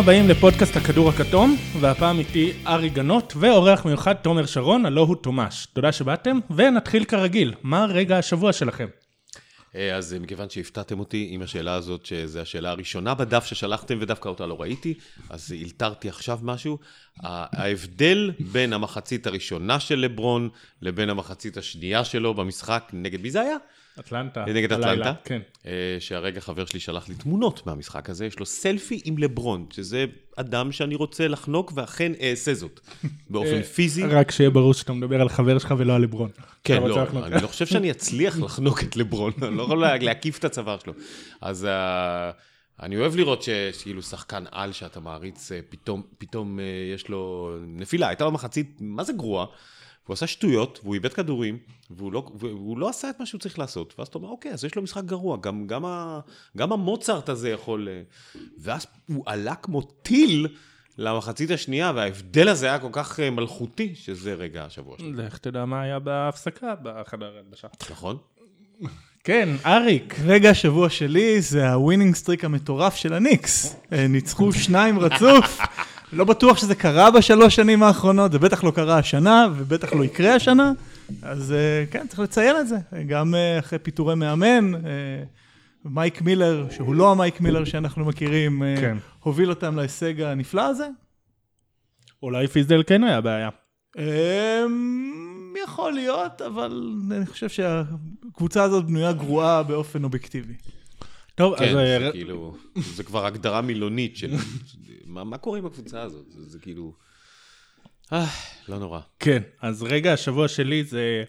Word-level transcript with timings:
הבאים 0.00 0.28
לפודקאסט 0.28 0.76
הכדור 0.76 1.08
הכתום, 1.08 1.56
והפעם 1.80 2.18
איתי 2.18 2.52
ארי 2.66 2.88
גנות 2.88 3.32
ואורח 3.36 3.84
מיוחד 3.84 4.14
תומר 4.14 4.46
שרון, 4.46 4.86
הלא 4.86 5.00
הוא 5.00 5.16
תומש. 5.16 5.66
תודה 5.66 5.92
שבאתם, 5.92 6.38
ונתחיל 6.56 7.04
כרגיל. 7.04 7.54
מה 7.62 7.86
רגע 7.86 8.18
השבוע 8.18 8.52
שלכם? 8.52 8.86
אה, 9.76 9.96
אז 9.96 10.16
מכיוון 10.20 10.50
שהפתעתם 10.50 11.00
אותי 11.00 11.28
עם 11.30 11.42
השאלה 11.42 11.74
הזאת, 11.74 12.06
שזו 12.06 12.40
השאלה 12.40 12.70
הראשונה 12.70 13.14
בדף 13.14 13.44
ששלחתם 13.44 13.98
ודווקא 14.00 14.28
אותה 14.28 14.46
לא 14.46 14.60
ראיתי, 14.60 14.94
אז 15.30 15.52
הלתרתי 15.62 16.08
עכשיו 16.08 16.38
משהו. 16.42 16.78
ההבדל 17.22 18.30
בין 18.52 18.72
המחצית 18.72 19.26
הראשונה 19.26 19.80
של 19.80 19.98
לברון 19.98 20.48
לבין 20.82 21.10
המחצית 21.10 21.56
השנייה 21.56 22.04
שלו 22.04 22.34
במשחק, 22.34 22.90
נגד 22.92 23.20
מי 23.20 23.30
זה 23.30 23.40
היה? 23.40 23.56
אטלנטה. 24.00 24.44
נגד 24.44 24.72
אטלנטה? 24.72 25.12
כן. 25.24 25.40
אה, 25.66 25.72
שהרגע 26.00 26.40
חבר 26.40 26.64
שלי 26.64 26.80
שלח 26.80 27.08
לי 27.08 27.14
תמונות 27.14 27.66
מהמשחק 27.66 28.10
הזה, 28.10 28.26
יש 28.26 28.38
לו 28.38 28.46
סלפי 28.46 29.00
עם 29.04 29.18
לברון, 29.18 29.66
שזה 29.70 30.04
אדם 30.36 30.72
שאני 30.72 30.94
רוצה 30.94 31.28
לחנוק 31.28 31.72
ואכן 31.74 32.12
אעשה 32.22 32.54
זאת. 32.54 32.80
באופן 33.30 33.54
אה, 33.56 33.62
פיזי. 33.62 34.04
רק 34.04 34.30
שיהיה 34.30 34.50
ברור 34.50 34.74
שאתה 34.74 34.92
מדבר 34.92 35.20
על 35.20 35.28
חבר 35.28 35.58
שלך 35.58 35.74
ולא 35.78 35.94
על 35.94 36.02
לברון. 36.02 36.30
כן, 36.64 36.82
לא. 36.82 37.02
אני 37.26 37.42
לא 37.42 37.46
חושב 37.46 37.66
שאני 37.66 37.90
אצליח 37.90 38.38
לחנוק 38.38 38.82
את 38.82 38.96
לברון, 38.96 39.32
אני 39.42 39.56
לא 39.56 39.62
יכול 39.62 39.80
לה- 39.80 39.96
להקיף 39.98 40.38
את 40.38 40.44
הצוואר 40.44 40.78
שלו. 40.78 40.92
אז 41.40 41.64
אה, 41.64 42.30
אני 42.82 42.96
אוהב 42.96 43.16
לראות 43.16 43.42
שכאילו 43.42 44.02
שחקן 44.02 44.44
על 44.52 44.72
שאתה 44.72 45.00
מעריץ, 45.00 45.50
פתאום, 45.68 46.02
פתאום 46.18 46.58
יש 46.94 47.08
לו 47.08 47.50
נפילה. 47.66 48.08
הייתה 48.08 48.24
לו 48.24 48.30
מחצית, 48.30 48.76
מה 48.80 49.04
זה 49.04 49.12
גרועה? 49.12 49.46
הוא 50.06 50.14
עשה 50.14 50.26
שטויות, 50.26 50.80
והוא 50.82 50.94
איבד 50.94 51.12
כדורים, 51.12 51.58
והוא 51.90 52.12
לא, 52.12 52.30
והוא 52.34 52.78
לא 52.78 52.88
עשה 52.88 53.10
את 53.10 53.20
מה 53.20 53.26
שהוא 53.26 53.38
צריך 53.38 53.58
לעשות. 53.58 53.94
ואז 53.98 54.08
אתה 54.08 54.18
אומר, 54.18 54.28
אוקיי, 54.28 54.52
אז 54.52 54.64
יש 54.64 54.74
לו 54.74 54.82
משחק 54.82 55.04
גרוע, 55.04 55.36
גם, 55.40 55.66
גם, 55.66 55.84
ה, 55.84 56.20
גם 56.56 56.72
המוצרט 56.72 57.28
הזה 57.28 57.50
יכול... 57.50 57.88
אה, 57.88 58.02
ואז 58.58 58.86
הוא 59.06 59.22
עלה 59.26 59.54
כמו 59.54 59.82
טיל 59.82 60.48
למחצית 60.98 61.50
השנייה, 61.50 61.92
וההבדל 61.94 62.48
הזה 62.48 62.66
היה 62.66 62.78
כל 62.78 62.88
כך 62.92 63.20
אה, 63.20 63.30
מלכותי, 63.30 63.94
שזה 63.94 64.34
רגע 64.34 64.64
השבוע 64.64 64.96
שלו. 64.98 65.12
לך 65.12 65.38
תדע 65.38 65.64
מה 65.64 65.82
היה 65.82 65.98
בהפסקה 65.98 66.74
בחדר 66.82 67.36
הלבשה. 67.36 67.68
נכון? 67.90 68.16
כן, 69.24 69.48
אריק. 69.66 70.14
רגע 70.24 70.50
השבוע 70.50 70.90
שלי 70.90 71.40
זה 71.40 71.72
ה-winning 71.72 72.14
streak 72.14 72.44
המטורף 72.44 72.94
של 72.94 73.14
הניקס. 73.14 73.76
אה, 73.92 74.06
ניצחו 74.08 74.52
שניים 74.52 74.98
ברצף. 74.98 75.60
לא 76.12 76.24
בטוח 76.24 76.56
שזה 76.56 76.74
קרה 76.74 77.10
בשלוש 77.10 77.56
שנים 77.56 77.82
האחרונות, 77.82 78.32
זה 78.32 78.38
בטח 78.38 78.64
לא 78.64 78.70
קרה 78.70 78.98
השנה, 78.98 79.46
ובטח 79.56 79.92
לא 79.92 80.04
יקרה 80.04 80.34
השנה. 80.34 80.72
אז 81.22 81.52
אה, 81.52 81.84
כן, 81.90 82.06
צריך 82.06 82.20
לציין 82.20 82.56
את 82.56 82.68
זה. 82.68 82.76
גם 83.06 83.34
אה, 83.34 83.58
אחרי 83.58 83.78
פיטורי 83.78 84.14
מאמן, 84.14 84.74
אה, 84.74 84.80
מייק 85.84 86.22
מילר, 86.22 86.66
שהוא 86.70 86.94
לא 86.94 87.12
המייק 87.12 87.40
מילר 87.40 87.64
שאנחנו 87.64 88.04
מכירים, 88.04 88.62
כן. 88.80 88.96
הוביל 89.22 89.50
אותם 89.50 89.76
להישג 89.76 90.20
הנפלא 90.20 90.62
הזה. 90.62 90.88
אולי 92.22 92.46
פיזדל 92.46 92.82
כן 92.86 93.04
היה 93.04 93.20
בעיה. 93.20 93.48
אמ, 93.98 95.54
יכול 95.64 95.92
להיות, 95.92 96.42
אבל 96.42 96.92
אני 97.10 97.26
חושב 97.26 97.48
שהקבוצה 97.48 98.62
הזאת 98.62 98.84
בנויה 98.84 99.12
גרועה 99.12 99.62
באופן 99.62 100.04
אובייקטיבי. 100.04 100.54
טוב, 101.40 101.56
כן, 101.58 101.64
אז... 101.64 101.70
זה 101.70 102.06
אה, 102.06 102.12
כאילו, 102.12 102.56
זה 102.94 103.04
כבר 103.04 103.26
הגדרה 103.26 103.60
מילונית 103.60 104.16
של... 104.16 104.34
מה 105.04 105.24
מה 105.24 105.38
קורה 105.38 105.58
עם 105.58 105.66
הקבוצה 105.66 106.02
הזאת? 106.02 106.24
זה 106.28 106.50
זה 106.50 106.58
כאילו... 106.58 106.94
אה, 108.12 108.26
לא 108.68 108.78
נורא. 108.78 109.00
כן, 109.18 109.42
אז 109.60 109.82
רגע 109.82 110.12
השבוע 110.12 110.48
שלי 110.48 110.84
זה 110.84 111.24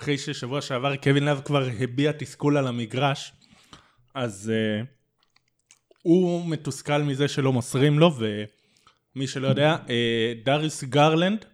אחרי 0.00 0.18
ששבוע 0.18 0.60
שעבר 0.60 0.96
קווין 0.96 1.24
לאב 1.24 1.40
כבר 1.44 1.68
הביע 1.80 2.12
תסכול 2.12 2.56
על 2.56 2.66
המגרש, 2.66 3.32
אז 4.14 4.52
uh, 4.52 4.86
הוא 6.02 6.46
מתוסכל 6.46 7.02
מזה 7.02 7.28
שלא 7.28 7.52
מוסרים 7.52 7.98
לו, 7.98 8.12
ומי 9.14 9.26
שלא 9.26 9.48
יודע, 9.48 9.76
uh, 9.86 9.90
דאריס 10.44 10.84
גרלנד, 10.84 11.44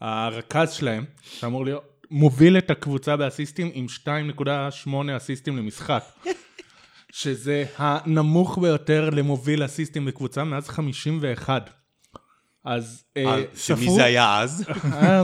הרכז 0.00 0.72
שלהם, 0.72 1.04
שאמור 1.22 1.64
להיות, 1.64 2.02
מוביל 2.10 2.58
את 2.58 2.70
הקבוצה 2.70 3.16
באסיסטים 3.16 3.70
עם 3.74 3.86
2.8 4.04 4.90
אסיסטים 5.16 5.56
למשחק. 5.56 6.04
שזה 7.16 7.64
הנמוך 7.76 8.58
ביותר 8.58 9.10
למוביל 9.10 9.64
אסיסטים 9.64 10.04
בקבוצה 10.04 10.44
מאז 10.44 10.68
51. 10.68 11.70
אז 12.64 13.04
אה, 13.16 13.24
אה, 13.24 13.42
שמי 13.54 13.76
ספרו? 13.76 13.94
זה 13.94 14.04
היה 14.04 14.40
אז? 14.40 14.64
אה, 14.92 15.22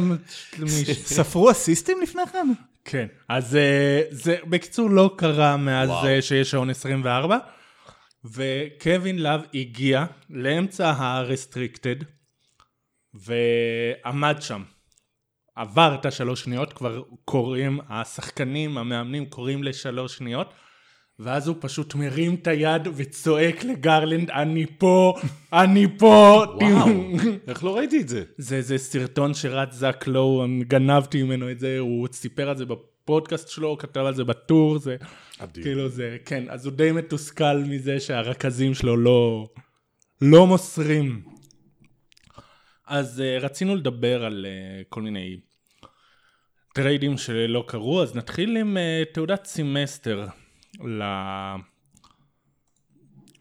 ספרו 1.17 1.51
אסיסטים 1.51 2.01
לפני 2.03 2.23
כן? 2.33 2.47
כן, 2.85 3.07
אז 3.29 3.57
אה, 3.57 4.03
זה 4.11 4.37
בקיצור 4.47 4.91
לא 4.91 5.15
קרה 5.17 5.57
מאז. 5.57 5.91
אה, 5.91 6.23
שיש 6.23 6.51
שעון 6.51 6.71
24, 6.71 7.39
וקווין 8.25 9.19
לאב 9.19 9.41
הגיע 9.55 10.05
לאמצע 10.31 10.95
ה 10.97 11.05
restricted, 11.05 11.97
ועמד 13.15 14.37
שם. 14.41 14.63
עבר 15.57 15.97
את 16.01 16.07
השלוש 16.07 16.45
שניות, 16.45 16.73
כבר 16.73 17.03
קוראים, 17.25 17.81
השחקנים, 17.89 18.79
המאמנים 18.79 19.27
קוראים 19.27 19.63
לשלוש 19.63 20.17
שניות, 20.17 20.55
ואז 21.19 21.49
הוא 21.49 21.57
פשוט 21.61 21.95
מרים 21.95 22.35
את 22.35 22.47
היד 22.47 22.89
וצועק 22.95 23.65
לגרלנד, 23.65 24.31
אני 24.31 24.67
פה, 24.79 25.15
אני 25.53 25.87
פה. 25.99 26.45
וואו, 26.61 26.89
איך 27.49 27.65
לא 27.65 27.77
ראיתי 27.77 28.01
את 28.01 28.09
זה? 28.09 28.25
זה, 28.39 28.63
זה 28.63 28.79
סרטון 28.79 29.35
שרץ 29.35 29.75
זק 29.75 30.05
לואו, 30.07 30.47
גנבתי 30.61 31.23
ממנו 31.23 31.51
את 31.51 31.59
זה, 31.59 31.79
הוא 31.79 32.09
סיפר 32.13 32.49
על 32.49 32.57
זה 32.57 32.65
בפודקאסט 32.65 33.49
שלו, 33.49 33.79
כתב 33.79 34.01
על 34.01 34.15
זה 34.15 34.25
בטור, 34.25 34.79
זה 34.79 34.97
אדיר. 35.39 35.65
כאילו 35.65 35.89
זה, 35.89 36.17
כן, 36.25 36.45
אז 36.49 36.67
הוא 36.67 36.75
די 36.75 36.93
מתוסכל 36.93 37.59
מזה 37.59 38.01
שהרכזים 38.01 38.75
שלו 38.75 38.97
לא, 38.97 39.49
לא 40.21 40.47
מוסרים. 40.47 41.23
אז 42.87 43.23
אה, 43.23 43.45
רצינו 43.45 43.77
לדבר 43.77 44.25
על 44.25 44.47
אה, 44.49 44.85
כל 44.89 45.03
מיני 45.03 45.37
טריידים 46.75 47.19
שלא 47.19 47.65
קרו, 47.69 48.03
אז 48.03 48.17
נתחיל 48.17 48.57
עם 48.57 48.77
אה, 48.77 49.15
תעודת 49.15 49.45
סמסטר 49.45 50.27
ל... 50.81 51.03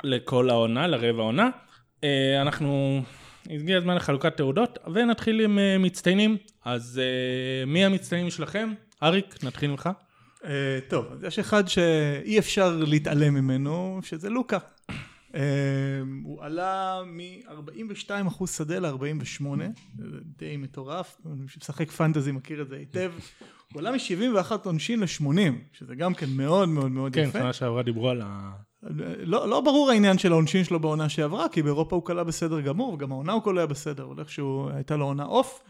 לכל 0.03 0.49
העונה, 0.49 0.87
לרבע 0.87 1.21
העונה. 1.21 1.49
Uh, 2.01 2.05
אנחנו, 2.41 3.01
הגיע 3.49 3.77
הזמן 3.77 3.95
לחלוקת 3.95 4.37
תעודות, 4.37 4.79
ונתחיל 4.93 5.41
עם 5.41 5.57
uh, 5.57 5.83
מצטיינים. 5.83 6.37
אז 6.65 7.01
uh, 7.01 7.69
מי 7.69 7.85
המצטיינים 7.85 8.29
שלכם? 8.29 8.73
אריק, 9.03 9.43
נתחיל 9.43 9.71
ממך. 9.71 9.89
אה, 10.45 10.79
טוב, 10.87 11.05
אז 11.11 11.23
יש 11.23 11.39
אחד 11.39 11.67
שאי 11.67 12.39
אפשר 12.39 12.75
להתעלם 12.87 13.33
ממנו, 13.33 13.99
שזה 14.03 14.29
לוקה. 14.29 14.57
אה, 15.35 15.41
הוא 16.23 16.43
עלה 16.43 17.01
מ-42% 17.05 18.47
שדה 18.47 18.79
ל-48, 18.79 19.45
זה 19.97 20.17
די 20.37 20.57
מטורף, 20.57 21.17
מי 21.25 21.47
שמשחק 21.47 21.91
פנטזי 21.91 22.31
מכיר 22.31 22.61
את 22.61 22.67
זה 22.67 22.75
היטב. 22.75 23.11
הוא 23.73 23.79
עלה 23.79 23.91
מ-71 23.91 24.51
עונשין 24.63 24.99
ל-80, 24.99 25.51
שזה 25.73 25.95
גם 25.95 26.13
כן 26.13 26.29
מאוד 26.29 26.69
מאוד 26.69 26.91
מאוד 26.91 27.13
כן, 27.13 27.21
יפה. 27.21 27.39
שנה 27.39 27.53
שעברה 27.53 27.83
דיברו 27.83 28.09
על 28.09 28.21
ה... 28.25 28.51
לא, 29.23 29.49
לא 29.49 29.61
ברור 29.61 29.89
העניין 29.89 30.17
של 30.17 30.31
העונשין 30.31 30.63
שלו 30.63 30.79
בעונה 30.79 31.09
שעברה, 31.09 31.49
כי 31.49 31.61
באירופה 31.61 31.95
הוא 31.95 32.05
קלע 32.05 32.23
בסדר 32.23 32.61
גמור, 32.61 32.93
וגם 32.93 33.11
העונה 33.11 33.31
הוא 33.31 33.41
קולע 33.41 33.65
בסדר, 33.65 34.05
אבל 34.05 34.19
איכשהו 34.19 34.69
הייתה 34.73 34.95
לו 34.95 35.05
עונה 35.05 35.25
אוף. 35.25 35.63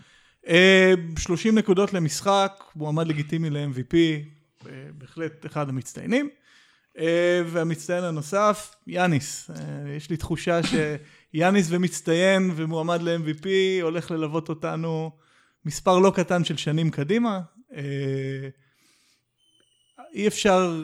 אה, 0.47 0.94
30 1.19 1.57
נקודות 1.57 1.94
למשחק, 1.94 2.63
מועמד 2.75 3.07
לגיטימי 3.07 3.50
ל-MVP, 3.50 3.95
אה, 4.66 4.72
בהחלט 4.97 5.45
אחד 5.45 5.69
המצטיינים. 5.69 6.29
אה, 7.00 7.41
והמצטיין 7.45 8.03
הנוסף, 8.03 8.75
יאניס. 8.88 9.50
אה, 9.50 9.95
יש 9.97 10.09
לי 10.09 10.17
תחושה 10.17 10.59
שיאניס 10.63 11.67
ומצטיין 11.69 12.51
ומועמד 12.56 13.01
ל-MVP 13.01 13.47
הולך 13.81 14.11
ללוות 14.11 14.50
אותנו 14.50 15.11
מספר 15.66 16.00
לא 16.00 16.11
קטן 16.16 16.44
של 16.44 16.57
שנים 16.57 16.90
קדימה. 16.90 17.40
אה, 17.76 18.50
אי 20.14 20.28
אפשר 20.28 20.84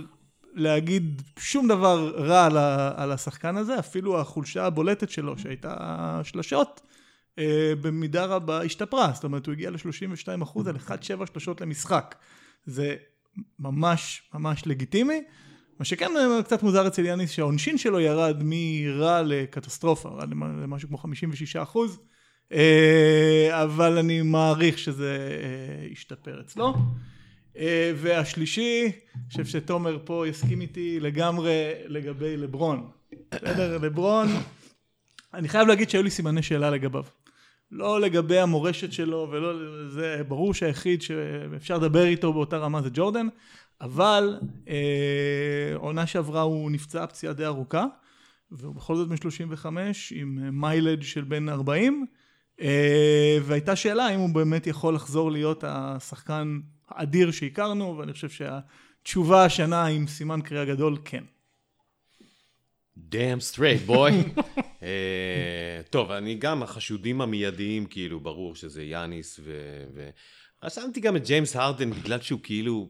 להגיד 0.53 1.21
שום 1.39 1.67
דבר 1.67 2.13
רע 2.17 2.45
על, 2.45 2.57
ה, 2.57 2.93
על 3.03 3.11
השחקן 3.11 3.57
הזה, 3.57 3.79
אפילו 3.79 4.19
החולשה 4.19 4.65
הבולטת 4.65 5.09
שלו 5.09 5.37
שהייתה 5.37 6.21
שלשות, 6.23 6.81
אה, 7.39 7.73
במידה 7.81 8.25
רבה 8.25 8.61
השתפרה, 8.61 9.11
זאת 9.13 9.23
אומרת 9.23 9.45
הוא 9.45 9.53
הגיע 9.53 9.69
ל-32 9.69 10.43
אחוז 10.43 10.67
על 10.67 10.75
1.7 10.75 10.93
שלשות 11.33 11.61
למשחק. 11.61 12.15
זה 12.65 12.95
ממש 13.59 14.29
ממש 14.33 14.63
לגיטימי. 14.65 15.23
מה 15.79 15.85
שכן 15.85 16.11
אה, 16.17 16.43
קצת 16.43 16.63
מוזר 16.63 16.87
אצל 16.87 17.05
יאניס 17.05 17.31
שהעונשין 17.31 17.77
שלו 17.77 17.99
ירד 17.99 18.41
מרע 18.43 19.21
לקטסטרופה, 19.25 20.09
ירד 20.09 20.29
למ- 20.29 20.61
למשהו 20.63 20.87
כמו 20.89 20.97
56 20.97 21.55
אחוז, 21.55 21.99
אבל 23.51 23.97
אני 23.97 24.21
מעריך 24.21 24.77
שזה 24.77 25.17
אה, 25.43 25.87
ישתפר 25.87 26.41
אצלו. 26.41 26.73
אה, 27.57 27.91
והשלישי, 27.95 28.91
אני 29.15 29.23
חושב 29.29 29.45
שתומר 29.45 29.97
פה 30.05 30.27
יסכים 30.27 30.61
איתי 30.61 30.99
לגמרי 30.99 31.71
לגבי 31.85 32.37
לברון. 32.37 32.89
בסדר, 33.31 33.77
לברון, 33.77 34.27
אני 35.33 35.49
חייב 35.49 35.67
להגיד 35.67 35.89
שהיו 35.89 36.03
לי 36.03 36.09
סימני 36.09 36.43
שאלה 36.43 36.69
לגביו. 36.69 37.03
לא 37.71 38.01
לגבי 38.01 38.39
המורשת 38.39 38.93
שלו, 38.93 39.27
ולא, 39.31 39.53
זה 39.89 40.21
ברור 40.27 40.53
שהיחיד 40.53 41.01
שאפשר 41.01 41.77
לדבר 41.77 42.05
איתו 42.05 42.33
באותה 42.33 42.57
רמה 42.57 42.81
זה 42.81 42.89
ג'ורדן, 42.93 43.27
אבל 43.81 44.39
אה, 44.67 45.73
עונה 45.75 46.07
שעברה 46.07 46.41
הוא 46.41 46.71
נפצע 46.71 47.07
פציעה 47.07 47.33
די 47.33 47.45
ארוכה, 47.45 47.85
והוא 48.51 48.75
בכל 48.75 48.95
זאת 48.95 49.07
בן 49.07 49.17
35 49.17 50.13
עם 50.15 50.61
מיילג' 50.61 51.03
של 51.03 51.23
בין 51.23 51.49
40, 51.49 52.05
אה, 52.09 52.16
והייתה 53.43 53.75
שאלה 53.75 54.15
אם 54.15 54.19
הוא 54.19 54.29
באמת 54.29 54.67
יכול 54.67 54.95
לחזור 54.95 55.31
להיות 55.31 55.63
השחקן 55.67 56.59
האדיר 56.89 57.31
שהכרנו, 57.31 57.97
ואני 57.97 58.13
חושב 58.13 58.29
שהתשובה 58.29 59.45
השנה 59.45 59.85
עם 59.85 60.07
סימן 60.07 60.41
קריאה 60.41 60.65
גדול, 60.65 60.97
כן. 61.05 61.23
straight 63.39 63.89
boy. 63.89 64.41
אה, 64.83 65.81
טוב, 65.89 66.11
אני 66.11 66.35
גם, 66.35 66.63
החשודים 66.63 67.21
המיידיים, 67.21 67.85
כאילו, 67.85 68.19
ברור 68.19 68.55
שזה 68.55 68.83
יאניס 68.83 69.39
ו... 69.43 69.51
ו... 69.95 70.09
רשמתי 70.63 70.99
גם 70.99 71.15
את 71.15 71.25
ג'יימס 71.25 71.55
הרדן 71.55 71.91
בגלל 71.91 72.21
שהוא 72.21 72.39
כאילו 72.43 72.89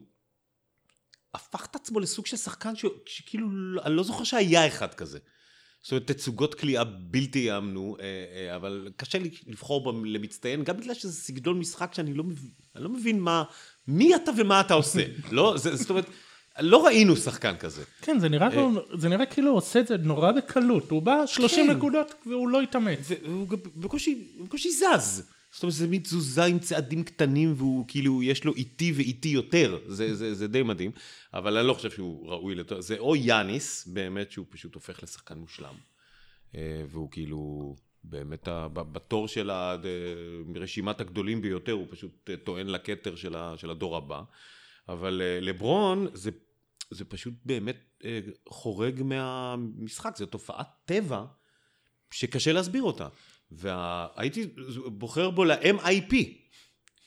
הפך 1.34 1.66
את 1.70 1.76
עצמו 1.76 2.00
לסוג 2.00 2.26
של 2.26 2.36
שחקן 2.36 2.76
ש... 2.76 2.84
שכאילו, 3.06 3.48
אני 3.84 3.94
לא 3.94 4.02
זוכר 4.02 4.24
שהיה 4.24 4.66
אחד 4.66 4.94
כזה. 4.94 5.18
זאת 5.82 5.92
אומרת, 5.92 6.06
תצוגות 6.06 6.54
כליאה 6.54 6.84
בלתי 6.84 7.38
יאמנו, 7.38 7.96
אה, 8.00 8.04
אה, 8.04 8.56
אבל 8.56 8.88
קשה 8.96 9.18
לי 9.18 9.30
לבחור 9.46 9.80
בו 9.80 10.04
למצטיין, 10.04 10.64
גם 10.64 10.76
בגלל 10.76 10.94
שזה 10.94 11.12
סגנון 11.12 11.58
משחק 11.58 11.94
שאני 11.94 12.14
לא 12.14 12.24
מבין, 12.24 12.50
אני 12.76 12.84
לא 12.84 12.90
מבין 12.90 13.20
מה, 13.20 13.42
מי 13.88 14.16
אתה 14.16 14.30
ומה 14.36 14.60
אתה 14.60 14.74
עושה. 14.74 15.04
לא, 15.30 15.54
זה, 15.56 15.76
זאת 15.76 15.90
אומרת, 15.90 16.06
לא 16.60 16.86
ראינו 16.86 17.16
שחקן 17.16 17.56
כזה. 17.56 17.82
כן, 18.02 18.18
זה 18.18 18.28
נראה, 18.28 18.50
כמו, 18.50 18.80
זה 18.98 19.08
נראה 19.08 19.26
כאילו 19.26 19.48
הוא 19.50 19.56
עושה 19.56 19.80
את 19.80 19.86
זה 19.86 19.96
נורא 19.96 20.32
בקלות. 20.32 20.90
הוא 20.90 21.02
בא 21.02 21.26
30 21.26 21.66
כן. 21.66 21.76
נקודות 21.76 22.14
והוא 22.26 22.48
לא 22.48 22.60
התאמץ. 22.60 22.98
והוא 23.22 23.48
גם 23.48 23.58
בקושי, 23.76 24.28
בקושי 24.44 24.70
זז. 24.70 25.22
זאת 25.50 25.62
אומרת, 25.62 25.74
זה 25.74 25.86
מין 25.86 26.02
תזוזה 26.02 26.44
עם 26.44 26.58
צעדים 26.58 27.04
קטנים, 27.04 27.54
והוא 27.56 27.84
כאילו, 27.88 28.22
יש 28.22 28.44
לו 28.44 28.54
איטי 28.54 28.92
ואיטי 28.92 29.28
יותר, 29.28 29.78
זה, 29.86 30.14
זה, 30.14 30.34
זה 30.34 30.48
די 30.48 30.62
מדהים, 30.62 30.90
אבל 31.34 31.56
אני 31.56 31.66
לא 31.66 31.74
חושב 31.74 31.90
שהוא 31.90 32.30
ראוי 32.30 32.54
לתואר, 32.54 32.80
זה 32.80 32.98
או 32.98 33.16
יאניס, 33.16 33.86
באמת, 33.86 34.30
שהוא 34.30 34.46
פשוט 34.48 34.74
הופך 34.74 35.02
לשחקן 35.02 35.38
מושלם, 35.38 35.74
אה, 36.54 36.84
והוא 36.88 37.10
כאילו, 37.10 37.74
באמת, 38.04 38.48
בתור 38.72 39.28
של 39.28 39.50
רשימת 40.56 41.00
הגדולים 41.00 41.42
ביותר, 41.42 41.72
הוא 41.72 41.86
פשוט 41.90 42.30
אה, 42.30 42.36
טוען 42.36 42.66
לכתר 42.66 43.16
של, 43.56 43.70
הדור 43.70 43.96
הבא, 43.96 44.22
אבל 44.88 45.22
אה, 45.24 45.40
לברון, 45.40 46.06
זה, 46.12 46.30
זה 46.90 47.04
פשוט 47.04 47.34
באמת 47.44 48.04
חורג 48.48 49.02
מהמשחק, 49.02 50.16
זו 50.16 50.26
תופעת 50.26 50.66
טבע 50.84 51.24
שקשה 52.10 52.52
להסביר 52.52 52.82
אותה. 52.82 53.08
והייתי 53.50 54.46
בוחר 54.86 55.30
בו 55.30 55.44
ל-MIP, 55.44 56.14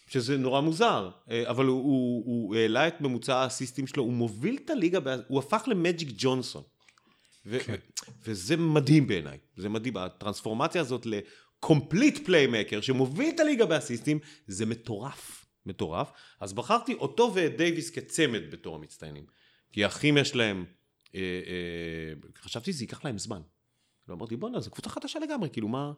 שזה 0.07 0.37
נורא 0.37 0.61
מוזר, 0.61 1.09
אה, 1.29 1.49
אבל 1.49 1.65
הוא, 1.65 1.83
הוא, 1.83 2.23
הוא 2.25 2.55
העלה 2.55 2.87
את 2.87 3.01
ממוצע 3.01 3.37
האסיסטים 3.37 3.87
שלו, 3.87 4.03
הוא 4.03 4.13
מוביל 4.13 4.57
את 4.65 4.69
הליגה, 4.69 4.99
הוא 5.27 5.39
הפך 5.39 5.63
למג'יק 5.67 6.09
ג'ונסון. 6.17 6.63
ו- 7.45 7.59
כן. 7.59 7.75
וזה 8.25 8.57
מדהים 8.57 9.07
בעיניי, 9.07 9.37
זה 9.57 9.69
מדהים, 9.69 9.97
הטרנספורמציה 9.97 10.81
הזאת 10.81 11.05
ל 11.05 11.19
complete 11.19 12.25
playmaker 12.25 12.81
שמוביל 12.81 13.29
את 13.35 13.39
הליגה 13.39 13.65
באסיסטים, 13.65 14.19
זה 14.47 14.65
מטורף, 14.65 15.45
מטורף. 15.65 16.11
אז 16.39 16.53
בחרתי 16.53 16.93
אותו 16.93 17.31
ואת 17.35 17.57
דייוויס 17.57 17.89
כצמד 17.89 18.41
בתור 18.51 18.75
המצטיינים. 18.75 19.25
כי 19.71 19.83
האחים 19.83 20.17
יש 20.17 20.35
להם, 20.35 20.65
אה, 21.15 21.19
אה, 21.21 22.29
חשבתי 22.41 22.73
שזה 22.73 22.83
ייקח 22.83 23.05
להם 23.05 23.17
זמן. 23.17 23.41
ואמרתי, 24.07 24.35
בואנה, 24.35 24.59
זו 24.59 24.71
קבוצה 24.71 24.89
חדשה 24.89 25.19
לגמרי, 25.19 25.49
כאילו 25.49 25.67
מה... 25.67 25.91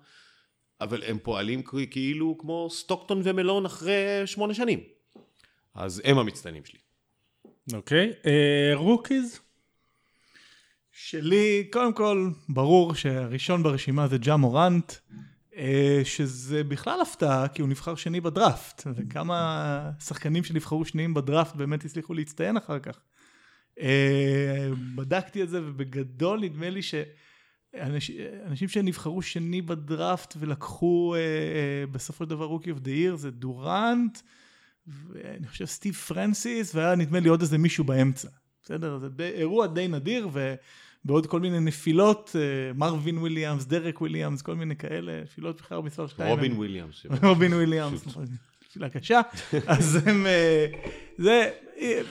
אבל 0.82 1.04
הם 1.04 1.18
פועלים 1.24 1.62
כאילו 1.92 2.38
כמו 2.38 2.68
סטוקטון 2.72 3.22
ומלון 3.24 3.66
אחרי 3.66 4.22
שמונה 4.26 4.54
שנים. 4.54 4.80
אז 5.76 6.02
הם 6.06 6.18
המצטיינים 6.18 6.66
שלי. 6.66 6.80
אוקיי, 7.74 8.14
אה, 8.26 8.72
rookies? 8.74 9.40
שלי, 10.92 11.68
קודם 11.72 11.94
כל, 11.94 12.30
ברור 12.50 12.96
שהראשון 12.96 13.64
ברשימה 13.64 14.08
זה 14.08 14.18
ג'ה 14.18 14.36
מורנט, 14.36 14.94
אה, 15.56 16.02
שזה 16.04 16.64
בכלל 16.64 17.02
הפתעה, 17.02 17.48
כי 17.48 17.62
הוא 17.62 17.70
נבחר 17.70 17.96
שני 17.96 18.22
בדראפט, 18.22 18.88
וכמה 18.96 19.92
שחקנים 20.00 20.44
שנבחרו 20.44 20.86
שניים 20.86 21.14
בדראפט 21.14 21.56
באמת 21.56 21.86
הצליחו 21.86 22.14
להצטיין 22.14 22.58
אחר 22.58 22.80
כך. 22.80 23.00
אה, 23.80 24.70
בדקתי 24.96 25.44
את 25.44 25.50
זה, 25.50 25.62
ובגדול 25.62 26.40
נדמה 26.40 26.70
לי 26.70 26.82
שאנשים 27.74 28.16
אנשים 28.46 28.68
שנבחרו 28.68 29.22
שני 29.22 29.62
בדראפט 29.62 30.36
ולקחו 30.40 31.16
אה, 31.16 31.20
אה, 31.20 31.88
בסופו 31.92 32.24
של 32.24 32.30
דבר 32.30 32.46
rookie 32.46 32.72
of 32.72 32.80
the 32.80 32.92
year 32.92 33.16
זה 33.16 33.32
דורנט, 33.32 34.20
ואני 34.88 35.48
חושב 35.48 35.66
סטיב 35.66 35.94
פרנסיס, 35.94 36.76
והיה 36.76 36.96
נדמה 36.96 37.20
לי 37.20 37.30
עוד 37.30 37.42
איזה 37.42 37.58
מישהו 37.58 37.84
באמצע. 37.84 38.28
בסדר? 38.64 38.98
זה 38.98 39.10
די, 39.10 39.24
אירוע 39.24 39.68
די 39.68 39.88
נדיר, 39.88 40.30
ובעוד 40.32 41.28
כל 41.28 41.40
מיני 41.40 41.60
נפילות, 41.60 42.36
אה, 42.36 42.74
מרווין 42.74 43.18
וויליאמס, 43.18 43.66
דרק 43.66 44.02
וויליאמס, 44.02 44.42
כל 44.42 44.56
מיני 44.56 44.76
כאלה, 44.76 45.22
נפילות 45.22 45.62
בכלל 45.62 45.80
מספר 45.80 46.08
שתיים. 46.08 46.30
רובין 46.30 46.54
וויליאמס. 46.54 47.06
רובין 47.24 47.54
וויליאמס, 47.54 48.08
נכון, 48.08 48.26
נפילה 48.68 48.90
קשה. 48.90 49.22
אז 49.68 50.00
הם, 50.06 50.26
אה, 50.26 50.66
זה, 51.18 51.50
אה, 51.78 52.02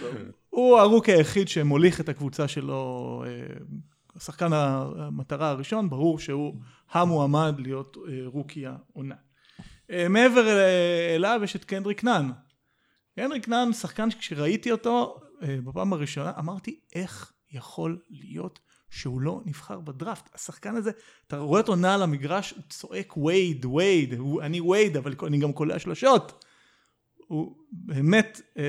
הוא 0.51 0.79
ה 0.79 0.84
rookie 0.84 1.13
היחיד 1.13 1.49
שמוליך 1.49 2.01
את 2.01 2.09
הקבוצה 2.09 2.49
שלו, 2.49 3.25
אה, 3.27 3.31
שחקן 4.19 4.53
המטרה 4.53 5.49
הראשון, 5.49 5.91
ברור 5.91 6.19
שהוא 6.19 6.55
המועמד 6.91 7.55
להיות 7.59 7.97
אה, 8.09 8.19
רוקי 8.27 8.65
העונה. 8.67 9.15
אה, 9.91 10.09
מעבר 10.09 10.47
אה, 10.49 11.15
אליו 11.15 11.41
יש 11.45 11.57
את 11.57 11.65
קנדריק 11.65 12.05
נאן. 12.05 12.31
קנדריק 13.17 13.49
נאן, 13.49 13.73
שחקן 13.73 14.11
שכשראיתי 14.11 14.73
אותו 14.73 15.21
בפעם 15.43 15.93
הראשונה, 15.93 16.33
אמרתי, 16.39 16.81
איך 16.95 17.33
יכול 17.51 17.99
להיות 18.11 18.59
שהוא 18.91 19.21
לא 19.21 19.41
נבחר 19.45 19.81
בדראפט? 19.81 20.35
השחקן 20.35 20.77
הזה, 20.77 20.91
אתה 21.27 21.39
רואה 21.39 21.61
אותו 21.61 21.77
נע 21.77 21.95
על 21.95 22.03
המגרש, 22.03 22.51
הוא 22.51 22.63
צועק 22.69 23.17
וייד, 23.17 23.65
וייד, 23.65 24.15
אני 24.43 24.61
וייד, 24.61 24.97
אבל 24.97 25.15
אני 25.27 25.39
גם 25.39 25.53
קולע 25.53 25.79
שלושות. 25.79 26.45
הוא 27.27 27.57
באמת 27.73 28.41
אה, 28.59 28.65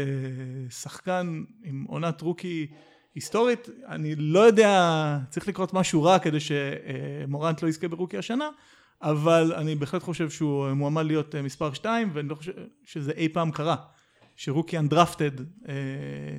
שחקן 0.69 1.43
עם 1.63 1.85
עונת 1.87 2.21
רוקי 2.21 2.67
היסטורית, 3.15 3.69
אני 3.87 4.15
לא 4.15 4.39
יודע, 4.39 5.17
צריך 5.29 5.47
לקרות 5.47 5.73
משהו 5.73 6.03
רע 6.03 6.19
כדי 6.19 6.37
שמורנט 6.39 7.61
לא 7.61 7.67
יזכה 7.67 7.87
ברוקי 7.87 8.17
השנה, 8.17 8.49
אבל 9.01 9.53
אני 9.53 9.75
בהחלט 9.75 10.03
חושב 10.03 10.29
שהוא 10.29 10.71
מועמד 10.71 11.05
להיות 11.05 11.35
אה, 11.35 11.41
מספר 11.41 11.73
2, 11.73 12.09
ואני 12.13 12.29
לא 12.29 12.35
חושב 12.35 12.51
שזה 12.85 13.11
אי 13.11 13.29
פעם 13.29 13.51
קרה, 13.51 13.75
שרוקי 14.35 14.77
אנדרפטד 14.77 15.39
אה, 15.39 15.75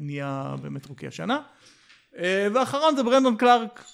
נהיה 0.01 0.55
באמת 0.63 0.87
רוקי 0.87 1.07
השנה. 1.07 1.41
אה, 2.19 2.49
ואחרון 2.55 2.97
זה 2.97 3.03
ברנדון 3.03 3.37
קלארק, 3.37 3.85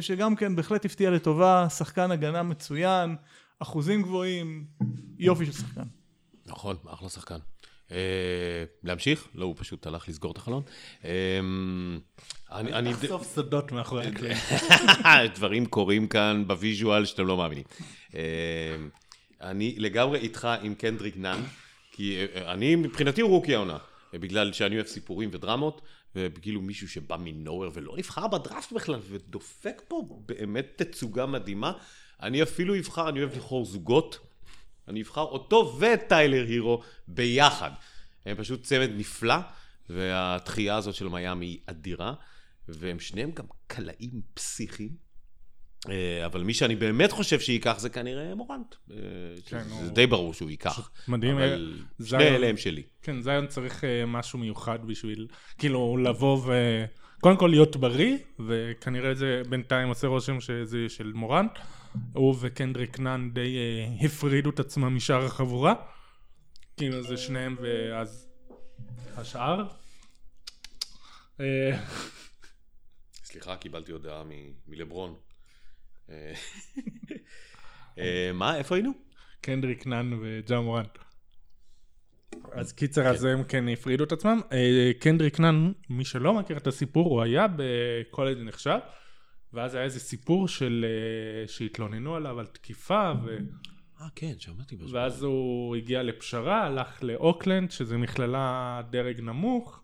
שגם 0.00 0.36
כן 0.36 0.56
בהחלט 0.56 0.84
הפתיע 0.84 1.10
לטובה, 1.10 1.66
שחקן 1.68 2.10
הגנה 2.10 2.42
מצוין, 2.42 3.16
אחוזים 3.58 4.02
גבוהים, 4.02 4.66
יופי 5.18 5.46
של 5.46 5.52
שחקן. 5.52 5.84
נכון, 6.46 6.76
אחלה 6.86 7.08
שחקן. 7.08 7.38
אה, 7.92 8.64
להמשיך? 8.82 9.28
לא, 9.34 9.44
הוא 9.44 9.54
פשוט 9.58 9.86
הלך 9.86 10.08
לסגור 10.08 10.32
את 10.32 10.36
החלון. 10.36 10.62
אה, 11.04 11.10
אני... 12.52 12.90
לחשוף 12.90 13.22
סודות 13.22 13.72
מאחורי 13.72 14.06
הקלעים. 14.06 14.36
דברים 15.34 15.66
קורים 15.66 16.08
כאן 16.08 16.44
ב 16.46 16.54
visual 16.54 17.04
שאתם 17.04 17.26
לא 17.26 17.36
מאמינים. 17.36 17.64
אה, 18.14 18.20
אני 19.40 19.74
לגמרי 19.78 20.18
איתך 20.18 20.48
עם 20.62 20.74
קנדריק 20.74 21.16
נאן, 21.16 21.42
כי 21.92 22.24
אני, 22.46 22.76
מבחינתי 22.76 23.20
הוא 23.20 23.30
rookie 23.30 23.54
העונה, 23.54 23.78
בגלל 24.12 24.52
שאני 24.52 24.76
אוהב 24.76 24.86
סיפורים 24.86 25.30
ודרמות, 25.32 25.80
וכאילו 26.14 26.60
מישהו 26.60 26.88
שבא 26.88 27.16
מ 27.20 27.26
nowhere 27.26 27.70
ולא 27.74 27.96
נבחר 27.96 28.28
בדראפט 28.28 28.72
בכלל, 28.72 29.00
ודופק 29.08 29.82
פה 29.88 30.02
באמת 30.26 30.82
תצוגה 30.82 31.26
מדהימה. 31.26 31.72
אני 32.22 32.42
אפילו 32.42 32.78
אבחר, 32.78 33.08
אני 33.08 33.20
אוהב 33.20 33.32
לבחור 33.34 33.64
זוגות, 33.64 34.18
אני 34.88 35.02
אבחר 35.02 35.20
אותו 35.20 35.76
ואת 35.78 36.08
טיילר 36.08 36.44
הירו 36.46 36.82
ביחד. 37.08 37.70
הם 38.26 38.36
פשוט 38.36 38.62
צמד 38.62 38.90
נפלא, 38.96 39.34
והתחייה 39.90 40.76
הזאת 40.76 40.94
של 40.94 41.08
מיאמי 41.08 41.46
היא 41.46 41.58
אדירה, 41.66 42.14
והם 42.68 43.00
שניהם 43.00 43.30
גם 43.30 43.44
קלעים 43.66 44.20
פסיכיים. 44.34 45.12
אה, 45.90 46.26
אבל 46.26 46.42
מי 46.42 46.54
שאני 46.54 46.76
באמת 46.76 47.12
חושב 47.12 47.40
שייקח 47.40 47.78
זה 47.78 47.88
כנראה 47.88 48.34
מורנט. 48.34 48.74
אה, 48.90 48.96
כן, 49.46 49.62
זה 49.68 49.74
הוא- 49.74 49.88
די 49.88 50.06
ברור 50.06 50.34
שהוא 50.34 50.50
ייקח. 50.50 50.90
מדהים, 51.08 51.38
אבל 51.38 51.74
שני 52.04 52.24
אלה 52.24 52.46
הם 52.46 52.56
שלי. 52.56 52.82
כן, 53.02 53.20
זיון 53.20 53.46
צריך 53.46 53.84
אה, 53.84 54.06
משהו 54.06 54.38
מיוחד 54.38 54.78
בשביל, 54.86 55.26
כאילו, 55.58 55.96
לבוא 55.96 56.38
ו... 56.46 56.52
קודם 57.20 57.36
כל 57.36 57.46
להיות 57.46 57.76
בריא, 57.76 58.16
וכנראה 58.46 59.14
זה 59.14 59.42
בינתיים 59.48 59.88
עושה 59.88 60.06
רושם 60.06 60.40
שזה 60.40 60.78
של 60.88 61.12
מורנט. 61.14 61.58
הוא 62.12 62.34
וקנדריק 62.40 62.98
נאן 62.98 63.30
די 63.32 63.56
אה, 63.58 64.06
הפרידו 64.06 64.50
את 64.50 64.60
עצמם 64.60 64.96
משאר 64.96 65.24
החבורה. 65.24 65.74
כאילו 66.76 67.02
זה 67.02 67.16
שניהם 67.16 67.56
ואז 67.62 68.28
השאר. 69.16 69.66
אה, 71.40 71.78
סליחה, 73.24 73.56
קיבלתי 73.56 73.92
הודעה 73.92 74.24
מ- 74.24 74.52
מלברון. 74.68 75.14
אה, 76.10 76.32
אה, 77.98 78.30
מה, 78.34 78.56
איפה 78.56 78.74
היינו? 78.74 78.92
קנדריק 79.40 79.86
נאן 79.86 80.10
וג'ה 80.22 80.60
מורנט. 80.60 80.98
אז 82.52 82.72
קיצר, 82.72 83.06
אז 83.06 83.24
הם 83.24 83.44
כן 83.44 83.68
הפרידו 83.68 84.04
את 84.04 84.12
עצמם. 84.12 84.40
קנדריק 85.00 85.40
נאן, 85.40 85.72
מי 85.90 86.04
שלא 86.04 86.34
מכיר 86.34 86.56
את 86.56 86.66
הסיפור, 86.66 87.08
הוא 87.10 87.22
היה 87.22 87.46
בקולג' 87.56 88.38
נחשב, 88.38 88.78
ואז 89.52 89.74
היה 89.74 89.84
איזה 89.84 90.00
סיפור 90.00 90.48
של... 90.48 90.86
אה, 90.88 91.48
שהתלוננו 91.48 92.16
עליו 92.16 92.40
על 92.40 92.46
תקיפה, 92.46 93.12
ו... 93.24 93.36
אה, 94.00 94.06
כן, 94.14 94.32
שמעתי 94.38 94.76
משהו. 94.76 94.90
ואז 94.90 95.22
הוא 95.22 95.76
הגיע 95.76 96.02
לפשרה, 96.02 96.66
הלך 96.66 97.02
לאוקלנד, 97.02 97.70
שזה 97.70 97.98
מכללה 97.98 98.80
דרג 98.90 99.20
נמוך, 99.20 99.82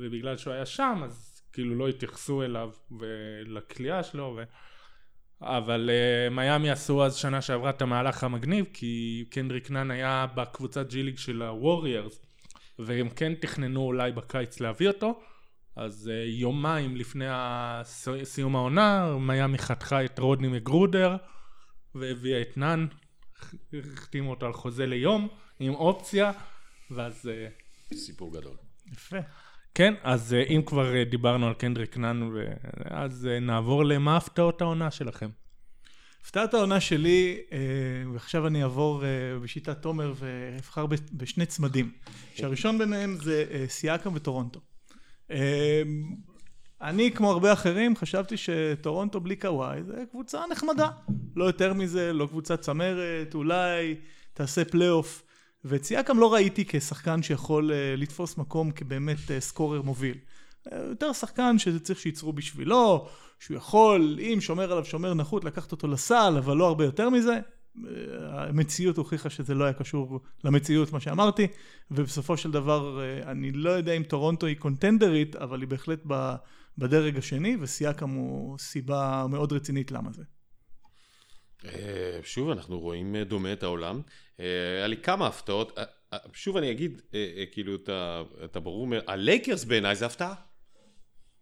ובגלל 0.00 0.36
שהוא 0.36 0.54
היה 0.54 0.66
שם, 0.66 1.00
אז 1.04 1.42
כאילו 1.52 1.74
לא 1.74 1.88
התייחסו 1.88 2.42
אליו 2.42 2.70
ולכלייה 2.90 4.02
שלו, 4.02 4.34
ו... 4.38 4.42
אבל 5.42 5.90
אה, 5.90 6.34
מיאמי 6.34 6.70
עשו 6.70 7.04
אז 7.04 7.16
שנה 7.16 7.42
שעברה 7.42 7.70
את 7.70 7.82
המהלך 7.82 8.24
המגניב, 8.24 8.66
כי 8.72 9.24
קנדריק 9.30 9.70
נאן 9.70 9.90
היה 9.90 10.26
בקבוצת 10.34 10.88
G 10.88 11.02
League 11.02 11.18
של 11.18 11.42
הווריירס, 11.42 12.26
והם 12.78 13.08
כן 13.08 13.34
תכננו 13.34 13.80
אולי 13.80 14.12
בקיץ 14.12 14.60
להביא 14.60 14.88
אותו, 14.88 15.20
אז 15.76 16.10
uh, 16.10 16.28
יומיים 16.40 16.96
לפני. 16.96 17.24
סיום 18.24 18.56
העונה, 18.56 19.16
מיאמי 19.16 19.58
חתכה 19.58 20.04
את 20.04 20.18
רודני 20.18 20.48
מגרודר, 20.48 21.16
והביאה 21.94 22.42
את 22.42 22.56
נאן, 22.56 22.86
החתימו 23.94 24.30
אותו 24.30 24.46
על 24.46 24.52
חוזה 24.52 24.86
ליום, 24.86 25.28
עם 25.60 25.74
אופציה, 25.74 26.32
ואז... 26.90 27.30
Uh, 27.90 27.94
סיפור 27.94 28.32
גדול. 28.32 28.56
יפה. 28.92 29.18
כן, 29.74 29.94
אז 30.02 30.36
uh, 30.38 30.50
אם 30.50 30.62
כבר 30.66 30.92
uh, 30.92 31.10
דיברנו 31.10 31.46
על 31.46 31.54
קנדריק 31.54 31.96
נאן, 31.96 32.30
אז 32.84 33.28
uh, 33.30 33.40
נעבור 33.40 33.84
למה 33.84 34.16
הפתעות 34.16 34.60
העונה 34.60 34.90
שלכם. 34.90 35.28
הפתעת 36.22 36.54
העונה 36.54 36.80
שלי, 36.80 37.40
אה, 37.52 37.58
ועכשיו 38.12 38.46
אני 38.46 38.62
אעבור 38.62 39.04
אה, 39.04 39.08
בשיטת 39.42 39.82
תומר 39.82 40.12
ואבחר 40.16 40.86
בשני 41.12 41.46
צמדים. 41.46 41.92
שהראשון 42.34 42.78
ביניהם 42.78 43.16
זה 43.22 43.44
אה, 43.50 43.64
סיאקם 43.68 44.14
וטורונטו. 44.14 44.60
אה, 45.32 45.82
אני, 46.82 47.10
כמו 47.12 47.30
הרבה 47.30 47.52
אחרים, 47.52 47.96
חשבתי 47.96 48.36
שטורונטו 48.36 49.20
בלי 49.20 49.36
קוואי 49.36 49.82
זה 49.82 50.04
קבוצה 50.10 50.40
נחמדה. 50.50 50.88
לא 51.36 51.44
יותר 51.44 51.72
מזה, 51.72 52.12
לא 52.12 52.26
קבוצה 52.26 52.56
צמרת, 52.56 53.34
אולי 53.34 53.94
תעשה 54.34 54.64
פלייאוף. 54.64 55.22
ואת 55.64 55.84
סיאקם 55.84 56.18
לא 56.18 56.32
ראיתי 56.32 56.64
כשחקן 56.68 57.22
שיכול 57.22 57.72
אה, 57.72 57.94
לתפוס 57.96 58.38
מקום 58.38 58.70
כבאמת 58.70 59.30
אה, 59.30 59.40
סקורר 59.40 59.82
מוביל. 59.82 60.16
אה, 60.72 60.78
יותר 60.78 61.12
שחקן 61.12 61.58
שזה 61.58 61.80
צריך 61.80 62.00
שייצרו 62.00 62.32
בשבילו, 62.32 63.08
שהוא 63.40 63.56
יכול, 63.56 64.18
אם 64.20 64.40
שומר 64.40 64.72
עליו 64.72 64.84
שומר 64.84 65.14
נחות, 65.14 65.44
לקחת 65.44 65.72
אותו 65.72 65.88
לסל, 65.88 66.34
אבל 66.38 66.56
לא 66.56 66.66
הרבה 66.66 66.84
יותר 66.84 67.10
מזה. 67.10 67.40
המציאות 68.22 68.96
הוכיחה 68.96 69.30
שזה 69.30 69.54
לא 69.54 69.64
היה 69.64 69.72
קשור 69.72 70.20
למציאות, 70.44 70.92
מה 70.92 71.00
שאמרתי, 71.00 71.46
ובסופו 71.90 72.36
של 72.36 72.50
דבר, 72.50 73.00
אה, 73.02 73.30
אני 73.30 73.52
לא 73.52 73.70
יודע 73.70 73.92
אם 73.92 74.02
טורונטו 74.02 74.46
היא 74.46 74.56
קונטנדרית, 74.56 75.36
אבל 75.36 75.60
היא 75.60 75.68
בהחלט 75.68 76.02
בדרג 76.78 77.16
השני, 77.18 77.56
וסיאקם 77.60 78.10
הוא 78.10 78.58
סיבה 78.58 79.26
מאוד 79.30 79.52
רצינית 79.52 79.90
למה 79.92 80.12
זה. 80.12 80.22
אה, 81.64 82.20
שוב, 82.22 82.50
אנחנו 82.50 82.80
רואים 82.80 83.16
אה, 83.16 83.24
דומה 83.24 83.52
את 83.52 83.62
העולם. 83.62 84.00
היה 84.38 84.86
לי 84.86 84.96
כמה 84.96 85.26
הפתעות. 85.26 85.78
שוב 86.32 86.56
אני 86.56 86.70
אגיד, 86.70 87.02
כאילו, 87.52 87.74
את 87.74 87.88
ה- 87.88 88.22
את 88.44 88.56
הברור, 88.56 88.86
מה- 88.86 88.96
הלייקרס 89.06 89.64
בעיניי 89.64 89.96
זה 89.96 90.06
הפתעה. 90.06 90.34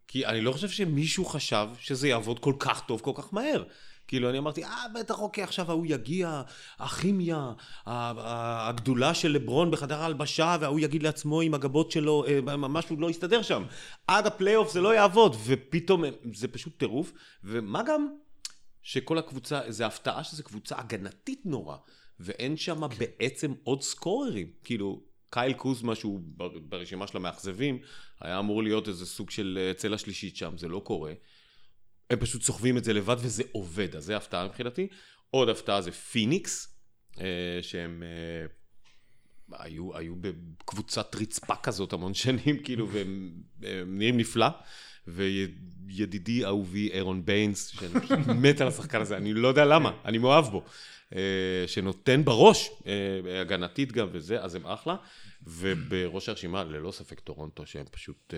כי 0.08 0.26
אני 0.26 0.40
לא 0.40 0.52
חושב 0.52 0.68
שמישהו 0.68 1.24
חשב 1.24 1.68
שזה 1.78 2.08
יעבוד 2.08 2.38
כל 2.38 2.54
כך 2.58 2.86
טוב, 2.86 3.00
כל 3.00 3.12
כך 3.14 3.34
מהר. 3.34 3.64
כאילו, 4.10 4.30
אני 4.30 4.38
אמרתי, 4.38 4.64
אה, 4.64 4.84
בטח, 4.94 5.18
אוקיי, 5.18 5.44
עכשיו 5.44 5.70
ההוא 5.70 5.86
יגיע, 5.88 6.42
הכימיה, 6.78 7.52
הגדולה 7.86 9.14
של 9.14 9.28
לברון 9.28 9.70
בחדר 9.70 10.02
ההלבשה, 10.02 10.56
וההוא 10.60 10.80
יגיד 10.80 11.02
לעצמו 11.02 11.40
עם 11.40 11.54
הגבות 11.54 11.90
שלו, 11.90 12.24
אה, 12.26 12.56
משהו 12.56 12.96
לא 13.00 13.10
יסתדר 13.10 13.42
שם. 13.42 13.64
עד 14.06 14.26
הפלייאוף 14.26 14.72
זה 14.72 14.80
לא 14.80 14.94
יעבוד, 14.94 15.36
ופתאום 15.44 16.04
אה, 16.04 16.10
זה 16.34 16.48
פשוט 16.48 16.78
טירוף. 16.78 17.12
ומה 17.44 17.82
גם 17.82 18.08
שכל 18.82 19.18
הקבוצה, 19.18 19.60
זה 19.68 19.86
הפתעה 19.86 20.24
שזו 20.24 20.44
קבוצה 20.44 20.78
הגנתית 20.78 21.40
נורא, 21.44 21.76
ואין 22.20 22.56
שם 22.56 22.80
בעצם 22.98 23.52
עוד 23.64 23.82
סקוררים. 23.82 24.46
כאילו, 24.64 25.02
קייל 25.30 25.52
קוזמה, 25.52 25.94
שהוא 25.94 26.20
בר- 26.22 26.58
ברשימה 26.62 27.06
של 27.06 27.16
המאכזבים, 27.16 27.78
היה 28.20 28.38
אמור 28.38 28.62
להיות 28.62 28.88
איזה 28.88 29.06
סוג 29.06 29.30
של 29.30 29.58
אה, 29.60 29.74
צלע 29.74 29.98
שלישית 29.98 30.36
שם, 30.36 30.58
זה 30.58 30.68
לא 30.68 30.78
קורה. 30.84 31.12
הם 32.10 32.18
פשוט 32.18 32.42
סוחבים 32.42 32.76
את 32.76 32.84
זה 32.84 32.92
לבד 32.92 33.16
וזה 33.18 33.42
עובד, 33.52 33.96
אז 33.96 34.04
זה 34.04 34.16
הפתעה 34.16 34.46
מבחינתי. 34.46 34.88
עוד 35.30 35.48
הפתעה 35.48 35.82
זה 35.82 35.92
פיניקס, 35.92 36.76
אה, 37.20 37.24
שהם 37.62 38.02
אה, 38.02 39.58
היו, 39.64 39.96
היו 39.96 40.14
בקבוצת 40.16 41.14
רצפה 41.14 41.56
כזאת 41.56 41.92
המון 41.92 42.14
שנים, 42.14 42.58
כאילו, 42.64 42.88
והם 42.88 43.32
הם 43.62 43.98
נראים 43.98 44.16
נפלא. 44.16 44.46
וידידי 45.06 46.44
אהובי 46.44 46.90
אירון 46.90 47.24
ביינס, 47.24 47.66
שאני 47.66 48.00
פשוט 48.00 48.18
מת 48.42 48.60
על 48.60 48.68
השחקן 48.68 49.00
הזה, 49.00 49.16
אני 49.16 49.32
לא 49.32 49.48
יודע 49.48 49.64
למה, 49.64 50.00
אני 50.04 50.18
מאוהב 50.18 50.44
בו. 50.44 50.64
אה, 51.14 51.64
שנותן 51.66 52.24
בראש, 52.24 52.70
הגנתית 53.40 53.92
גם 53.92 54.08
וזה, 54.12 54.42
אז 54.42 54.54
הם 54.54 54.66
אחלה. 54.66 54.96
ובראש 55.42 56.28
הרשימה, 56.28 56.64
ללא 56.64 56.92
ספק 56.92 57.20
טורונטו, 57.20 57.66
שהם 57.66 57.86
פשוט... 57.90 58.34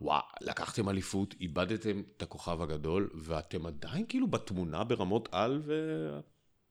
אה, 0.00 0.06
וואו, 0.06 0.22
לקחתם 0.40 0.88
אליפות, 0.88 1.34
איבדתם 1.40 2.02
את 2.16 2.22
הכוכב 2.22 2.62
הגדול, 2.62 3.10
ואתם 3.14 3.66
עדיין 3.66 4.04
כאילו 4.08 4.26
בתמונה 4.26 4.84
ברמות 4.84 5.28
על, 5.32 5.62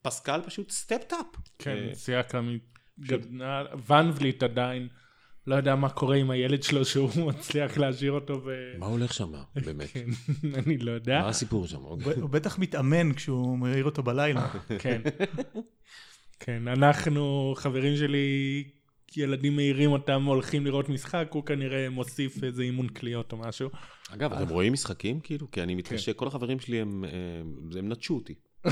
ופסקל 0.02 0.42
פשוט 0.46 0.72
סטפט 0.72 1.14
אפ. 1.14 1.26
כן, 1.60 1.90
סיאקם 1.94 2.58
גדנה, 3.00 3.64
ון 3.88 4.12
וליט 4.16 4.44
עדיין, 4.44 4.88
לא 5.48 5.56
יודע 5.56 5.76
מה 5.76 5.90
קורה 5.90 6.16
עם 6.16 6.30
הילד 6.30 6.64
שלו 6.64 6.86
שהוא 6.86 7.10
מצליח 7.30 7.78
להשאיר 7.78 8.12
אותו 8.12 8.42
ו... 8.46 8.72
מה 8.80 8.86
הולך 8.86 9.14
שם, 9.14 9.32
באמת? 9.66 9.90
כן, 9.90 10.06
אני 10.66 10.78
לא 10.78 10.92
יודע. 10.92 11.20
מה 11.22 11.30
הסיפור 11.30 11.68
שם? 11.68 11.82
הוא 11.82 12.30
בטח 12.30 12.60
מתאמן 12.60 13.14
כשהוא 13.14 13.58
מעיר 13.58 13.86
אותו 13.86 14.04
בלילה. 14.04 14.50
כן. 14.80 15.02
כן, 16.40 16.68
אנחנו, 16.68 17.54
חברים 17.58 17.98
שלי, 17.98 18.64
ילדים 19.18 19.56
מעירים 19.56 19.92
אותם, 19.92 20.24
הולכים 20.24 20.66
לראות 20.66 20.90
משחק, 20.90 21.28
הוא 21.32 21.46
כנראה 21.46 21.90
מוסיף 21.90 22.44
איזה 22.44 22.64
אימון 22.64 22.88
קליעות 22.88 23.32
או 23.32 23.38
משהו. 23.38 23.70
אגב, 24.10 24.34
אתם 24.34 24.50
רואים 24.50 24.74
משחקים 24.74 25.20
כאילו? 25.20 25.52
כי 25.52 25.64
אני 25.64 25.76
מתקשה, 25.76 26.14
כל 26.14 26.28
החברים 26.28 26.60
שלי 26.60 26.82
הם, 26.82 27.04
הם, 27.04 27.70
הם 27.78 27.90
נטשו 27.90 28.16
אותי. 28.16 28.36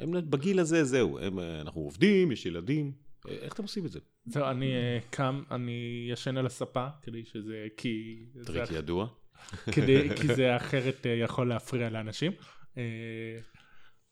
הם 0.00 0.30
בגיל 0.30 0.60
הזה, 0.60 0.84
זהו, 0.84 1.18
הם, 1.18 1.38
אנחנו 1.38 1.80
עובדים, 1.80 2.32
יש 2.32 2.46
ילדים. 2.46 2.92
איך 3.28 3.52
אתם 3.52 3.62
עושים 3.62 3.86
את 3.86 3.90
זה? 3.90 4.00
זהו, 4.26 4.44
אני 4.44 4.74
אה, 4.74 4.98
קם, 5.10 5.42
אני 5.50 6.08
ישן 6.12 6.36
על 6.36 6.46
הספה, 6.46 6.86
כדי 7.02 7.24
שזה, 7.24 7.66
כי... 7.76 8.16
טריק 8.44 8.70
ידוע. 8.70 9.06
כדי, 9.74 10.08
כי 10.20 10.34
זה 10.34 10.56
אחרת 10.56 11.06
אה, 11.06 11.10
יכול 11.10 11.48
להפריע 11.48 11.90
לאנשים. 11.90 12.32
אה, 12.78 13.38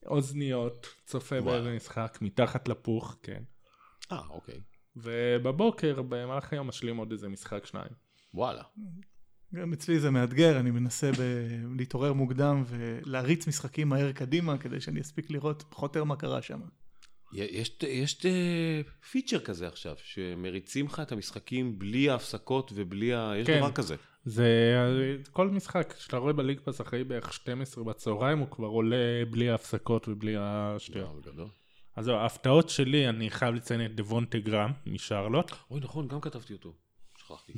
אוזניות, 0.06 0.86
צופה. 1.06 1.40
באיזה 1.40 1.76
משחק, 1.76 2.18
מתחת 2.20 2.68
לפוך, 2.68 3.16
כן. 3.22 3.42
אה, 4.12 4.26
אוקיי. 4.30 4.60
ובבוקר, 4.96 6.02
במהלך 6.02 6.52
היום, 6.52 6.68
משלים 6.68 6.96
עוד 6.96 7.12
איזה 7.12 7.28
משחק 7.28 7.66
שניים. 7.66 7.90
וואלה. 8.34 8.62
גם 9.54 9.72
אצלי 9.72 10.00
זה 10.00 10.10
מאתגר, 10.10 10.60
אני 10.60 10.70
מנסה 10.70 11.10
ב- 11.12 11.76
להתעורר 11.78 12.12
מוקדם 12.12 12.64
ולהריץ 12.66 13.46
משחקים 13.48 13.88
מהר 13.88 14.12
קדימה, 14.12 14.58
כדי 14.58 14.80
שאני 14.80 15.00
אספיק 15.00 15.30
לראות 15.30 15.64
פחות 15.70 15.96
או 15.96 15.98
יותר 15.98 16.04
מה 16.04 16.16
קרה 16.16 16.42
שם. 16.42 16.60
יש, 17.32 17.78
יש 17.88 18.26
פיצ'ר 19.10 19.40
כזה 19.40 19.68
עכשיו, 19.68 19.94
שמריצים 19.98 20.86
לך 20.86 21.00
את 21.00 21.12
המשחקים 21.12 21.78
בלי 21.78 22.10
ההפסקות 22.10 22.72
ובלי 22.74 23.14
ה... 23.14 23.32
יש 23.36 23.46
כן. 23.46 23.58
דבר 23.58 23.72
כזה. 23.72 23.96
זה 24.24 24.46
כל 25.30 25.48
משחק 25.48 25.94
שאתה 25.98 26.16
רואה 26.16 26.32
ב 26.32 26.36
League 26.36 26.60
Pass 26.60 26.80
אחרי 26.80 27.04
בערך 27.04 27.32
12 27.32 27.84
בצהריים, 27.84 28.38
הוא 28.38 28.50
כבר 28.50 28.66
עולה 28.66 29.24
בלי 29.30 29.50
ההפסקות 29.50 30.08
ובלי 30.08 30.34
השטויות. 30.38 31.26
גדול. 31.26 31.48
אז 31.96 32.04
זהו, 32.04 32.16
ההפתעות 32.16 32.68
שלי, 32.68 33.08
אני 33.08 33.30
חייב 33.30 33.54
לציין 33.54 33.84
את 33.84 33.94
דבונטה 33.94 34.38
גרם 34.38 34.72
משרלוט. 34.86 35.52
אוי, 35.70 35.80
נכון, 35.80 36.08
גם 36.08 36.20
כתבתי 36.20 36.52
אותו. 36.52 36.74
שכחתי. 37.18 37.52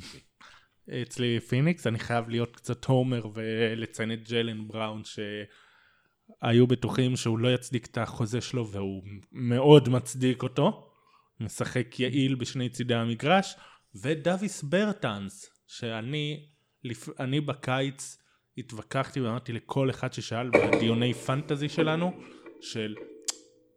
אצלי 1.01 1.39
פיניקס, 1.39 1.87
אני 1.87 1.99
חייב 1.99 2.29
להיות 2.29 2.55
קצת 2.55 2.85
homer 2.85 3.21
ולציין 3.33 4.13
את 4.13 4.29
ג'לן 4.29 4.67
בראון 4.67 5.01
שהיו 5.03 6.67
בטוחים 6.67 7.15
שהוא 7.15 7.39
לא 7.39 7.53
יצדיק 7.53 7.85
את 7.85 7.97
החוזה 7.97 8.41
שלו 8.41 8.67
והוא 8.67 9.03
מאוד 9.31 9.89
מצדיק 9.89 10.43
אותו. 10.43 10.91
משחק 11.39 11.99
יעיל 11.99 12.35
בשני 12.35 12.69
צידי 12.69 12.95
המגרש. 12.95 13.55
ודוויס 13.95 14.63
ברטנס, 14.63 15.49
שאני 15.67 16.45
לפ... 16.83 17.19
אני 17.19 17.41
בקיץ 17.41 18.17
התווכחתי 18.57 19.21
ואמרתי 19.21 19.53
לכל 19.53 19.89
אחד 19.89 20.13
ששאל 20.13 20.49
בדיוני 20.49 21.13
פנטזי 21.13 21.69
שלנו, 21.69 22.13
של 22.61 22.95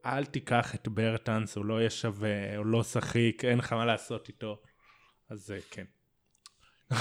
אל 0.06 0.24
תיקח 0.24 0.74
את 0.74 0.88
ברטנס, 0.88 1.56
הוא 1.56 1.64
לא 1.64 1.80
יהיה 1.80 1.90
שווה, 1.90 2.56
הוא 2.56 2.66
לא 2.66 2.82
שחיק, 2.82 3.44
אין 3.44 3.58
לך 3.58 3.72
מה 3.72 3.84
לעשות 3.84 4.28
איתו. 4.28 4.60
אז 5.30 5.52
אה, 5.52 5.58
כן. 5.70 5.84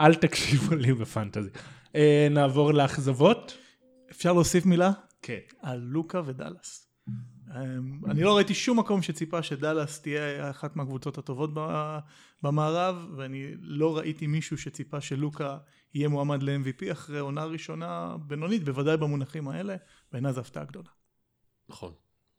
אל 0.00 0.14
תקשיבו 0.14 0.74
לי 0.74 0.94
בפנטזי. 0.94 1.50
אה, 1.96 2.28
נעבור 2.30 2.72
לאכזבות. 2.72 3.58
אפשר 4.10 4.32
להוסיף 4.32 4.66
מילה? 4.66 4.92
כן. 5.22 5.38
על 5.62 5.78
לוקה 5.78 6.20
ודאלאס. 6.24 6.84
אני 8.06 8.22
לא 8.22 8.36
ראיתי 8.36 8.54
שום 8.54 8.78
מקום 8.78 9.02
שציפה 9.02 9.42
שדאלאס 9.42 10.02
תהיה 10.02 10.50
אחת 10.50 10.76
מהקבוצות 10.76 11.18
הטובות 11.18 11.50
במערב, 12.42 12.96
ואני 13.16 13.54
לא 13.60 13.96
ראיתי 13.96 14.26
מישהו 14.26 14.58
שציפה 14.58 15.00
שלוקה 15.00 15.58
יהיה 15.94 16.08
מועמד 16.08 16.42
ל-MVP 16.42 16.92
אחרי 16.92 17.18
עונה 17.18 17.44
ראשונה 17.44 18.16
בינונית, 18.26 18.64
בוודאי 18.64 18.96
במונחים 18.96 19.48
האלה, 19.48 19.76
בעיניי 20.12 20.32
זו 20.32 20.40
הפתעה 20.40 20.64
גדולה. 20.64 20.88
נכון. 21.68 21.94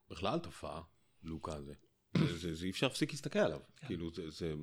בכלל 0.10 0.40
תופעה, 0.40 0.82
לוקה 1.24 1.54
הזה. 1.54 1.74
זה, 2.18 2.38
זה, 2.38 2.56
זה 2.56 2.66
אי 2.66 2.72
אפשר 2.72 2.88
להפסיק 2.88 3.12
להסתכל 3.12 3.40
עליו. 3.40 3.60
כאילו, 3.86 4.12
זה, 4.12 4.30
זה, 4.30 4.54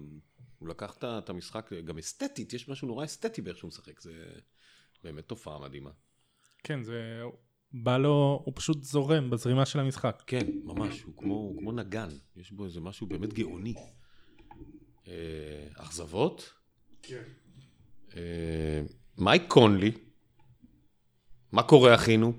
הוא 0.59 0.69
לקח 0.69 0.97
את 1.03 1.29
המשחק, 1.29 1.73
גם 1.85 1.99
אסתטית, 1.99 2.53
יש 2.53 2.69
משהו 2.69 2.89
נורא 2.89 3.05
אסתטי 3.05 3.43
באיך 3.43 3.57
שהוא 3.59 3.69
משחק. 3.69 4.01
זה 4.01 4.33
באמת 5.05 5.29
תופעה 5.29 5.59
מדהימה. 5.59 5.91
כן, 6.65 6.83
זה... 6.83 7.23
בא 7.73 7.99
לו, 7.99 8.43
הוא 8.45 8.53
פשוט 8.57 8.83
זורם 8.83 9.31
בזרימה 9.31 9.67
של 9.67 9.81
המשחק. 9.81 10.23
כן, 10.27 10.47
ממש, 10.65 11.03
הוא 11.03 11.17
כמו, 11.17 11.35
הוא 11.35 11.59
כמו 11.59 11.73
נגן, 11.73 12.09
יש 12.37 12.53
בו 12.53 12.65
איזה 12.65 12.81
משהו 12.81 13.07
באמת 13.07 13.33
גאוני. 13.33 13.75
אה, 15.07 15.69
אכזבות? 15.75 16.53
כן. 17.03 17.23
אה, 18.17 18.83
מייק 19.19 19.43
קונלי, 19.49 19.93
מה 21.53 21.63
קורה 21.63 21.95
אחינו? 21.95 22.33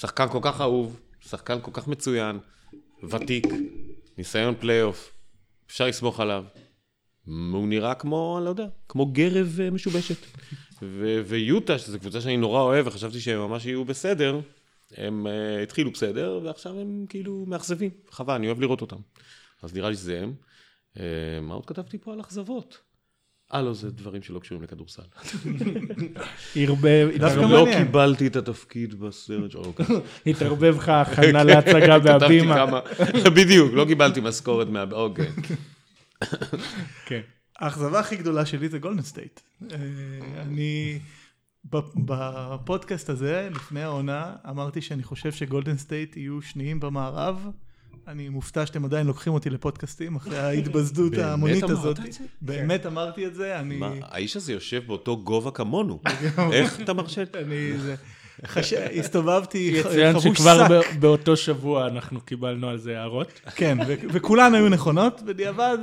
שחקן 0.00 0.28
כל 0.28 0.38
כך 0.42 0.60
אהוב, 0.60 1.00
שחקן 1.20 1.58
כל 1.62 1.70
כך 1.74 1.88
מצוין, 1.88 2.38
ותיק, 3.10 3.46
ניסיון 4.18 4.54
פלייאוף, 4.60 5.12
אפשר 5.66 5.86
לסמוך 5.86 6.20
עליו. 6.20 6.44
הוא 7.26 7.68
נראה 7.68 7.94
כמו, 7.94 8.36
אני 8.38 8.44
לא 8.44 8.50
יודע, 8.50 8.66
כמו 8.88 9.06
גרב 9.06 9.58
אה, 9.60 9.70
משובשת. 9.70 10.16
ו- 10.82 11.20
ויוטה, 11.26 11.78
שזו 11.78 11.98
קבוצה 11.98 12.20
שאני 12.20 12.36
נורא 12.36 12.62
אוהב 12.62 12.86
וחשבתי 12.86 13.20
שהם 13.20 13.38
ממש 13.38 13.66
יהיו 13.66 13.84
בסדר, 13.84 14.40
הם 14.96 15.26
uh, 15.26 15.62
התחילו 15.62 15.90
בסדר, 15.90 16.40
ועכשיו 16.44 16.80
הם 16.80 17.06
כאילו 17.08 17.44
מאכזבים. 17.46 17.90
חבל, 18.10 18.34
אני 18.34 18.46
אוהב 18.46 18.60
לראות 18.60 18.80
אותם. 18.80 19.00
אז 19.62 19.74
נראה 19.74 19.90
לי 19.90 19.96
שזה 19.96 20.20
הם. 20.22 20.34
Uh, 20.94 21.00
מה 21.42 21.54
עוד 21.54 21.66
כתבתי 21.66 21.98
פה 21.98 22.12
על 22.12 22.20
אכזבות? 22.20 22.78
לא, 23.54 23.74
זה 23.74 23.90
דברים 23.90 24.22
שלא 24.22 24.38
קשורים 24.38 24.62
לכדורסל. 24.62 25.02
ערבב, 26.56 27.08
דווקא 27.18 27.40
לא 27.40 27.48
מעניין. 27.48 27.84
קיבלתי 27.84 28.26
את 28.26 28.36
התפקיד 28.36 28.94
בסרט 28.94 29.50
שלו. 29.50 29.72
התערבב 30.26 30.76
לך 30.78 30.88
הכנה 31.06 31.44
להצגה 31.44 32.00
כתבתי 32.00 32.18
בהבימה. 32.18 32.80
בדיוק, 33.36 33.72
לא 33.72 33.84
קיבלתי 33.84 34.20
משכורת 34.20 34.68
מה... 34.68 34.84
אוקיי. 34.92 35.30
כן. 37.06 37.20
האכזבה 37.58 38.00
הכי 38.00 38.16
גדולה 38.16 38.46
שלי 38.46 38.68
זה 38.68 38.78
גולדן 38.78 39.02
סטייט. 39.02 39.40
אה, 39.72 39.76
אני 40.42 40.98
בפודקאסט 41.94 43.10
הזה, 43.10 43.48
לפני 43.54 43.82
העונה, 43.82 44.32
אמרתי 44.48 44.80
שאני 44.80 45.02
חושב 45.02 45.32
שגולדן 45.32 45.76
סטייט 45.76 46.16
יהיו 46.16 46.42
שניים 46.42 46.80
במערב. 46.80 47.46
אני 48.08 48.28
מופתע 48.28 48.66
שאתם 48.66 48.84
עדיין 48.84 49.06
לוקחים 49.06 49.32
אותי 49.32 49.50
לפודקאסטים 49.50 50.16
אחרי 50.16 50.38
ההתבזדות 50.38 51.14
ההמונית 51.18 51.62
הזאת. 51.62 51.98
באמת 52.40 52.86
אמרתי 52.86 53.26
את 53.26 53.34
זה, 53.34 53.60
אני... 53.60 53.76
מה, 53.76 53.92
האיש 54.02 54.36
הזה 54.36 54.52
יושב 54.52 54.82
באותו 54.86 55.16
גובה 55.16 55.50
כמונו. 55.50 56.00
איך 56.52 56.80
אתה 56.80 56.92
מרשה? 56.92 57.22
אני... 57.44 57.72
הסתובבתי 58.98 59.58
יצוין 59.74 60.12
חבוש 60.12 60.38
שכבר 60.38 60.64
שק. 60.64 60.70
בא- 60.70 60.98
באותו 61.00 61.36
שבוע 61.36 61.88
אנחנו 61.88 62.20
קיבלנו 62.20 62.68
על 62.68 62.78
זה 62.78 62.98
הערות. 62.98 63.40
כן, 63.54 63.78
וכולן 64.12 64.54
היו 64.54 64.68
נכונות 64.68 65.22
בדיעבד. 65.22 65.78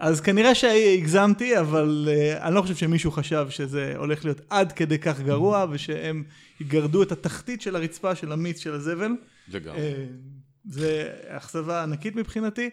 אז 0.00 0.20
כנראה 0.20 0.54
שהגזמתי, 0.54 1.58
אבל 1.60 2.08
uh, 2.08 2.42
אני 2.42 2.54
לא 2.54 2.62
חושב 2.62 2.76
שמישהו 2.76 3.10
חשב 3.10 3.46
שזה 3.50 3.94
הולך 3.96 4.24
להיות 4.24 4.40
עד 4.50 4.72
כדי 4.72 4.98
כך 4.98 5.20
גרוע, 5.20 5.66
ושהם 5.70 6.24
יגרדו 6.60 7.02
את 7.02 7.12
התחתית 7.12 7.62
של 7.62 7.76
הרצפה 7.76 8.14
של 8.14 8.32
המיץ 8.32 8.60
של 8.60 8.72
הזבל. 8.72 9.10
לגמרי. 9.48 9.78
אה, 9.78 10.04
זה 10.68 11.14
אכזבה 11.28 11.82
ענקית 11.82 12.16
מבחינתי. 12.16 12.70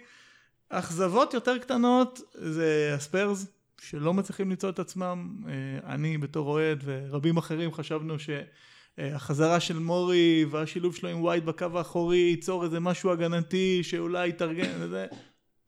אכזבות 0.70 1.34
יותר 1.34 1.58
קטנות 1.58 2.22
זה 2.34 2.94
הספיירס, 2.96 3.46
שלא 3.82 4.14
מצליחים 4.14 4.50
למצוא 4.50 4.70
את 4.70 4.80
עצמם. 4.80 5.44
אה, 5.48 5.94
אני 5.94 6.18
בתור 6.18 6.48
אוהד 6.48 6.84
ורבים 6.86 7.38
אחרים 7.38 7.74
חשבנו 7.74 8.16
שהחזרה 8.20 9.60
של 9.60 9.80
מורי 9.80 10.46
והשילוב 10.52 10.96
שלו 10.96 11.10
עם 11.10 11.22
ווייט 11.22 11.44
בקו 11.44 11.78
האחורי 11.78 12.18
ייצור 12.18 12.64
איזה 12.64 12.80
משהו 12.80 13.12
הגנתי 13.12 13.80
שאולי 13.84 14.30
יתארגן 14.30 14.82
לזה. 14.82 15.06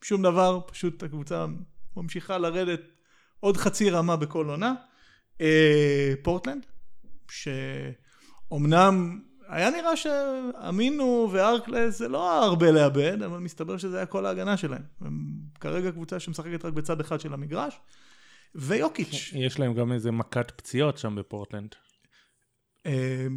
שום 0.01 0.21
דבר, 0.21 0.59
פשוט 0.65 1.03
הקבוצה 1.03 1.45
ממשיכה 1.97 2.37
לרדת 2.37 2.81
עוד 3.39 3.57
חצי 3.57 3.89
רמה 3.89 4.15
בכל 4.15 4.49
עונה. 4.49 4.73
אה, 5.41 6.13
פורטלנד, 6.21 6.65
שאומנם 7.31 9.21
היה 9.47 9.69
נראה 9.69 9.97
שאמינו 9.97 11.29
וארקלס 11.31 11.97
זה 11.97 12.07
לא 12.07 12.43
הרבה 12.43 12.71
לאבד, 12.71 13.21
אבל 13.23 13.37
מסתבר 13.39 13.77
שזה 13.77 13.97
היה 13.97 14.05
כל 14.05 14.25
ההגנה 14.25 14.57
שלהם. 14.57 14.81
הם 15.01 15.25
כרגע 15.59 15.91
קבוצה 15.91 16.19
שמשחקת 16.19 16.65
רק 16.65 16.73
בצד 16.73 16.99
אחד 17.01 17.19
של 17.19 17.33
המגרש. 17.33 17.79
ויוקיץ', 18.55 19.31
יש 19.35 19.59
להם 19.59 19.73
גם 19.73 19.91
איזה 19.91 20.11
מכת 20.11 20.51
פציעות 20.55 20.97
שם 20.97 21.15
בפורטלנד. 21.15 21.75
אה, 22.85 23.27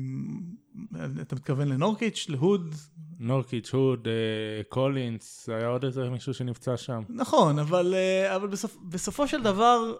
אתה 1.20 1.34
מתכוון 1.36 1.68
לנורקיץ', 1.68 2.26
להוד? 2.28 2.74
נורקיץ', 3.18 3.70
הוד, 3.74 4.08
אה, 4.08 4.62
קולינס, 4.68 5.48
היה 5.48 5.66
עוד 5.68 5.84
איזה 5.84 6.10
מישהו 6.10 6.34
שנפצע 6.34 6.76
שם. 6.76 7.02
נכון, 7.08 7.58
אבל, 7.58 7.94
אה, 7.94 8.36
אבל 8.36 8.48
בסופ, 8.48 8.76
בסופו 8.88 9.28
של 9.28 9.42
דבר 9.42 9.94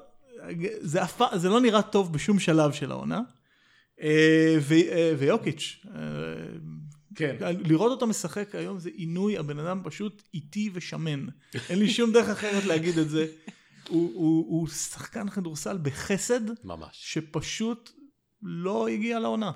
זה, 0.80 1.06
פעם- 1.06 1.38
זה 1.38 1.48
לא 1.48 1.60
נראה 1.60 1.82
טוב 1.82 2.12
בשום 2.12 2.38
שלב 2.38 2.72
של 2.72 2.90
העונה. 2.90 3.20
אה, 4.00 4.58
אה, 4.70 5.14
ויוקיץ', 5.18 5.86
אה, 5.94 6.00
כן. 7.14 7.36
לראות 7.64 7.90
אותו 7.90 8.06
משחק 8.06 8.54
היום 8.54 8.78
זה 8.78 8.90
עינוי, 8.94 9.38
הבן 9.38 9.58
אדם 9.58 9.80
פשוט 9.84 10.22
איטי 10.34 10.70
ושמן. 10.72 11.26
אין 11.68 11.78
לי 11.78 11.88
שום 11.88 12.12
דרך 12.12 12.28
אחרת 12.28 12.64
להגיד 12.64 12.98
את 12.98 13.10
זה. 13.10 13.26
הוא, 13.88 14.12
הוא, 14.14 14.46
הוא 14.48 14.68
שחקן 14.68 15.28
כדורסל 15.28 15.78
בחסד, 15.82 16.64
ממש. 16.64 16.90
שפשוט 16.92 17.90
לא 18.42 18.88
הגיע 18.88 19.18
לעונה. 19.18 19.52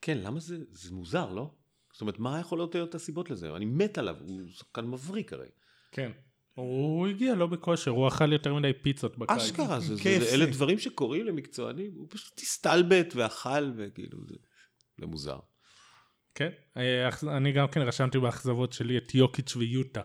כן, 0.00 0.18
למה 0.18 0.40
זה, 0.40 0.58
זה 0.70 0.94
מוזר, 0.94 1.32
לא? 1.32 1.50
זאת 1.92 2.00
אומרת, 2.00 2.18
מה 2.18 2.40
יכול 2.40 2.58
להיות 2.58 2.94
הסיבות 2.94 3.30
לזה? 3.30 3.56
אני 3.56 3.64
מת 3.64 3.98
עליו, 3.98 4.16
הוא 4.20 4.40
שחקן 4.48 4.84
מבריק 4.84 5.32
הרי. 5.32 5.46
כן. 5.92 6.10
הוא 6.54 7.08
הגיע 7.08 7.34
לא 7.34 7.46
בכושר, 7.46 7.90
הוא 7.90 8.08
אכל 8.08 8.32
יותר 8.32 8.54
מדי 8.54 8.72
פיצות 8.82 9.18
בקיץ. 9.18 9.36
אשכרה, 9.36 9.80
זה, 9.80 9.96
זה. 9.96 10.02
זה, 10.02 10.34
אלה 10.34 10.46
דברים 10.46 10.78
שקורים 10.78 11.26
למקצוענים, 11.26 11.92
הוא 11.94 12.06
פשוט 12.10 12.38
הסתלבט 12.38 13.12
ואכל, 13.16 13.72
וכאילו, 13.76 14.18
זה, 14.28 14.34
זה 14.98 15.06
מוזר. 15.06 15.38
כן. 16.34 16.50
אה, 16.76 17.08
אני 17.36 17.52
גם 17.52 17.68
כן 17.68 17.80
רשמתי 17.80 18.18
באכזבות 18.18 18.72
שלי 18.72 18.98
את 18.98 19.14
יוקיץ' 19.14 19.56
ויוטה. 19.56 20.00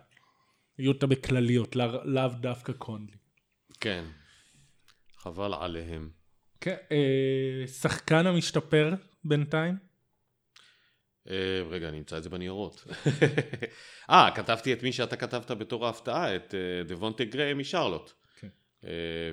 יוטה 0.79 1.07
בכלליות, 1.07 1.75
לאו 1.75 1.88
לאו 2.03 2.27
דווקא 2.27 2.73
קונלי. 2.73 3.17
כן, 3.79 4.05
חבל 5.17 5.53
עליהם. 5.53 6.10
כן. 6.62 6.75
אה, 6.91 7.67
שחקן 7.67 8.27
המשתפר 8.27 8.93
בינתיים? 9.23 9.87
אה, 11.29 11.35
רגע, 11.69 11.89
אני 11.89 11.97
אמצא 11.97 12.17
את 12.17 12.23
זה 12.23 12.29
בניירות. 12.29 12.83
אה, 14.09 14.29
כתבתי 14.35 14.73
את 14.73 14.83
מי 14.83 14.91
שאתה 14.93 15.15
כתבת 15.15 15.51
בתור 15.51 15.85
ההפתעה, 15.85 16.35
את 16.35 16.53
אה, 16.55 16.83
דבונטה 16.83 17.23
גריי 17.23 17.53
משרלוט. 17.53 18.11
כן. 18.39 18.47
אה, 18.83 18.89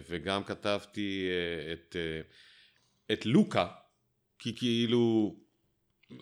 וגם 0.08 0.44
כתבתי 0.44 1.28
את, 1.72 1.96
את 3.12 3.26
לוקה, 3.26 3.66
כי 4.38 4.56
כאילו, 4.56 5.36
אה, 6.12 6.16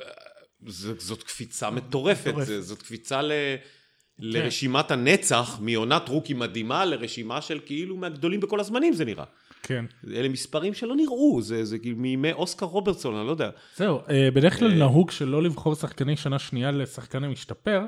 ז- 0.66 0.98
זאת 0.98 1.22
קפיצה 1.22 1.70
מטורפת, 1.76 2.26
מטורפת. 2.26 2.46
זה- 2.46 2.60
זאת 2.62 2.82
קפיצה 2.82 3.22
ל... 3.22 3.32
לרשימת 4.18 4.90
הנצח, 4.90 5.58
מעונת 5.60 6.08
רוקי 6.08 6.34
מדהימה 6.34 6.84
לרשימה 6.84 7.42
של 7.42 7.60
כאילו 7.66 7.96
מהגדולים 7.96 8.40
בכל 8.40 8.60
הזמנים 8.60 8.92
זה 8.94 9.04
נראה. 9.04 9.24
כן. 9.62 9.84
אלה 10.12 10.28
מספרים 10.28 10.74
שלא 10.74 10.96
נראו, 10.96 11.42
זה, 11.42 11.64
זה 11.64 11.78
כאילו 11.78 11.96
מימי 11.96 12.32
אוסקר 12.32 12.66
רוברטסון, 12.66 13.16
אני 13.16 13.26
לא 13.26 13.30
יודע. 13.30 13.50
זהו, 13.76 14.00
אה, 14.10 14.30
בדרך 14.30 14.58
כלל 14.58 14.74
נהוג 14.74 15.10
שלא 15.10 15.42
לבחור 15.42 15.74
שחקני 15.74 16.16
שנה 16.16 16.38
שנייה 16.38 16.70
לשחקן 16.70 17.24
המשתפר, 17.24 17.80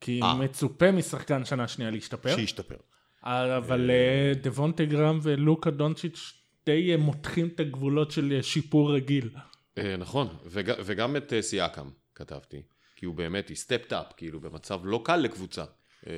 כי 0.00 0.20
אה. 0.22 0.34
מצופה 0.34 0.92
משחקן 0.92 1.44
שנה 1.44 1.68
שנייה 1.68 1.90
להשתפר. 1.90 2.36
שישתפר. 2.36 2.76
אבל 3.22 3.90
אה, 3.90 4.32
דבונטה 4.42 4.84
גרם 4.84 5.18
ולוקה 5.22 5.70
דונצ'יץ' 5.70 6.32
די 6.66 6.92
אה, 6.92 6.96
מותחים 6.96 7.48
את 7.54 7.60
הגבולות 7.60 8.10
של 8.10 8.32
אה, 8.36 8.42
שיפור 8.42 8.94
רגיל. 8.94 9.30
אה, 9.78 9.96
נכון, 9.96 10.28
וג, 10.46 10.72
וגם 10.84 11.16
את 11.16 11.32
אה, 11.32 11.42
סיאקם 11.42 11.88
כתבתי, 12.14 12.62
כי 12.96 13.06
הוא 13.06 13.14
באמת, 13.14 13.48
היא 13.48 13.56
סטפט 13.56 13.92
אפ, 13.92 14.06
כאילו 14.16 14.40
במצב 14.40 14.80
לא 14.84 15.00
קל 15.04 15.16
לקבוצה. 15.16 15.64
אה, 16.06 16.12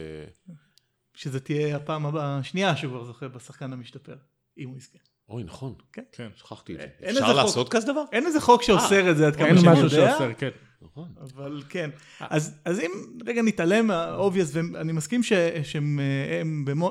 שזה 1.14 1.40
תהיה 1.40 1.76
הפעם 1.76 2.06
הבאה, 2.06 2.38
השנייה 2.38 2.76
שהוא 2.76 2.90
כבר 2.90 3.04
זוכה 3.04 3.28
בשחקן 3.28 3.72
המשתפר, 3.72 4.16
אם 4.58 4.68
הוא 4.68 4.76
יזכה. 4.76 4.98
אוי, 5.28 5.44
נכון, 5.44 5.74
כן. 5.92 6.02
כן. 6.12 6.28
שכחתי 6.36 6.74
את 6.74 6.78
זה. 6.78 6.86
אין 7.02 7.16
אפשר. 7.16 7.32
לעשות 7.32 7.68
כזה 7.68 7.86
דבר? 7.92 8.02
אין 8.12 8.26
איזה 8.26 8.40
חוק 8.40 8.62
שאוסר 8.62 9.10
את 9.10 9.16
זה 9.16 9.26
עד 9.26 9.36
כמה 9.36 9.46
אין 9.46 9.58
שאני 9.58 9.72
משהו 9.72 9.84
יודע. 9.84 10.10
שאוסר, 10.10 10.32
כן. 10.38 10.48
נכון. 10.82 11.08
אבל 11.20 11.62
כן. 11.68 11.90
אז, 12.20 12.58
אז 12.64 12.80
אם 12.80 12.90
רגע 13.26 13.42
נתעלם 13.42 13.86
מה-obvious, 13.86 14.50
ואני 14.72 14.92
מסכים 14.92 15.22
ש, 15.22 15.32
שהם 15.62 16.00
אה, 16.00 16.42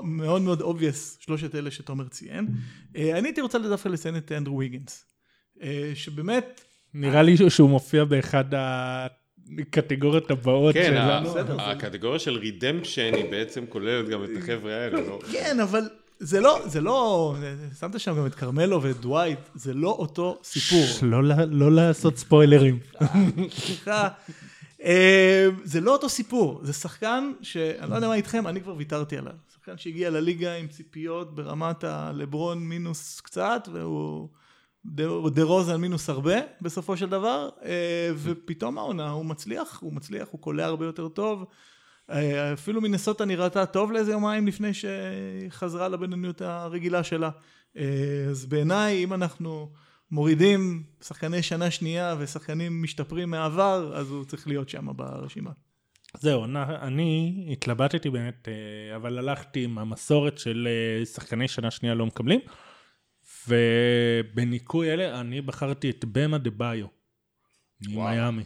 מאוד 0.04 0.42
מאוד 0.42 0.62
obvious, 0.62 1.18
שלושת 1.20 1.56
אלה 1.56 1.72
שתומר 1.72 2.08
ציין, 2.08 2.48
אה, 2.96 3.18
אני 3.20 3.28
הייתי 3.28 3.42
רוצה 3.42 3.60
דווקא 3.60 3.90
לציין 3.90 4.18
את 4.18 4.32
אנדרו 4.32 4.58
ויגינס. 4.58 5.06
אה, 5.62 5.92
שבאמת, 5.96 6.62
נראה 6.94 7.22
לי 7.22 7.50
שהוא 7.50 7.70
מופיע 7.70 8.04
באחד 8.04 8.46
הקטגוריות 9.60 10.32
הבאות 10.32 10.74
כן, 10.74 10.86
שלנו. 10.86 11.30
בסדר, 11.30 11.62
ה- 11.62 11.72
הקטגוריה 11.72 12.20
של 12.20 12.38
רידמפשן 12.38 13.14
היא 13.14 13.32
בעצם 13.32 13.66
כוללת 13.70 14.10
גם 14.10 14.24
את 14.24 14.30
החבר'ה 14.38 14.74
האלה, 14.76 15.02
לא? 15.02 15.20
כן, 15.32 15.60
אבל 15.60 15.90
זה 16.20 16.40
לא, 16.42 16.62
זה 16.66 16.82
לא, 16.82 17.36
שמת 17.80 18.00
שם 18.00 18.18
גם 18.18 18.26
את 18.26 18.36
כרמלו 18.36 18.82
ואת 18.82 19.00
דווייט, 19.00 19.40
זה 19.56 19.74
לא 19.74 19.90
אותו 19.90 20.40
סיפור. 20.44 20.84
לא 21.02 21.24
לא 21.52 21.72
לעשות 21.72 22.18
ספוילרים. 22.18 22.80
סליחה. 23.56 24.08
אה, 24.84 25.48
זה 25.64 25.82
לא 25.82 25.92
אותו 25.94 26.10
סיפור, 26.10 26.60
זה 26.64 26.74
שחקן 26.74 27.32
שאני 27.42 27.90
לא 27.90 27.96
יודע 27.96 28.08
מה 28.08 28.16
איתכם, 28.16 28.48
אני 28.48 28.62
כבר 28.62 28.76
ויתרתי 28.78 29.18
עליו. 29.18 29.34
שחקן 29.54 29.78
שהגיע 29.78 30.10
לליגה 30.10 30.56
עם 30.56 30.68
ציפיות 30.68 31.36
ברמת 31.36 31.84
הלברון 31.84 32.60
מינוס 32.60 33.20
קצת, 33.22 33.70
והוא 33.74 34.28
דה- 34.86 35.30
דה 35.34 35.44
רוזן 35.44 35.76
מינוס 35.82 36.10
הרבה 36.10 36.36
בסופו 36.62 36.98
של 36.98 37.10
דבר, 37.10 37.50
אה, 37.66 38.10
ופתאום 38.18 38.78
העונה 38.78 39.10
הוא 39.10 39.26
מצליח, 39.26 39.80
הוא 39.82 39.94
מצליח, 39.94 40.28
הוא 40.32 40.42
קולע 40.42 40.66
הרבה 40.66 40.86
יותר 40.86 41.08
טוב. 41.08 41.46
אה, 42.12 42.54
אפילו 42.54 42.82
מנסוטה 42.82 43.26
נראתה 43.26 43.66
טוב 43.66 43.92
לאיזה 43.92 44.12
יומיים 44.12 44.48
לפני 44.48 44.72
שחזרה 44.74 45.88
לבינוניות 45.88 46.42
הרגילה 46.42 47.04
שלה. 47.04 47.30
אה, 47.78 48.26
אז 48.30 48.46
בעיניי, 48.46 49.04
אם 49.04 49.14
אנחנו 49.14 49.72
מורידים 50.12 50.84
שחקני 51.02 51.44
שנה 51.44 51.72
שנייה 51.72 52.16
ושחקנים 52.20 52.84
משתפרים 52.84 53.30
מהעבר, 53.30 53.92
אז 53.96 54.12
הוא 54.12 54.26
צריך 54.26 54.48
להיות 54.48 54.70
שם 54.70 54.88
ברשימה. 54.96 55.52
זהו, 56.20 56.46
אני 56.82 57.48
התלבטתי 57.52 58.10
באמת, 58.10 58.48
אה, 58.48 58.96
אבל 58.96 59.18
הלכתי 59.18 59.64
עם 59.64 59.78
המסורת 59.78 60.38
של 60.38 60.68
שחקני 61.14 61.48
שנה 61.48 61.72
שנייה 61.72 61.96
לא 61.96 62.06
מקבלים, 62.06 62.40
ובניקוי 63.48 64.94
אלה 64.94 65.20
אני 65.20 65.42
בחרתי 65.42 65.90
את 65.90 66.06
באם 66.06 66.38
אדבאיו, 66.38 66.88
ממיאמי, 67.82 68.44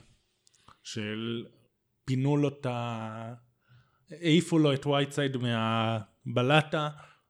שפינו 0.84 2.38
לו 2.38 2.48
את 2.48 2.66
ה... 2.66 3.34
העיפו 4.12 4.60
לו 4.60 4.74
את 4.74 4.86
וייטסייד 4.86 5.38
מהבלטה, 5.38 6.90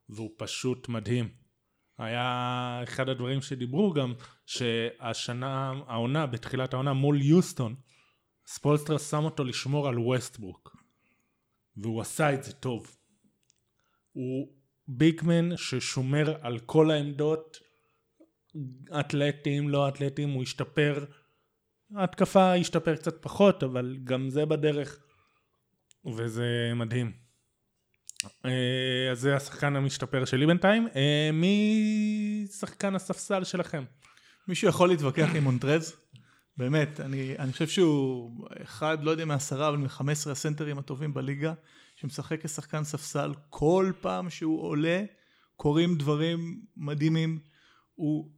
והוא 0.10 0.32
פשוט 0.38 0.90
מדהים. 0.90 1.30
היה 1.98 2.80
אחד 2.84 3.10
הדברים 3.10 3.42
שדיברו 3.42 3.94
גם, 3.94 4.14
שהשנה, 4.46 5.74
העונה, 5.88 6.26
בתחילת 6.26 6.74
העונה 6.74 6.94
מול 6.94 7.22
יוסטון, 7.22 7.76
ספולסטרה 8.48 9.00
שם 9.00 9.24
אותו 9.24 9.44
לשמור 9.44 9.88
על 9.88 10.00
ווסטברוק. 10.00 10.76
והוא 11.78 12.02
עשה 12.02 12.34
את 12.34 12.44
זה 12.44 12.54
טוב. 12.54 12.98
הוא 14.12 14.48
ביגמן 14.88 15.58
ששומר 15.58 16.38
על 16.42 16.60
כל 16.60 16.92
העמדות 16.92 17.58
אתלטים 19.00 19.70
לא 19.70 19.88
אתלטים 19.88 20.30
הוא 20.30 20.44
השתפר. 20.44 21.06
ההתקפה 21.96 22.54
השתפר 22.54 22.96
קצת 22.96 23.24
פחות 23.24 23.64
אבל 23.64 23.98
גם 24.04 24.30
זה 24.30 24.46
בדרך 24.46 25.09
וזה 26.06 26.72
מדהים 26.76 27.12
אה, 28.46 29.12
אז 29.12 29.20
זה 29.20 29.36
השחקן 29.36 29.76
המשתפר 29.76 30.26
שלי 30.26 30.46
בינתיים 30.46 30.88
אה, 30.96 31.30
מי 31.34 32.48
שחקן 32.60 32.96
הספסל 32.96 33.44
שלכם? 33.44 33.84
מישהו 34.48 34.68
יכול 34.68 34.90
להתווכח 34.90 35.30
עם 35.36 35.44
מונטרז? 35.44 35.96
באמת, 36.58 37.00
אני, 37.00 37.36
אני 37.40 37.52
חושב 37.52 37.68
שהוא 37.68 38.48
אחד, 38.64 39.04
לא 39.04 39.12
יודע 39.12 39.26
מעשרה, 39.26 39.68
אבל 39.70 39.78
מ-15 39.78 40.32
הסנטרים 40.32 40.78
הטובים 40.78 41.14
בליגה, 41.14 41.54
שמשחק 41.96 42.46
כשחקן 42.46 42.84
ספסל, 42.84 43.32
כל 43.50 43.92
פעם 44.02 44.30
שהוא 44.30 44.62
עולה, 44.62 45.04
קורים 45.56 45.98
דברים 45.98 46.62
מדהימים. 46.78 47.40
הוא 47.96 48.32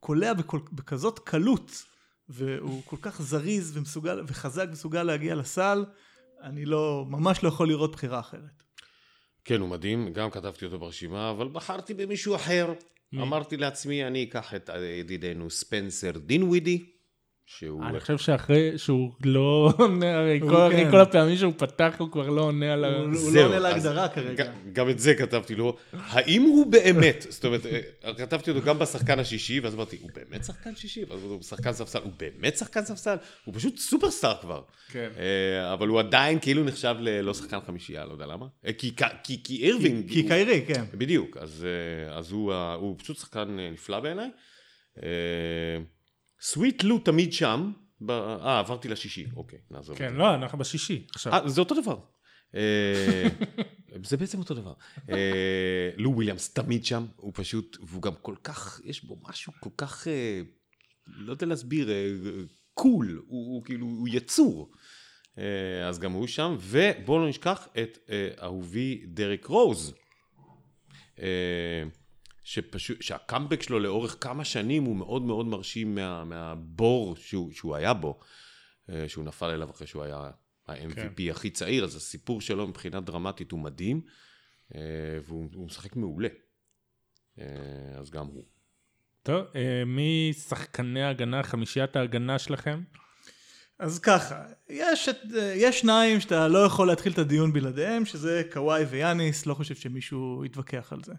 קולע 0.00 0.32
בכל, 0.32 0.58
בכזאת 0.72 1.18
קלות, 1.18 1.84
והוא 2.28 2.82
כל 2.84 2.96
כך 3.02 3.22
זריז 3.22 3.76
ומסוגל, 3.76 4.22
וחזק 4.26 4.66
ומסוגל 4.68 5.02
להגיע 5.02 5.34
לסל, 5.34 5.84
אני 6.42 6.64
לא, 6.64 7.04
ממש 7.08 7.42
לא 7.42 7.48
יכול 7.48 7.68
לראות 7.68 7.92
בחירה 7.92 8.20
אחרת. 8.20 8.62
כן, 9.44 9.60
הוא 9.60 9.68
מדהים, 9.68 10.12
גם 10.12 10.30
כתבתי 10.30 10.64
אותו 10.64 10.78
ברשימה, 10.78 11.30
אבל 11.30 11.48
בחרתי 11.48 11.94
במישהו 11.94 12.34
אחר. 12.34 12.72
מי? 13.12 13.22
אמרתי 13.22 13.56
לעצמי, 13.56 14.06
אני 14.06 14.24
אקח 14.24 14.54
את 14.54 14.70
ידידנו 14.98 15.50
ספנסר 15.50 16.10
דינווידי, 16.18 16.84
שהוא... 17.46 17.84
אני 17.84 18.00
חושב 18.00 18.18
שאחרי 18.18 18.78
שהוא 18.78 19.12
לא 19.24 19.72
עונה, 19.78 20.18
הרי 20.18 20.40
כל- 20.40 20.68
כן. 20.72 20.90
כל 20.90 21.00
הפעמים 21.00 21.36
שהוא 21.36 21.52
פתח 21.56 21.94
הוא 21.98 22.10
כבר 22.10 22.28
לא 22.28 22.42
עונה 22.42 22.72
על 22.72 22.84
ה... 22.84 22.96
הוא 22.98 23.14
זהו, 23.14 23.34
לא 23.34 23.56
עונה 23.56 23.68
אז 23.68 23.84
להגדרה 23.86 24.08
כרגע. 24.08 24.52
גם 24.72 24.90
את 24.90 24.98
זה 24.98 25.14
כתבתי 25.14 25.54
לו. 25.54 25.76
האם 25.92 26.42
הוא 26.42 26.66
באמת, 26.66 27.26
זאת 27.28 27.44
אומרת, 27.44 27.66
אה, 27.66 27.80
כתבתי 28.14 28.50
אותו 28.50 28.62
גם 28.62 28.78
בשחקן 28.78 29.18
השישי, 29.18 29.60
ואז 29.60 29.74
אמרתי, 29.74 29.96
הוא 30.02 30.10
באמת 30.14 30.44
שחקן 30.44 30.74
שישי? 30.76 31.04
ואז 31.04 31.22
הוא 31.24 31.42
שחקן 31.42 31.72
ספסל, 31.72 31.98
הוא 32.02 32.12
באמת 32.18 32.56
שחקן 32.56 32.84
ספסל? 32.84 33.16
הוא 33.44 33.54
פשוט 33.54 33.78
סופרסטאר 33.78 34.34
כבר. 34.40 34.62
כן. 34.90 35.08
אה, 35.18 35.72
אבל 35.72 35.88
הוא 35.88 35.98
עדיין 36.00 36.38
כאילו 36.40 36.64
נחשב 36.64 36.94
ללא 37.00 37.34
שחקן 37.34 37.58
חמישייה, 37.66 38.04
לא 38.04 38.12
יודע 38.12 38.26
למה. 38.26 38.46
אה, 38.66 38.72
כי- 38.72 38.92
כי 39.24 39.42
כי 39.44 39.62
אירווינג... 39.62 40.08
כי 40.12 40.28
קיירי, 40.28 40.64
כן. 40.68 40.84
בדיוק, 40.94 41.36
אז, 41.36 41.66
הוא, 42.32 42.52
פשוט 42.98 43.16
שחקן 43.16 43.56
נפלא 43.72 44.00
בעיניי. 44.00 44.30
סוויט 46.42 46.82
לו 46.82 46.98
תמיד 46.98 47.32
שם. 47.32 47.72
אה, 48.10 48.58
עברתי 48.58 48.88
לשישי, 48.88 49.26
אוקיי, 49.36 49.58
נעזוב. 49.70 49.98
כן. 49.98 50.14
לא, 50.14 50.34
אנחנו 50.34 50.58
בשישי 50.58 51.06
עכשיו. 51.14 51.32
אה, 51.32 51.48
זה 51.48 51.60
אותו 51.60 51.80
דבר. 51.80 51.98
אה, 52.54 53.28
זה 54.04 54.16
בעצם 54.16 54.38
אותו 54.38 54.54
דבר. 54.54 54.72
אה, 55.10 55.90
לו 55.96 56.10
וויליאמס 56.10 56.54
תמיד 56.54 56.84
שם, 56.84 57.06
הוא 57.16 57.32
פשוט, 57.34 57.76
והוא 57.82 58.02
גם 58.02 58.12
כל 58.22 58.34
כך, 58.44 58.80
יש 58.84 59.04
בו 59.04 59.16
משהו 59.28 59.52
כל 59.60 59.70
כך, 59.76 60.08
אה, 60.08 60.40
לא 61.06 61.32
יודע 61.32 61.46
להסביר, 61.46 61.90
אה, 61.90 62.12
cool, 62.74 63.22
הוא, 63.26 63.64
כאילו, 63.64 63.86
הוא 63.86 64.08
יצור. 64.10 64.72
אה, 65.38 65.88
אז 65.88 65.98
גם 65.98 66.12
הוא 66.12 66.26
שם, 66.26 66.56
ובואו 66.60 67.18
לא 67.18 67.28
נשכח 67.28 67.68
את 67.82 67.98
אה, 68.10 68.28
אהובי 68.42 69.02
דרק 69.06 69.46
רוז. 69.46 69.94
שפשוט, 72.42 73.02
שהקאמבק 73.02 73.62
שלו 73.62 73.80
לאורך 73.80 74.16
כמה 74.20 74.44
שנים 74.44 74.84
הוא 74.84 74.96
מאוד 74.96 75.22
מאוד 75.22 75.46
מרשים 75.46 75.94
מה, 75.94 76.24
מהבור 76.24 77.16
שהוא, 77.16 77.52
שהוא 77.52 77.76
היה 77.76 77.94
בו, 77.94 78.20
אה, 78.90 79.08
שהוא 79.08 79.24
נפל 79.24 79.46
אליו 79.46 79.70
אחרי 79.70 79.86
שהוא 79.86 80.02
היה 80.02 80.30
ה-MVP 80.68 81.16
כן. 81.16 81.30
הכי 81.30 81.50
צעיר, 81.50 81.84
אז 81.84 81.96
הסיפור 81.96 82.40
שלו 82.40 82.66
מבחינה 82.66 83.00
דרמטית 83.00 83.50
הוא 83.50 83.60
מדהים, 83.60 84.00
אה, 84.74 84.80
והוא 85.26 85.48
הוא 85.54 85.66
משחק 85.66 85.96
מעולה. 85.96 86.28
אה, 87.38 87.44
אז 87.98 88.10
גם 88.10 88.26
הוא. 88.26 88.44
טוב, 89.22 89.46
מי 89.86 90.32
שחקני 90.48 91.02
ההגנה, 91.02 91.42
חמישיית 91.42 91.96
ההגנה 91.96 92.38
שלכם? 92.38 92.82
אז 93.78 93.98
ככה, 93.98 94.44
יש, 94.68 95.08
את, 95.08 95.16
יש 95.54 95.80
שניים 95.80 96.20
שאתה 96.20 96.48
לא 96.48 96.58
יכול 96.58 96.86
להתחיל 96.86 97.12
את 97.12 97.18
הדיון 97.18 97.52
בלעדיהם, 97.52 98.04
שזה 98.04 98.42
קוואי 98.52 98.84
ויאניס, 98.84 99.46
לא 99.46 99.54
חושב 99.54 99.74
שמישהו 99.74 100.44
יתווכח 100.44 100.92
על 100.92 100.98
זה. 101.04 101.12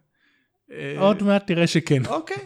אה, 0.72 0.96
עוד 1.00 1.24
מעט 1.24 1.48
תראה 1.48 1.68
שכן. 1.68 2.06
אוקיי, 2.06 2.38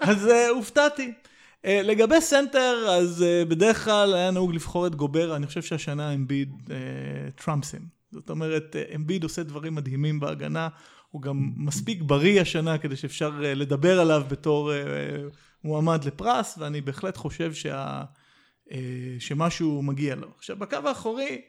אז, 0.00 0.28
אה, 0.28 0.32
אה, 0.32 0.48
הופתעתי. 0.48 1.12
לגבי 1.64 2.20
סנטר, 2.20 2.86
אז 2.88 3.24
בדרך 3.48 3.84
כלל 3.84 4.14
היה 4.14 4.30
נהוג 4.30 4.54
לבחור 4.54 4.86
את 4.86 4.94
גובר, 4.94 5.36
אני 5.36 5.46
חושב 5.46 5.62
שהשנה 5.62 6.14
אמביד 6.14 6.52
trumps 7.34 7.62
him. 7.62 7.80
זאת 8.12 8.30
אומרת, 8.30 8.76
אמביד 8.94 9.22
עושה 9.22 9.42
דברים 9.42 9.74
מדהימים 9.74 10.20
בהגנה, 10.20 10.68
הוא 11.10 11.22
גם 11.22 11.50
מספיק 11.56 12.02
בריא 12.02 12.40
השנה 12.40 12.78
כדי 12.78 12.96
שאפשר 12.96 13.32
לדבר 13.40 14.00
עליו 14.00 14.22
בתור 14.28 14.72
מועמד 15.64 16.04
לפרס, 16.04 16.58
ואני 16.58 16.80
בהחלט 16.80 17.16
חושב 17.16 17.54
שה, 17.54 18.02
שמשהו 19.18 19.82
מגיע 19.82 20.14
לו. 20.14 20.28
עכשיו, 20.38 20.56
בקו 20.56 20.76
האחורי, 20.84 21.40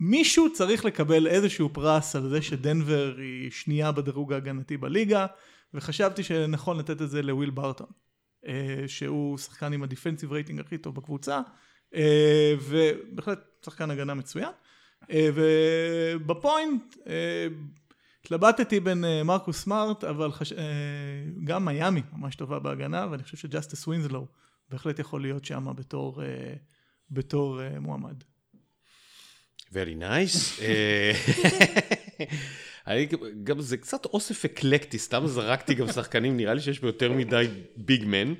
מישהו 0.00 0.52
צריך 0.52 0.84
לקבל 0.84 1.26
איזשהו 1.26 1.68
פרס 1.72 2.16
על 2.16 2.28
זה 2.28 2.42
שדנבר 2.42 3.14
היא 3.18 3.50
שנייה 3.50 3.92
בדירוג 3.92 4.32
ההגנתי 4.32 4.76
בליגה, 4.76 5.26
וחשבתי 5.74 6.22
שנכון 6.22 6.78
לתת 6.78 7.02
את 7.02 7.10
זה 7.10 7.22
לוויל 7.22 7.50
ברטון, 7.50 7.86
אה, 8.46 8.84
שהוא 8.86 9.38
שחקן 9.38 9.72
עם 9.72 9.82
ה 9.82 9.87
defensive 9.87 10.32
rating 10.32 10.60
הכי 10.60 10.78
טוב 10.78 10.94
בקבוצה, 10.94 11.40
אה, 11.94 12.54
ובהחלט 12.60 13.38
שחקן 13.64 13.90
הגנה 13.90 14.14
מצוין. 14.14 14.50
אה, 15.10 15.28
וב 15.34 15.75
point, 15.75 16.96
התלבטתי 18.24 18.80
בין 18.80 19.04
מרקוס 19.24 19.62
סמארט, 19.62 20.04
אבל 20.04 20.32
חש... 20.32 20.52
גם 21.44 21.64
מיאמי 21.64 22.02
ממש 22.12 22.36
טובה 22.36 22.58
בהגנה, 22.58 23.06
ואני 23.10 23.22
חושב 23.22 23.36
שג'סטיס 23.36 23.86
ווינסלו 23.86 24.26
בהחלט 24.68 24.98
יכול 24.98 25.22
להיות 25.22 25.44
שם 25.44 25.66
בתור, 25.76 26.22
בתור 27.10 27.60
מועמד. 27.80 28.22
Very 29.72 30.00
nice. 30.00 30.62
אה, 30.62 31.12
אני 32.86 33.08
גם 33.44 33.60
זה 33.60 33.76
קצת 33.76 34.04
אוסף 34.04 34.44
אקלקטי, 34.44 34.98
סתם 34.98 35.26
זרקתי 35.26 35.74
גם 35.74 35.86
שחקנים, 35.88 36.36
נראה 36.36 36.54
לי 36.54 36.60
שיש 36.60 36.78
פה 36.78 36.86
יותר 36.86 37.12
מדי 37.12 37.46
ביג 37.76 38.04
מן, 38.06 38.34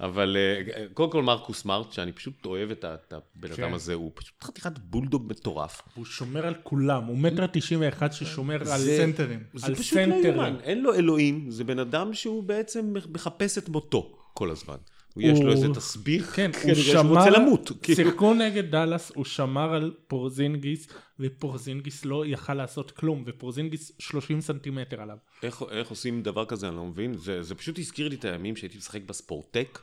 אבל 0.00 0.36
אה, 0.36 0.84
קודם 0.94 1.10
כל 1.10 1.22
מרקוס 1.22 1.62
סמארט, 1.62 1.92
שאני 1.92 2.12
פשוט 2.12 2.46
אוהב 2.46 2.70
את 2.70 2.84
הבן 2.84 3.54
כן. 3.54 3.62
אדם 3.62 3.74
הזה, 3.74 3.94
הוא 3.94 4.10
פשוט 4.14 4.44
חתיכת 4.44 4.78
בולדוג 4.78 5.26
מטורף. 5.28 5.82
הוא 5.94 6.04
שומר 6.04 6.46
על 6.46 6.54
כולם, 6.62 7.04
הוא 7.04 7.18
מטר 7.18 7.46
תשעים 7.46 7.80
ואחד 7.80 8.12
ששומר 8.12 8.72
על 8.72 8.78
סנטרים. 8.78 9.40
זה 9.54 9.74
פשוט 9.74 9.98
לא. 9.98 10.14
יאומן, 10.14 10.56
אין 10.62 10.82
לו 10.82 10.94
אלוהים, 10.94 11.50
זה 11.50 11.64
בן 11.64 11.78
אדם 11.78 12.14
שהוא 12.14 12.42
בעצם 12.42 12.94
מחפש 13.12 13.58
את 13.58 13.68
מותו 13.68 14.18
כל 14.34 14.50
הזמן. 14.50 14.76
יש 15.18 15.38
לו 15.38 15.44
הוא- 15.44 15.52
איזה 15.52 15.68
תסביך, 15.74 16.36
כן, 16.36 16.50
הוא 16.64 16.74
שמר, 16.74 17.00
רוצה 17.18 17.30
למות. 17.30 17.70
כאילו. 17.82 17.96
שיחקו 17.96 18.34
נגד 18.34 18.70
דאלאס, 18.70 19.12
הוא 19.14 19.24
שמר 19.24 19.74
על 19.74 19.94
פורזינגיס, 20.08 20.88
ופורזינגיס 21.20 22.04
לא 22.04 22.26
יכל 22.26 22.54
לעשות 22.54 22.90
כלום, 22.90 23.22
ופורזינגיס 23.26 23.92
30 23.98 24.40
סנטימטר 24.40 25.00
עליו. 25.00 25.16
איך, 25.42 25.62
איך 25.70 25.88
עושים 25.88 26.22
דבר 26.22 26.44
כזה, 26.44 26.68
אני 26.68 26.76
לא 26.76 26.84
מבין. 26.86 27.14
זה, 27.14 27.42
זה 27.42 27.54
פשוט 27.54 27.78
הזכיר 27.78 28.08
לי 28.08 28.14
את 28.16 28.24
הימים 28.24 28.56
שהייתי 28.56 28.78
משחק 28.78 29.02
בספורטק, 29.06 29.78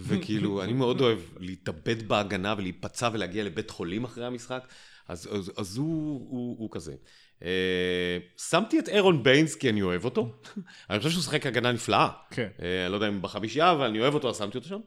וכאילו, 0.00 0.50
אני 0.62 0.72
מאוד 0.72 1.00
אוהב 1.00 1.18
להתאבד 1.40 2.08
בהגנה 2.08 2.54
ולהיפצע 2.58 3.10
ולהגיע 3.12 3.44
לבית 3.44 3.70
חולים 3.70 4.04
אחרי 4.04 4.26
המשחק, 4.26 4.66
אז, 5.08 5.28
אז, 5.32 5.52
אז 5.56 5.76
הוא, 5.76 6.26
הוא, 6.30 6.56
הוא 6.58 6.68
כזה. 6.72 6.94
אה, 7.44 8.18
שמתי 8.36 8.78
את 8.78 8.88
ארון 8.88 9.22
ביינס 9.22 9.54
כי 9.54 9.70
אני 9.70 9.82
אוהב 9.82 10.04
אותו. 10.04 10.32
אני 10.90 10.98
חושב 10.98 11.10
שהוא 11.10 11.22
שיחק 11.22 11.46
הגנה 11.46 11.72
נפלאה. 11.72 12.08
כן. 12.30 12.48
אה, 12.62 12.82
אני 12.84 12.90
לא 12.90 12.96
יודע 12.96 13.08
אם 13.08 13.22
בחמישייה, 13.22 13.72
אבל 13.72 13.86
אני 13.86 14.00
אוהב 14.00 14.14
אותו, 14.14 14.30
אז 14.30 14.36
שמתי 14.38 14.58
אותו 14.58 14.68
שם. 14.68 14.80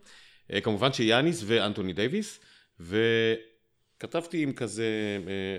אה, 0.53 0.61
כמובן 0.61 0.93
שיאניס 0.93 1.43
ואנטוני 1.45 1.93
דייוויס, 1.93 2.39
וכתבתי 2.79 4.43
עם 4.43 4.53
כזה, 4.53 4.85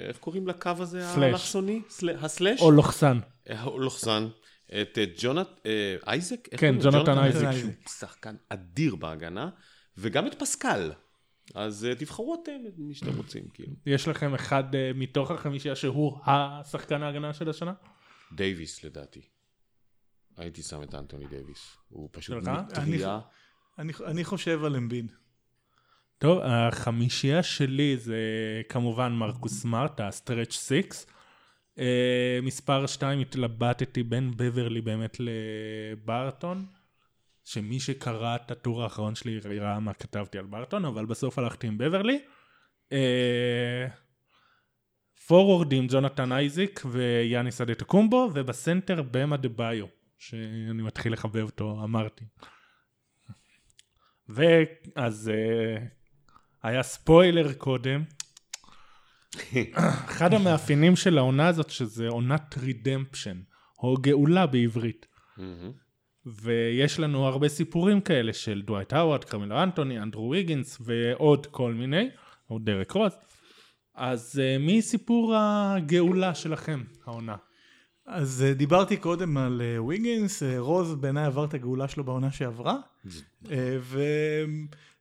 איך 0.09 0.18
קוראים 0.18 0.48
לקו 0.48 0.70
הזה 0.78 1.02
slash. 1.03 1.18
האלכסוני? 1.18 1.82
ה 2.20 2.26
slash? 2.26 2.61
או 2.61 2.70
לוחסן. 2.70 3.18
אה, 3.50 3.64
לוחסן, 3.64 4.28
את 4.80 4.98
ג'ונת, 5.18 5.48
אייזק? 6.06 6.48
כן? 6.56 6.74
ג'ונתן 6.82 7.18
אייזק. 7.18 7.52
שהוא 7.59 7.72
שחקן 7.98 8.35
אדיר 8.48 8.96
בהגנה, 8.96 9.48
וגם 9.98 10.26
את 10.26 10.35
פסקל. 10.35 10.90
אז 11.57 11.85
אה, 11.85 11.95
תבחרו 11.95 12.42
אתם 12.42 12.66
את 12.69 12.79
מי 12.79 12.95
שאתם 12.95 13.16
רוצים, 13.16 13.49
כאילו. 13.55 13.73
יש 13.87 14.09
לכם 14.09 14.35
אחד 14.35 14.75
אה, 14.75 14.90
מתוך 14.95 15.31
החמישייה 15.31 15.77
שהוא 15.77 16.19
השחקן 16.25 17.03
ההגנה 17.03 17.33
של 17.35 17.51
השנה? 17.51 17.73
דייוויס 18.33 18.85
לדעתי. 18.85 19.21
הייתי 20.37 20.62
שם 20.62 20.83
את 20.83 20.95
אנטוני 20.95 21.27
דייוויס. 21.27 21.77
הוא 21.88 22.09
פשוט? 22.12 22.37
מטריה. 22.37 23.21
אני, 23.79 23.92
אני 24.07 24.25
חושב 24.25 24.64
על 24.64 24.77
אמביד. 24.77 25.12
טוב, 26.19 26.38
החמישייה 26.42 27.42
שלי 27.42 27.97
זה 27.97 28.21
כמובן 28.69 29.12
מרקוס 29.12 29.53
סמארט, 29.62 30.01
ה 30.01 30.07
stretch 30.07 30.53
six. 30.53 31.07
Uh, 31.77 31.79
מספר 32.42 32.87
2 32.87 33.21
התלבטתי 33.21 34.03
בין 34.03 34.31
בברלי 34.37 34.81
באמת 34.81 35.16
לברטון, 35.21 36.66
שמי 37.46 37.80
שקרא 37.80 38.37
את 38.37 38.50
הטור 38.50 38.82
האחרון 38.82 39.14
שלי 39.14 39.38
ראה 39.38 39.80
מה 39.80 39.92
כתבתי 39.92 40.38
על 40.38 40.46
ברטון, 40.46 40.85
אבל 40.85 41.06
בסוף 41.06 41.38
הלכתי 41.38 41.66
עם 41.66 41.78
בברלי. 41.78 42.18
פורורדים 45.26 45.87
ג'ונתן 45.90 46.32
אייזיק 46.32 46.82
ויאניס 46.90 47.61
אדטקומבו, 47.61 48.30
ובסנטר 48.35 49.02
באם 49.11 49.37
אדבאיו, 49.37 49.87
שאני 50.18 50.82
מתחיל 50.82 51.12
לחבב 51.12 51.42
אותו, 51.42 51.80
אמרתי. 51.85 52.24
ואז 54.28 55.30
uh, 55.35 55.80
היה 56.62 56.82
ספוילר 56.82 57.52
קודם. 57.52 58.04
אחד 60.06 60.35
המאפיינים 60.35 60.96
של 60.96 61.18
העונה 61.18 61.48
הזאת 61.48 61.70
שזה 61.70 62.09
עונת 62.09 62.59
redemption, 62.59 63.40
או 63.78 63.94
גאולה 64.00 64.46
בעברית. 64.46 65.06
ויש 66.27 67.01
לנו 67.01 67.27
הרבה 67.27 67.49
סיפורים 67.49 68.01
כאלה 68.01 68.33
של 68.33 68.62
דווייט 68.62 68.93
האווארד, 68.93 69.25
קרמלו 69.25 69.62
אנטוני, 69.62 69.99
אנדרו 69.99 70.31
ויגינס 70.31 70.79
ועוד 70.81 71.47
כל 71.47 71.73
מיני, 71.75 72.09
או 72.51 72.59
דרק 72.59 72.91
רוס. 72.91 73.15
אז 73.95 74.43
uh, 74.43 74.62
מי 74.62 74.83
סיפור 74.83 75.35
הגאולה 75.37 76.35
שלכם, 76.35 76.83
העונה? 77.07 77.37
אז 78.07 78.45
אה, 78.47 78.55
דיברתי 78.55 78.97
קודם 78.97 79.37
על 79.37 79.62
אה, 79.65 79.83
ויגינס, 79.83 80.43
אה, 80.43 80.59
רוז 80.59 80.95
בעיניי 80.95 81.25
עבר 81.25 81.45
את 81.45 81.55
הגאולה 81.55 81.89
שלו 81.89 82.05
בעונה 82.05 82.31
שעברה, 82.31 82.77
אה, 83.51 83.79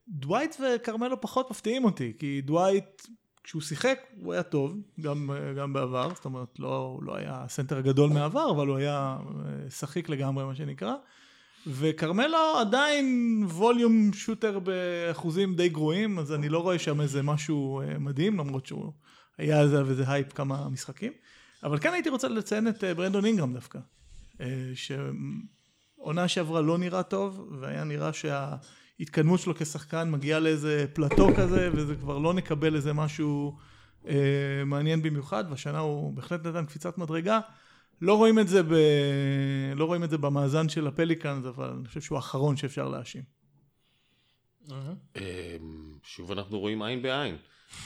ודווייט 0.08 0.56
וכרמלו 0.60 1.22
פחות 1.22 1.52
מפתיעים 1.52 1.86
אותי, 1.86 2.14
כי 2.20 2.42
דווייט, 2.42 3.02
כשהוא 3.46 3.62
שיחק, 3.62 4.00
הוא 4.18 4.34
היה 4.34 4.44
טוב, 4.44 4.78
גם, 5.02 5.30
גם 5.58 5.74
בעבר, 5.74 6.10
זאת 6.16 6.26
אומרת, 6.26 6.60
לא, 6.60 6.78
הוא 6.78 7.04
לא 7.04 7.16
היה 7.16 7.44
הסנטר 7.44 7.78
הגדול 7.78 8.10
מהעבר, 8.10 8.52
אבל 8.52 8.68
הוא 8.68 8.78
היה 8.78 9.18
אה, 9.20 9.70
שחיק 9.70 10.10
לגמרי, 10.10 10.46
מה 10.46 10.56
שנקרא. 10.56 10.94
וכרמלו 11.68 12.58
עדיין 12.60 13.46
ווליום 13.50 14.14
שוטר 14.14 14.60
באחוזים 14.60 15.56
די 15.56 15.70
גרועים, 15.70 16.20
אז 16.20 16.34
אני 16.34 16.50
לא 16.50 16.60
רואה 16.60 16.80
שם 16.80 17.02
איזה 17.02 17.24
משהו 17.24 17.82
אה, 17.82 18.00
מדהים, 18.00 18.38
למרות 18.38 18.66
שהוא 18.66 18.92
היה 19.38 19.60
על 19.60 19.70
זה 19.70 19.80
איזה 19.80 20.04
הייפ 20.08 20.34
כמה 20.34 20.70
משחקים. 20.70 21.12
אבל 21.64 21.80
כן 21.80 21.94
הייתי 21.94 22.10
רוצה 22.10 22.28
לציין 22.28 22.68
את 22.68 22.84
אה, 22.84 22.94
ברנדון 22.94 23.26
אינגרם 23.26 23.54
דווקא, 23.54 23.80
שעונה 24.76 26.28
שעברה 26.28 26.62
לא 26.62 26.78
נראה 26.78 27.04
טוב, 27.04 27.48
והיה 27.60 27.84
נראה 27.84 28.14
שההתקדמות 28.98 29.40
שלו 29.40 29.56
כשחקן 29.56 30.12
מגיעה 30.12 30.40
לאיזה 30.40 30.86
פלטו 30.94 31.28
כזה, 31.38 31.70
וזה 31.74 31.96
כבר 31.96 32.18
לא 32.18 32.34
נקבל 32.34 32.76
איזה 32.76 32.94
משהו 32.94 33.58
אה, 34.08 34.64
מעניין 34.66 35.02
במיוחד, 35.02 35.44
והשנה 35.50 35.80
הוא 35.80 36.14
בהחלט 36.14 36.46
נתן 36.46 36.66
קפיצת 36.66 36.98
מדרגה. 36.98 37.40
לא 38.02 38.18
רואים 38.18 38.40
את 38.40 38.48
זה, 38.48 38.64
ב... 38.64 38.74
לא 39.76 39.86
רואים 39.86 40.04
את 40.04 40.10
זה 40.10 40.18
במאזן 40.18 40.70
של 40.70 40.88
הפליקאנס, 40.88 41.46
אבל 41.46 41.70
אני 41.70 41.88
חושב 41.88 42.02
שהוא 42.02 42.16
האחרון 42.16 42.58
שאפשר 42.58 42.90
להאשים. 42.90 43.24
אמ, 44.72 45.22
שוב 46.04 46.32
אנחנו 46.32 46.60
רואים 46.60 46.82
עין 46.82 47.02
בעין. 47.02 47.38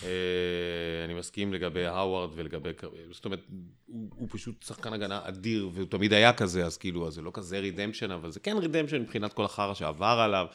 אה, 0.03 0.09
אני 1.05 1.13
מסכים 1.13 1.53
לגבי 1.53 1.85
האווארד 1.85 2.29
ולגבי, 2.35 2.69
זאת 3.11 3.25
אומרת, 3.25 3.39
הוא, 3.85 4.09
הוא 4.15 4.27
פשוט 4.31 4.63
שחקן 4.63 4.93
הגנה 4.93 5.19
אדיר, 5.23 5.69
והוא 5.73 5.87
תמיד 5.87 6.13
היה 6.13 6.33
כזה, 6.33 6.65
אז 6.65 6.77
כאילו, 6.77 7.07
אז 7.07 7.13
זה 7.13 7.21
לא 7.21 7.31
כזה 7.33 7.59
רידמפשן, 7.59 8.11
אבל 8.11 8.31
זה 8.31 8.39
כן 8.39 8.57
רידמפשן 8.57 9.01
מבחינת 9.01 9.33
כל 9.33 9.45
החרא 9.45 9.73
שעבר 9.73 10.05
עליו, 10.05 10.45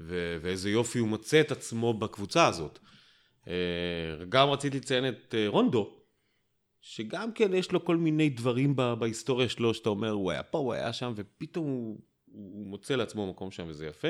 ו- 0.00 0.36
ואיזה 0.42 0.70
יופי 0.70 0.98
הוא 0.98 1.08
מוצא 1.08 1.40
את 1.40 1.52
עצמו 1.52 1.94
בקבוצה 1.94 2.46
הזאת. 2.46 2.78
אה, 3.48 4.24
גם 4.28 4.48
רציתי 4.48 4.76
לציין 4.76 5.08
את 5.08 5.34
אה, 5.38 5.48
רונדו, 5.48 5.96
שגם 6.80 7.32
כן 7.32 7.54
יש 7.54 7.72
לו 7.72 7.84
כל 7.84 7.96
מיני 7.96 8.28
דברים 8.28 8.76
ב- 8.76 8.94
בהיסטוריה 8.94 9.48
שלו, 9.48 9.74
שאתה 9.74 9.88
אומר, 9.88 10.10
הוא 10.10 10.30
היה 10.30 10.42
פה, 10.42 10.58
הוא 10.58 10.72
היה 10.72 10.92
שם, 10.92 11.12
ופתאום 11.16 11.66
הוא, 11.66 12.00
הוא 12.26 12.66
מוצא 12.66 12.94
לעצמו 12.94 13.30
מקום 13.30 13.50
שם, 13.50 13.64
וזה 13.68 13.86
יפה. 13.86 14.08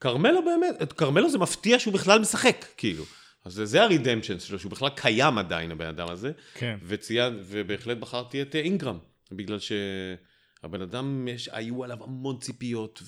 כרמלו 0.00 0.44
באמת, 0.44 0.82
את 0.82 0.92
כרמלו 0.92 1.30
זה 1.30 1.38
מפתיע 1.38 1.78
שהוא 1.78 1.94
בכלל 1.94 2.18
משחק, 2.18 2.64
כאילו. 2.76 3.04
אז 3.44 3.52
זה, 3.52 3.66
זה 3.66 3.82
הרידמפשן 3.82 4.38
שלו, 4.38 4.58
שהוא 4.58 4.70
בכלל 4.70 4.88
קיים 4.88 5.38
עדיין, 5.38 5.70
הבן 5.70 5.86
אדם 5.86 6.08
הזה. 6.10 6.32
כן. 6.54 6.78
וציין, 6.82 7.42
ובהחלט 7.44 7.98
בחרתי 7.98 8.42
את 8.42 8.54
אה, 8.54 8.60
אינגרם, 8.60 8.98
בגלל 9.32 9.58
שהבן 9.58 10.82
אדם, 10.82 11.28
יש, 11.28 11.48
היו 11.52 11.84
עליו 11.84 12.04
המון 12.04 12.38
ציפיות, 12.38 13.02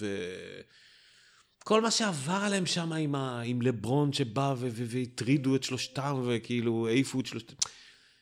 וכל 1.66 1.82
מה 1.82 1.90
שעבר 1.90 2.40
עליהם 2.44 2.66
שם 2.66 2.92
עם, 2.92 3.14
ה, 3.14 3.40
עם 3.40 3.62
לברון 3.62 4.12
שבא 4.12 4.54
והטרידו 4.58 5.56
את 5.56 5.62
שלושתם, 5.62 6.22
וכאילו 6.26 6.88
העיפו 6.88 7.20
את 7.20 7.26
שלושתם. 7.26 7.54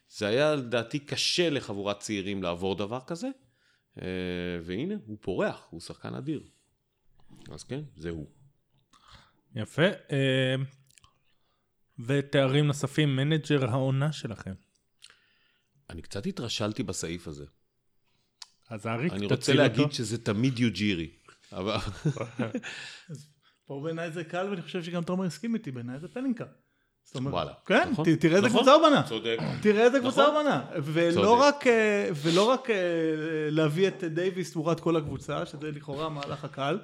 זה 0.09 0.27
היה 0.27 0.55
לדעתי 0.55 0.99
קשה 0.99 1.51
לחבורת 1.51 1.99
צעירים 1.99 2.43
לעבור 2.43 2.75
דבר 2.75 3.01
כזה, 3.07 3.29
אה, 4.03 4.07
והנה, 4.65 4.95
הוא 5.07 5.19
פורח, 5.21 5.67
הוא 5.71 5.81
שחקן 5.81 6.15
אדיר. 6.15 6.43
אז 7.51 7.65
כן, 7.65 7.81
זה 7.97 8.11
הוא. 8.11 8.27
יפה. 9.55 9.87
אה, 10.13 10.55
ותארים 11.99 12.67
נוספים, 12.67 13.17
manager 13.17 13.71
העונה 13.71 14.13
שלכם. 14.13 14.55
אני 15.91 16.03
קצת 16.03 16.27
התרשלתי 16.27 16.83
בסעיף 16.83 17.29
הזה. 17.29 17.45
אז 18.69 18.87
אריק, 18.87 19.13
אני 19.13 19.27
רוצה 19.27 19.37
תתחיל 19.37 19.57
להגיד 19.57 19.81
אותו. 19.81 19.95
שזה 19.95 20.25
תמיד 20.25 20.59
יוג'ירי. 20.59 21.11
אבל... 21.53 21.77
פה 23.67 23.81
בעיניי 23.85 24.11
זה 24.11 24.25
קל, 24.25 24.47
ואני 24.51 24.63
חושב 24.63 24.83
שגם 24.83 25.03
תומר 25.03 25.25
הסכים 25.25 25.55
איתי, 25.55 25.71
בעיניי 25.71 25.99
זה 25.99 26.09
פלינקה. 26.09 26.45
זאת 27.05 27.17
אומרת, 27.17 27.35
וואלה. 27.35 27.53
כן, 27.67 27.89
נכון. 27.91 28.05
תראה 28.21 28.37
איזה 28.37 28.47
נכון. 28.47 28.61
קבוצה 28.61 28.75
הוא 28.75 28.89
בנה. 28.89 29.03
צודק. 29.03 29.39
תראה 29.63 29.85
איזה 29.85 30.01
קבוצה 30.01 30.23
נכון. 30.23 30.35
הוא 30.35 30.43
בנה. 30.43 30.65
ולא. 30.85 31.41
רק, 31.41 31.67
אה, 31.67 32.09
ולא 32.23 32.51
רק 32.51 32.71
אה, 32.71 32.77
להביא 33.51 33.89
את 33.89 34.05
דייוויס 34.05 34.53
תמורת 34.53 34.81
כל 34.81 34.97
הקבוצה, 34.97 35.47
שזה 35.47 35.71
לכאורה 35.71 36.07
המהלך 36.07 36.45
הקל, 36.45 36.79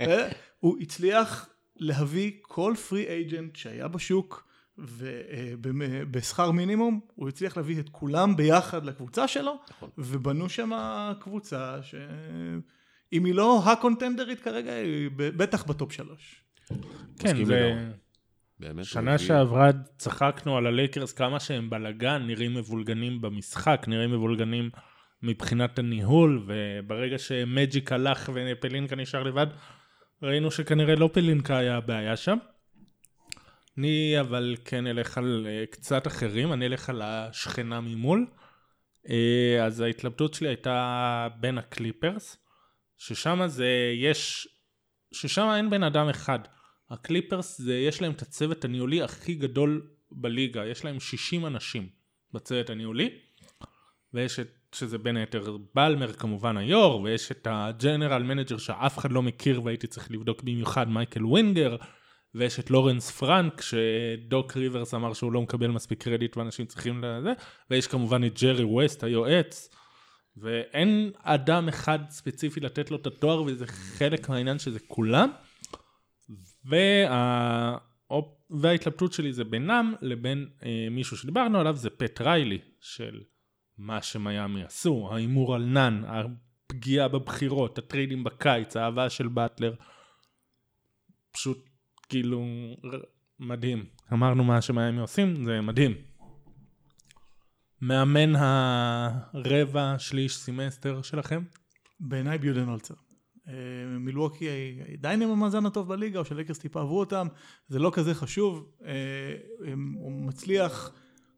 אה, 0.00 0.28
הוא 0.60 0.76
הצליח 0.80 1.48
להביא 1.76 2.32
כל 2.42 2.74
free 2.88 3.06
agent 3.08 3.56
שהיה 3.56 3.88
בשוק, 3.88 4.48
ובשכר 4.78 6.50
מינימום, 6.50 7.00
הוא 7.14 7.28
הצליח 7.28 7.56
להביא 7.56 7.80
את 7.80 7.88
כולם 7.88 8.36
ביחד 8.36 8.84
לקבוצה 8.84 9.28
שלו, 9.28 9.60
נכון. 9.70 9.90
ובנו 9.98 10.48
שם 10.48 10.70
קבוצה 11.20 11.76
שאם 13.14 13.24
היא 13.24 13.34
לא 13.34 13.62
הקונטנדרית 13.64 14.40
כרגע, 14.40 14.72
היא 14.72 15.10
בטח 15.16 15.64
ב 15.64 15.71
top 15.71 15.92
שלוש. 15.92 16.44
כן, 17.18 17.44
זה... 17.44 17.84
באמת. 18.58 18.84
שנה 18.84 19.18
שעברה 19.18 19.70
צחקנו 19.98 20.56
על 20.56 20.66
הלייקרס 20.66 21.12
כמה 21.12 21.40
שהם 21.40 21.70
בלאגן, 21.70 22.22
נראים 22.26 22.54
מבולגנים 22.54 23.20
במשחק, 23.20 23.84
נראים 23.88 24.12
מבולגנים 24.12 24.70
מבחינת 25.22 25.78
הניהול, 25.78 26.46
וברגע 26.46 27.18
שמג'יק 27.18 27.92
הלך 27.92 28.30
ופלינקה 28.34 28.96
נשאר 28.96 29.22
לבד, 29.22 29.46
ראינו 30.22 30.50
שכנראה 30.50 30.94
לא 30.94 31.10
פלינקה 31.12 31.56
היה 31.58 31.76
הבעיה 31.76 32.16
שם. 32.16 32.36
אני 33.78 34.16
אבל 34.20 34.56
כן 34.64 34.86
אלך 34.86 35.18
על 35.18 35.46
אה, 35.48 35.64
קצת 35.70 36.06
אחרים, 36.06 36.52
אני 36.52 36.66
אלך 36.66 36.90
על 36.90 37.02
השכנה 37.02 37.80
ממול. 37.80 38.26
אה, 39.10 39.64
אז 39.64 39.80
ההתלבטות 39.80 40.34
שלי 40.34 40.48
הייתה 40.48 41.28
בין 41.40 41.58
הקליפרס, 41.58 42.43
ששם 43.06 43.40
זה 43.46 43.92
יש, 43.96 44.48
ששם 45.12 45.48
אין 45.56 45.70
בן 45.70 45.82
אדם 45.82 46.08
אחד. 46.08 46.38
הקליפרס, 46.90 47.58
זה, 47.58 47.74
יש 47.74 48.02
להם 48.02 48.12
את 48.12 48.22
הצוות 48.22 48.64
הניהולי 48.64 49.02
הכי 49.02 49.34
גדול 49.34 49.86
בליגה, 50.12 50.66
יש 50.66 50.84
להם 50.84 51.00
60 51.00 51.46
אנשים 51.46 51.88
בצוות 52.32 52.70
הניהולי, 52.70 53.10
ויש 54.14 54.40
את, 54.40 54.48
שזה 54.74 54.98
בין 54.98 55.16
היתר 55.16 55.56
בלמר 55.74 56.12
כמובן 56.12 56.56
היו"ר, 56.56 57.00
ויש 57.00 57.30
את 57.30 57.46
ה 57.50 57.59
general 57.59 58.22
manager 58.22 58.58
שאף 58.58 58.98
אחד 58.98 59.12
לא 59.12 59.22
מכיר 59.22 59.62
והייתי 59.62 59.86
צריך 59.86 60.10
לבדוק 60.10 60.42
במיוחד 60.42 60.88
מייקל 60.88 61.26
ווינגר, 61.26 61.76
ויש 62.34 62.60
את 62.60 62.70
לורנס 62.70 63.10
פרנק 63.10 63.60
שדוק 63.60 64.56
ריברס 64.56 64.94
אמר 64.94 65.12
שהוא 65.12 65.32
לא 65.32 65.42
מקבל 65.42 65.66
מספיק 65.66 66.02
קרדיט 66.02 66.36
ואנשים 66.36 66.66
צריכים 66.66 67.04
לזה, 67.04 67.32
ויש 67.70 67.86
כמובן 67.86 68.24
את 68.24 68.42
ג'רי 68.42 68.64
ווסט 68.64 69.04
היועץ, 69.04 69.68
ואין 70.36 71.10
אדם 71.22 71.68
אחד 71.68 71.98
ספציפי 72.10 72.60
לתת 72.60 72.90
לו 72.90 72.96
את 72.96 73.06
התואר 73.06 73.42
וזה 73.42 73.66
חלק 73.66 74.28
מהעניין 74.28 74.58
שזה 74.58 74.78
כולם. 74.86 75.30
וה... 76.64 77.78
וההתלבטות 78.50 79.12
שלי 79.12 79.32
זה 79.32 79.44
בינם 79.44 79.94
לבין 80.00 80.48
אה, 80.64 80.86
מישהו 80.90 81.16
שדיברנו 81.16 81.60
עליו 81.60 81.76
זה 81.76 81.90
פט 81.90 82.20
ריילי 82.20 82.58
של 82.80 83.20
מה 83.78 84.02
שמיאמי 84.02 84.64
עשו, 84.64 85.08
ההימור 85.12 85.54
על 85.54 85.64
נאן, 85.64 86.02
הפגיעה 86.06 87.08
בבחירות, 87.08 87.78
הטריידים 87.78 88.24
בקיץ, 88.24 88.76
האהבה 88.76 89.10
של 89.10 89.28
באטלר, 89.28 89.74
פשוט 91.32 91.68
כאילו 92.08 92.44
מדהים. 93.40 93.84
אמרנו 94.12 94.44
מה 94.44 94.62
שמיאמי 94.62 95.00
עושים, 95.00 95.44
זה 95.44 95.60
מדהים. 95.60 95.94
מאמן 97.86 98.32
הרבע, 98.36 99.94
שליש, 99.98 100.36
סמסטר 100.36 101.02
שלכם? 101.02 101.42
בעיניי 102.00 102.38
ביודנולצר. 102.38 102.94
אה, 103.48 103.52
מילווקי 103.98 104.48
עדיין 104.92 105.22
עם 105.22 105.30
המאזן 105.30 105.66
הטוב 105.66 105.88
בליגה, 105.88 106.18
או 106.18 106.24
שלייקרס 106.24 106.58
טיפה 106.58 106.80
עברו 106.80 107.00
אותם, 107.00 107.26
זה 107.68 107.78
לא 107.78 107.90
כזה 107.94 108.14
חשוב. 108.14 108.72
אה, 108.84 108.90
הוא 109.94 110.12
מצליח 110.12 110.92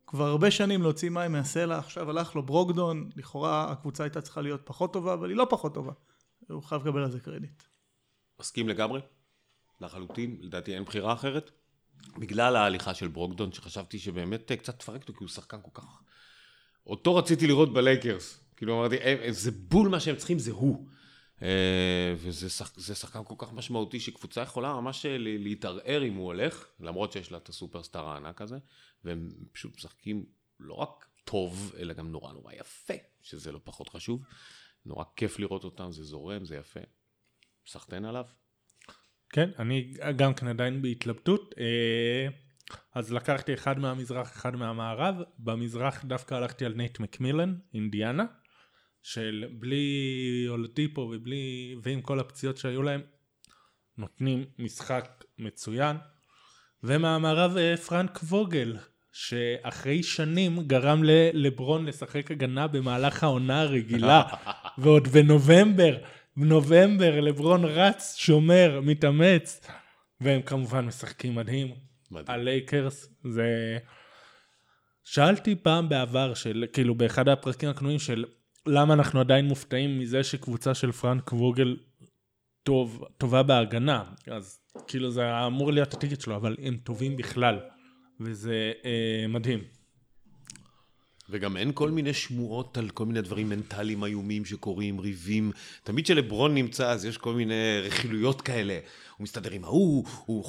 כבר 0.07 0.25
הרבה 0.25 0.51
שנים 0.51 0.83
להוציא 0.83 1.11
מים 1.11 1.33
מהסלע, 1.33 1.79
עכשיו 1.79 2.11
הלך 2.11 2.37
לו 2.37 2.43
ברוקדון, 2.43 3.11
לכאורה 3.17 3.73
הקבוצה 3.73 4.05
הייתה 4.05 4.21
צריכה 4.21 4.41
להיות 4.41 4.61
פחות 4.65 4.93
טובה, 4.93 5.15
אבל 5.15 5.29
היא 5.29 5.37
לא 5.37 5.47
פחות 5.51 5.75
טובה. 5.75 5.93
הוא 6.49 6.63
חייב 6.63 6.83
לקבל 6.83 7.03
על 7.03 7.11
זה 7.11 7.21
קרדיט. 7.21 7.63
מסכים 8.41 8.69
לגמרי, 8.69 9.01
לחלוטין, 9.81 10.37
לדעתי 10.41 10.75
אין 10.75 10.85
בחירה 10.85 11.13
אחרת. 11.13 11.51
בגלל 12.19 12.57
ההליכה 12.57 12.95
של 12.95 13.09
ברוקדון, 13.09 13.53
שחשבתי 13.53 13.99
שבאמת 13.99 14.51
אה, 14.51 14.57
קצת 14.57 14.79
תפרק 14.79 15.01
אותו, 15.03 15.13
כי 15.13 15.19
הוא 15.21 15.29
שחקן 15.29 15.59
כל 15.63 15.71
כך... 15.75 16.03
אותו 16.87 17.17
רציתי 17.17 17.47
לראות 17.47 17.73
בלייקרס. 17.73 18.41
כאילו 18.57 18.79
אמרתי, 18.79 18.97
זה 19.31 19.51
בול 19.51 19.89
מה 19.89 20.01
שהם 20.01 20.17
צריכים, 20.17 20.39
זה 20.39 20.53
הוא. 20.53 20.89
אה, 21.43 22.15
וזה 22.17 22.51
שח, 22.51 22.95
שחקן 22.95 23.25
כל 23.25 23.35
כך 23.39 23.53
משמעותי 23.53 24.01
שקבוצה 24.01 24.43
יכולה 24.43 24.73
ממש 24.75 25.07
אה, 25.07 25.17
להתערער 25.19 26.05
אם 26.05 26.15
הוא 26.15 26.27
הולך, 26.27 26.67
למרות 26.81 27.13
שיש 27.13 27.33
לה 27.33 27.39
את 27.39 27.49
הסופרסטאר 27.49 28.09
הענק 28.09 28.43
הזה, 28.43 28.59
והם 29.05 29.29
פשוט 29.53 29.77
משחקים 29.77 30.25
לא 30.61 30.75
רק 30.75 31.07
טוב, 31.25 31.73
אלא 31.79 31.95
גם 31.95 32.13
נורא 32.13 32.33
נורא 32.33 32.53
יפה, 32.53 32.95
שזה 33.23 33.53
לא 33.53 33.61
פחות 33.65 33.89
חשוב. 33.89 34.23
נורא 34.87 35.05
כיף 35.17 35.39
לראות 35.39 35.65
אותם, 35.65 35.93
זה 35.93 36.05
זורם, 36.05 36.45
זה 36.45 36.57
יפה. 36.57 36.81
סחטיין 37.67 38.05
עליו. 38.05 38.25
כן, 39.29 39.51
אני 39.59 39.93
גם 40.17 40.35
כן 40.35 40.47
עדיין 40.47 40.83
בהתלבטות. 40.83 41.55
אז 42.95 43.13
לקחתי 43.13 43.55
אחד 43.55 43.79
מהמזרח, 43.79 44.33
אחד 44.33 44.57
מהמערב. 44.57 45.15
במזרח 45.39 46.05
דווקא 46.05 46.35
הלכתי 46.35 46.65
על 46.65 46.75
נייט 46.75 47.01
מקמילן, 47.01 47.55
אינדיאנה. 47.75 48.25
שבלי 49.07 50.47
אולדיפו 50.49 51.01
ובלי, 51.01 51.77
ועם 51.83 52.01
כל 52.01 52.21
הפציעות 52.21 52.57
שהיו 52.57 52.83
להם, 52.83 53.01
נותנים 53.99 54.45
משחק 54.59 55.25
מצוין. 55.39 55.97
ומהמערב 56.83 57.57
אה, 57.57 57.77
פרנק 57.77 58.21
ווגל, 58.23 58.77
שאחרי 59.13 60.03
שנים 60.03 60.61
גרם 60.61 61.01
ללברון 61.05 61.87
לשחק 61.87 62.31
הגנה 62.31 62.67
במהלך 62.67 63.23
העונה 63.23 63.61
הרגילה, 63.61 64.23
ועוד 64.79 65.09
בנובמבר, 65.09 65.97
בנובמבר 66.37 67.21
לברון 67.21 67.65
רץ, 67.65 68.17
שומר, 68.19 68.81
מתאמץ, 68.83 69.69
והם 70.21 70.43
כמובן 70.43 70.87
משחקים 70.87 71.35
מדהים. 71.35 71.86
הלייקרס 72.27 73.09
זה... 73.25 73.79
שאלתי 75.05 75.55
פעם 75.55 75.89
בעבר, 75.89 76.35
של, 76.35 76.65
כאילו 76.73 76.95
באחד 76.95 77.29
הפרקים 77.29 77.69
הקנויים 77.69 77.99
של 77.99 78.25
למה 78.67 78.95
אנחנו 78.95 79.21
עדיין 79.21 79.47
מופתעים 79.47 79.99
מזה 79.99 80.25
שקבוצה 80.25 80.75
של 80.75 80.93
פרנק 80.93 81.33
ווגל 81.33 81.77
טוב, 82.63 83.05
טובה 83.19 83.43
בהגנה. 83.43 84.05
אז 84.31 84.61
כאילו 84.87 85.11
זה 85.11 85.47
אמור 85.47 85.73
להיות 85.73 85.95
הטיקט 85.95 86.21
שלו, 86.21 86.37
אבל 86.37 86.57
הם 86.63 86.77
טובים 86.77 87.17
בכלל, 87.17 87.59
וזה 88.21 88.73
אה, 88.85 89.25
מדהים. 89.29 89.61
וגם 91.31 91.57
אין 91.57 91.71
כל 91.75 91.91
מיני 91.91 92.15
שמועות 92.15 92.79
על 92.79 92.89
כל 92.89 93.07
מיני 93.07 93.21
דברים 93.21 93.49
מנטליים 93.49 94.05
איומים 94.05 94.45
שקורים, 94.45 95.01
ריבים. 95.01 95.53
תמיד 95.85 96.05
כשלברון 96.05 96.55
נמצא 96.55 96.91
אז 96.91 97.05
יש 97.05 97.19
כל 97.19 97.35
מיני 97.35 97.81
רכילויות 97.85 98.41
כאלה. 98.41 98.79
הוא 99.17 99.25
מסתדר 99.25 99.51
עם 99.51 99.65
ההוא, 99.65 100.05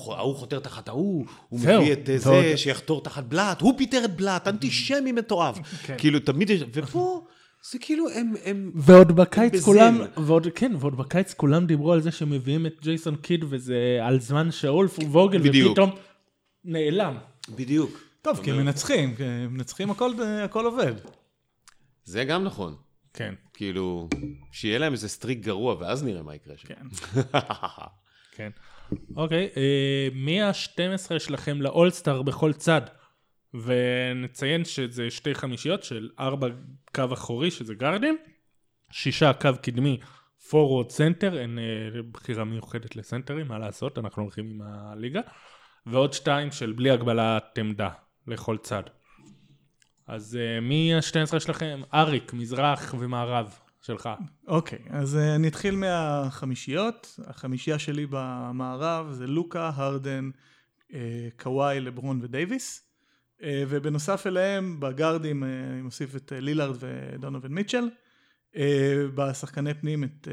ההוא 0.08 0.36
חותר 0.36 0.60
תחת 0.60 0.88
ההוא, 0.88 1.26
הוא 1.50 1.60
מביא 1.60 1.94
את 1.94 2.10
אה, 2.10 2.18
זה 2.18 2.58
שיחתור 2.58 3.04
תחת 3.04 3.24
בלאט, 3.24 3.62
הוא 3.62 3.74
פיטר 3.78 4.06
את 4.06 4.16
בלאט, 4.16 4.48
אנטישמי 4.48 5.12
מתועב. 5.12 5.60
כן. 5.84 5.96
כאילו 5.98 6.20
תמיד 6.20 6.50
יש, 6.50 6.64
ופה... 6.74 7.26
זה 7.72 7.80
כאילו 7.80 8.10
הם... 8.10 8.34
הם 8.46 8.72
ועוד 8.76 9.12
בקיץ 9.12 9.54
הם 9.54 9.60
כולם, 9.60 10.02
ועוד, 10.18 10.48
כן, 10.56 10.72
ועוד 10.80 10.98
בקיץ 10.98 11.34
כולם 11.34 11.66
דיברו 11.66 11.94
על 11.94 12.02
זה 12.02 12.12
שמביאים 12.12 12.66
את 12.66 12.76
ג'ייסון 12.82 13.16
קיד 13.16 13.46
וזה 13.50 14.00
על 14.02 14.20
זמן 14.20 14.52
שאולף 14.52 15.00
ווגל, 15.00 15.40
בדיוק. 15.40 15.72
ופתאום 15.72 15.90
נעלם. 16.66 17.18
בדיוק. 17.56 18.07
טוב, 18.28 18.44
כי 18.44 18.52
הם 18.52 18.58
מנצחים, 18.58 19.16
הם 19.20 19.54
מנצחים 19.54 19.92
הכל, 19.92 20.12
הכל 20.44 20.66
עובד. 20.66 20.94
זה 22.04 22.24
גם 22.24 22.44
נכון. 22.44 22.76
כן. 23.14 23.34
כאילו, 23.54 24.10
שיהיה 24.52 24.80
להם 24.80 24.94
איזה 24.94 25.10
streak 25.10 25.40
גרוע, 25.40 25.76
ואז 25.80 26.04
נראה 26.04 26.24
מה 26.24 26.36
יקרה 26.36 26.58
שם. 26.58 26.68
כן. 26.68 26.88
כן. 28.36 28.50
אוקיי, 29.16 29.50
אה, 29.58 30.08
מי 30.14 30.42
ה-12 30.42 31.20
שלכם 31.20 31.62
ל 31.62 31.68
All-Star 31.68 32.22
בכל 32.22 32.54
צד? 32.54 32.82
ונציין 33.54 34.66
שזה 34.66 35.10
שתי 35.10 35.36
חמישיות 35.36 35.84
של 35.84 36.10
ארבע 36.20 36.48
קו 36.96 37.06
אחורי 37.14 37.52
שזה 37.52 37.74
גארדים, 37.74 38.18
שישה 38.92 39.34
קו 39.34 39.50
קדמי 39.62 40.00
forward 40.50 40.90
center, 40.90 41.40
אין 41.40 41.60
אה, 41.60 42.02
בחירה 42.12 42.44
מיוחדת 42.44 42.96
לסנטרים, 42.96 43.48
מה 43.48 43.60
לעשות, 43.60 43.98
אנחנו 43.98 44.22
הולכים 44.24 44.50
עם 44.50 44.62
הליגה, 44.62 45.22
ועוד 45.86 46.14
שתיים 46.14 46.52
של 46.52 46.72
בלי 46.72 46.92
הגבלת 46.92 47.58
עמדה 47.58 47.90
לכל 48.28 48.58
צד. 48.58 48.84
אז 50.08 50.38
uh, 50.38 50.62
מי 50.62 50.94
ה-12 50.94 51.40
שלכם? 51.40 51.82
אריק, 51.94 52.34
מזרח 52.34 52.96
ומערב 53.00 53.60
שלך. 53.82 54.10
אוקיי, 54.48 54.80
okay, 54.80 54.94
אז 54.94 55.16
uh, 55.16 55.36
אני 55.36 55.48
אתחיל 55.48 55.76
מהחמישיות. 55.76 57.20
החמישייה 57.26 57.80
שלי 57.80 58.06
במערב 58.10 59.12
זה 59.12 59.28
לוקה, 59.28 59.72
הרדן, 59.76 60.30
uh, 60.90 60.94
קוואי, 61.38 61.80
לברון 61.80 62.20
ודייוויס. 62.24 62.88
אה, 63.44 63.64
ובנוסף 63.70 64.28
אליהם 64.28 64.80
בגארדים 64.80 65.44
אה, 65.44 65.50
אני 65.72 65.82
מוסיף 65.82 66.16
את 66.16 66.34
אה, 66.34 66.40
לילארד 66.40 66.76
ודונובין 66.80 67.54
מיטשל. 67.54 67.90
בשחקני 69.16 69.74
פנים 69.74 70.04
את 70.04 70.28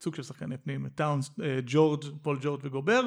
סוג 0.00 0.14
של 0.14 0.22
שחקני 0.22 0.58
פנים, 0.58 0.86
את 0.86 0.90
טאונס, 0.94 1.30
ג'ורג', 1.66 2.04
פול 2.22 2.38
ג'ורג' 2.40 2.60
וגובר. 2.62 3.02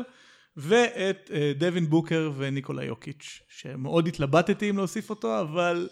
ואת 0.61 1.31
דווין 1.55 1.89
בוקר 1.89 2.31
וניקולה 2.37 2.83
יוקיץ', 2.83 3.39
שמאוד 3.47 4.07
התלבטתי 4.07 4.69
אם 4.69 4.77
להוסיף 4.77 5.09
אותו, 5.09 5.41
אבל... 5.41 5.89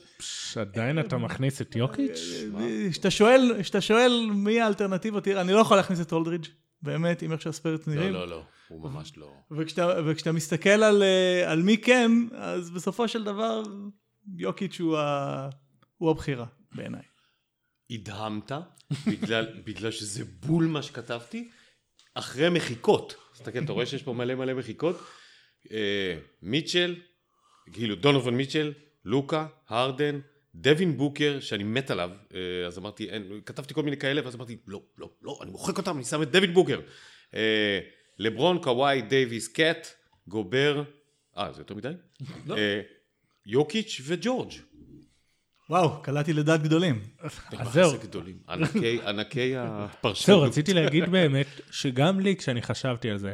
עדיין 0.56 0.99
אתה 0.99 1.17
מכניס 1.17 1.62
את 1.62 1.75
יוקיץ'? 1.75 2.19
כשאתה 3.62 3.82
שואל 3.82 4.30
מי 4.34 4.62
האלטרנטיבות, 4.62 5.23
תראה, 5.23 5.41
אני 5.41 5.53
לא 5.53 5.60
יכול 5.60 5.77
להכניס 5.77 6.01
את 6.01 6.12
אולדרידג', 6.12 6.45
באמת, 6.82 7.21
עם 7.21 7.32
איך 7.32 7.41
שהספרט 7.41 7.88
נראים. 7.88 8.13
לא, 8.13 8.19
לא, 8.19 8.27
לא. 8.27 8.43
הוא 8.67 8.89
ממש 8.89 9.17
לא... 9.17 9.34
וכשאתה, 9.51 9.93
וכשאתה 10.06 10.32
מסתכל 10.32 10.69
על, 10.69 11.03
אה, 11.03 11.52
על 11.52 11.62
מי 11.62 11.77
כן, 11.77 12.12
אז 12.35 12.69
בסופו 12.69 13.08
של 13.08 13.23
דבר 13.23 13.63
יוקיץ' 14.37 14.79
הוא, 14.79 14.98
ה, 14.98 15.50
הוא 15.98 16.12
הבחירה 16.12 16.46
בעיניי. 16.75 17.02
הדהמת, 17.92 18.52
בגלל, 19.08 19.48
בגלל 19.65 19.92
שזה 19.92 20.23
בול 20.39 20.65
מה 20.65 20.81
שכתבתי, 20.81 21.50
אחרי 22.13 22.50
מחיקות. 22.50 23.15
תסתכל, 23.38 23.63
אתה 23.63 23.71
רואה 23.71 23.85
שיש 23.85 24.04
פה 24.04 24.13
מלא 24.13 24.35
מלא 24.35 24.54
מחיקות? 24.54 24.96
אה, 25.71 26.17
מיטשל, 26.42 26.96
כאילו 27.73 27.96
דונובן 27.96 28.33
מיטשל, 28.33 28.73
לוקה, 29.06 29.48
הרדן, 29.67 30.19
דווין 30.56 30.98
בוקר, 30.98 31.40
שאני 31.40 31.63
מת 31.63 31.92
עליו, 31.92 32.10
אה, 32.33 32.67
אז 32.67 32.77
אמרתי, 32.77 33.10
אין, 33.10 33.42
כתבתי 33.46 33.73
כל 33.73 33.83
מיני 33.83 33.98
כאלה, 33.98 34.21
ואז 34.23 34.35
אמרתי, 34.35 34.58
לא, 34.67 34.81
לא, 34.98 35.10
לא, 35.21 35.40
אני 35.42 35.52
מוחק 35.52 35.77
אותם, 35.77 35.96
אני 35.96 36.04
שם 36.04 36.21
את 36.21 36.31
דווין 36.31 36.54
בוקר. 36.54 36.79
אה, 37.35 37.79
לברון, 38.19 38.63
קוואי, 38.63 39.02
דייוויס, 39.02 39.48
קאט, 39.48 39.88
גובר, 40.27 40.83
אה, 41.38 41.54
זה 41.54 41.62
יותר 41.62 41.75
מדי? 41.75 41.92
לא. 42.46 42.56
יוקיץ' 43.46 44.02
וג'ורג'. 44.04 44.52
וואו, 45.70 46.02
קלעתי 46.02 46.34
לדעת 46.34 46.63
גדולים. 46.63 47.02
אז 47.58 47.72
זהו. 47.72 47.92
גדולים, 48.04 48.38
ענקי 49.06 49.58
הפרשנות. 49.58 50.26
זהו, 50.26 50.42
רציתי 50.42 50.74
להגיד 50.74 51.10
באמת, 51.10 51.48
שגם 51.72 52.20
לי, 52.20 52.36
כשאני 52.36 52.62
חשבתי 52.62 53.10
על 53.10 53.18
זה, 53.18 53.34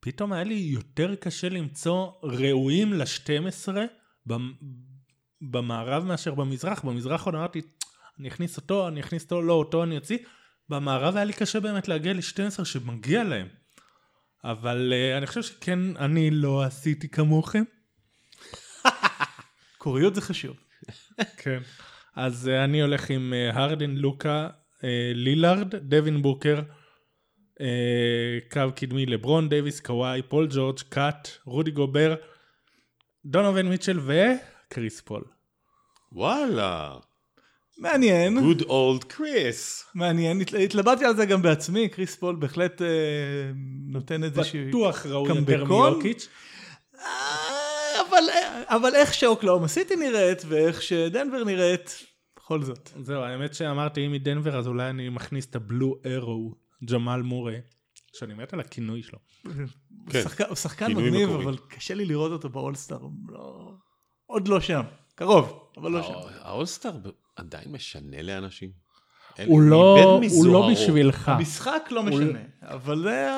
פתאום 0.00 0.32
היה 0.32 0.44
לי 0.44 0.54
יותר 0.54 1.14
קשה 1.14 1.48
למצוא 1.48 2.10
ראויים 2.22 2.92
ל-12 2.92 3.68
במערב 5.40 6.04
מאשר 6.04 6.34
במזרח. 6.34 6.84
במזרח 6.84 7.26
עוד 7.26 7.34
אמרתי, 7.34 7.60
אני 8.20 8.28
אכניס 8.28 8.56
אותו, 8.56 8.88
אני 8.88 9.00
אכניס 9.00 9.22
אותו, 9.22 9.42
לא 9.42 9.52
אותו 9.52 9.84
אני 9.84 9.96
אוציא. 9.96 10.18
במערב 10.68 11.16
היה 11.16 11.24
לי 11.24 11.32
קשה 11.32 11.60
באמת 11.60 11.88
להגיע 11.88 12.12
ל-12 12.12 12.64
שמגיע 12.64 13.24
להם. 13.24 13.48
אבל 14.44 14.92
אה, 14.92 15.18
אני 15.18 15.26
חושב 15.26 15.42
שכן, 15.42 15.96
אני 15.96 16.30
לא 16.30 16.62
עשיתי 16.62 17.08
כמוכם. 17.08 17.62
מקוריות 19.78 20.14
זה 20.14 20.20
חשוב. 20.20 20.56
כן. 21.36 21.58
אז 22.16 22.50
אה, 22.54 22.64
אני 22.64 22.82
הולך 22.82 23.10
עם 23.10 23.32
אה, 23.32 23.56
הרדן, 23.58 23.90
לוקה, 23.90 24.48
אה, 24.76 24.80
לילארד, 25.14 25.74
דווין 25.74 26.22
בוקר, 26.22 26.60
אה, 27.54 27.62
קו 28.52 28.60
קדמי 28.76 29.06
לברון, 29.06 29.48
דייוויס, 29.48 29.80
קוואי, 29.80 30.22
פול 30.22 30.48
ג'ורג', 30.50 30.78
קאט, 30.88 31.28
רודי 31.44 31.70
גובר, 31.70 32.14
דונובין 33.26 33.68
מיטשל 33.68 34.00
וקריס 34.00 35.00
פול. 35.00 35.22
וואלה. 36.12 36.94
מעניין. 37.78 38.38
Good 38.38 38.62
old 38.62 39.12
Chris. 39.12 39.84
מעניין, 39.94 40.40
הת- 40.40 40.54
התלבטתי 40.64 41.04
על 41.04 41.16
זה 41.16 41.26
גם 41.26 41.42
בעצמי, 41.42 41.88
קריס 41.88 42.16
פול 42.16 42.36
בהחלט 42.36 42.82
אה, 42.82 42.86
נותן 43.86 44.24
איזשהו... 44.24 44.58
בטוח 44.68 45.06
ראוי 45.06 45.30
יותר? 45.38 45.64
מיוקיץ'. 45.64 46.28
אבל, 48.66 48.94
איך 48.94 49.14
שאוקלאומה 49.14 49.68
סיטי 49.68 49.96
נראית 49.96 50.42
ואיך 50.48 50.82
שדנבר 50.82 51.44
נראית, 51.44 52.04
בכל 52.36 52.62
זאת. 52.62 52.90
זהו, 53.02 53.22
האמת 53.22 53.54
שאמרתי, 53.54 54.06
אם 54.06 54.12
מדנבר, 54.12 54.58
אז 54.58 54.66
אולי 54.66 54.90
אני 54.90 55.08
מכניס 55.08 55.46
את 55.46 55.56
הבלו 55.56 55.98
ארו, 56.06 56.54
ג'מאל 56.84 57.22
מורה, 57.22 57.56
שאני 58.12 58.34
מת 58.34 58.52
על 58.52 58.60
הכינוי 58.60 59.02
שלו. 59.02 59.18
הוא 59.44 59.52
כן, 60.10 60.22
שחקן, 60.22 60.44
הוא 60.44 60.54
שחקן 60.54 60.86
כינוי 60.86 61.10
מגניב. 61.10 61.30
אבל 61.30 61.56
קשה 61.68 61.94
לי 61.94 62.04
לראות 62.04 62.32
אותו 62.32 62.48
באולסטאר. 62.48 63.00
לא... 63.28 63.72
עוד 64.26 64.48
לא 64.48 64.60
שם. 64.60 64.82
קרוב, 65.14 65.70
אבל 65.76 65.90
לא 65.90 66.02
שם. 66.02 66.14
האולסטאר 66.40 66.92
עדיין 67.36 67.72
משנה 67.72 68.22
לאנשים. 68.22 68.70
אין- 69.38 69.48
הוא 69.48 69.60
לא, 69.60 70.20
הוא 70.30 70.46
לא. 70.46 70.68
בשבילך. 70.72 71.28
המשחק 71.28 71.88
לא 71.90 72.02
משנה, 72.02 72.38
אבל 72.62 73.02
זה 73.02 73.28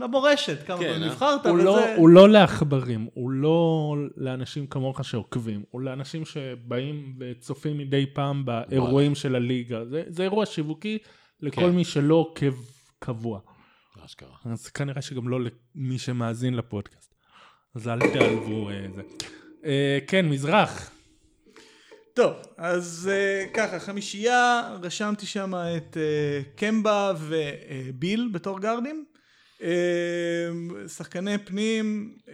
למורשת, 0.00 0.66
כמה 0.66 0.78
כן, 0.78 0.84
פעמים 0.84 1.02
אה? 1.02 1.08
נבחרת, 1.08 1.46
הוא 1.46 1.54
אבל 1.54 1.64
לא, 1.64 1.76
זה... 1.76 1.94
הוא 1.96 2.08
לא 2.08 2.28
לעכברים, 2.28 3.08
הוא 3.14 3.30
לא 3.30 3.94
לאנשים 4.16 4.66
כמוך 4.66 5.04
שעוקבים, 5.04 5.62
הוא 5.70 5.80
לאנשים 5.80 6.24
שבאים 6.24 7.14
וצופים 7.20 7.78
מדי 7.78 8.06
פעם 8.12 8.44
באירועים 8.44 9.14
של 9.14 9.34
הליגה. 9.36 9.84
זה, 9.84 10.02
זה 10.08 10.22
אירוע 10.22 10.46
שיווקי 10.46 10.98
לכל 11.40 11.60
כן. 11.60 11.70
מי 11.70 11.84
שלא 11.84 12.14
עוקב 12.14 12.54
קבוע. 12.98 13.40
אשכרה. 14.04 14.28
אז 14.44 14.66
כנראה 14.66 15.02
שגם 15.02 15.28
לא 15.28 15.38
למי 15.74 15.98
שמאזין 15.98 16.54
לפודקאסט. 16.54 17.14
אז 17.74 17.88
אל 17.88 18.00
תיעלבו 18.12 18.70
אה, 18.70 18.86
זה. 18.96 19.02
אה, 19.64 19.98
כן, 20.06 20.28
מזרח. 20.28 20.90
טוב, 22.14 22.36
אז 22.56 23.10
אה, 23.12 23.54
ככה, 23.54 23.78
חמישייה, 23.80 24.76
רשמתי 24.82 25.26
שם 25.26 25.54
את 25.76 25.96
אה, 25.96 26.58
קמבה 26.58 27.12
וביל 27.18 28.30
בתור 28.32 28.60
גארדים. 28.60 29.04
אה, 29.58 29.62
שחקני 30.88 31.38
פנים, 31.38 32.16
אה, 32.26 32.30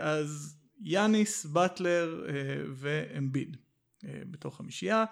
אז 0.00 0.56
יאניס, 0.80 1.46
באטלר 1.46 2.24
אה, 2.26 2.30
ואמביד 2.74 3.56
אה, 3.56 4.06
בתור 4.30 4.56
חמישייה. 4.56 5.04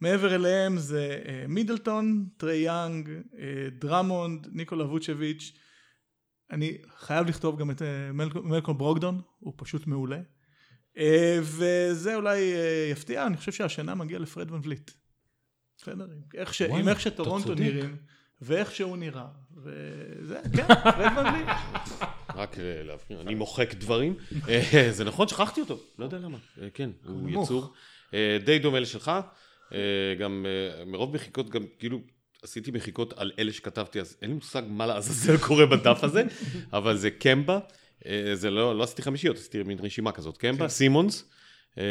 מעבר 0.00 0.34
אליהם 0.34 0.78
זה 0.78 1.20
אה, 1.22 1.28
מידלטון, 1.48 2.28
טרי 2.36 2.56
יאנג, 2.56 3.08
אה, 3.08 3.36
דרמונד, 3.80 4.46
ניקולה 4.52 4.84
ווצ'ביץ'. 4.84 5.52
אני 6.50 6.78
חייב 6.98 7.26
לכתוב 7.26 7.58
גם 7.60 7.70
את 7.70 7.82
אה, 7.82 7.84
מלקולם 8.42 8.74
ברוקדון, 8.74 9.20
הוא 9.38 9.54
פשוט 9.56 9.86
מעולה. 9.86 10.18
אה, 10.98 11.38
וזה 11.42 12.14
אולי 12.14 12.52
אה, 12.54 12.88
יפתיע, 12.90 13.26
אני 13.26 13.36
חושב 13.36 13.52
שהשנה 13.52 13.94
מגיע 13.94 14.18
לפרד 14.18 14.50
ון 14.50 14.60
וליט. 14.64 14.90
בסדר? 15.78 16.04
עם 16.04 16.20
איך 16.34 16.54
ש- 16.54 16.62
עם 16.62 16.88
איך 16.88 17.00
שטורונטו. 17.00 17.54
נראים, 17.54 17.96
ואיך 18.42 18.74
שהוא 18.74 18.96
נראה, 18.96 19.26
וזה, 19.56 20.40
כן, 20.56 20.66
פרד 20.84 21.12
ון 21.18 21.26
וליט. 21.26 21.48
רק 22.34 22.58
אה, 22.58 22.82
להבחין, 22.82 23.16
אני 23.18 23.34
מוחק 23.34 23.74
דברים. 23.74 24.14
זה 24.90 25.04
נכון, 25.04 25.28
שכחתי 25.28 25.60
אותו, 25.60 25.80
לא 25.98 26.04
יודע 26.04 26.18
למה. 26.18 26.38
כן, 26.74 26.90
הוא. 27.04 27.30
יצור. 27.42 27.72
די 28.44 28.58
דומה 28.58 28.80
לשלך. 28.80 29.10
גם 30.20 30.46
מרוב 30.86 31.14
מחיקות, 31.14 31.50
גם 31.50 31.62
כאילו 31.78 32.00
עשיתי 32.42 32.70
מחיקות 32.70 33.12
על 33.18 33.32
אלה 33.38 33.52
שכתבתי, 33.52 34.00
אז 34.00 34.16
אין 34.22 34.30
לי 34.30 34.36
מושג 34.36 34.62
מה 34.68 34.86
לעזאזל 34.86 35.36
קורה 35.38 35.66
בדף 35.66 36.04
הזה, 36.04 36.22
אבל 36.72 36.96
זה 36.96 37.10
קמבה. 37.10 37.58
אה, 38.06 38.30
זה 38.34 38.50
לא, 38.50 38.78
לא 38.78 38.82
עשיתי 38.82 39.02
חמישיות, 39.02 39.36
עשיתי 39.36 39.62
מין 39.62 39.78
רשימה 39.78 40.12
כזאת. 40.12 40.36
קמבה, 40.36 40.68
סימונס, 40.68 41.24
אה, 41.78 41.84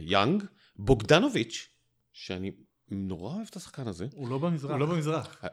יאנג, 0.00 0.44
בוגדנוביץ', 0.76 1.68
שאני 2.12 2.50
נורא 2.88 3.34
אוהב 3.34 3.46
את 3.50 3.56
השחקן 3.56 3.88
הזה. 3.88 4.06
הוא 4.14 4.28
לא 4.28 4.38
במזרח. 4.38 4.70
הוא 4.70 4.80
לא 4.80 4.86
במזרח. 4.86 5.44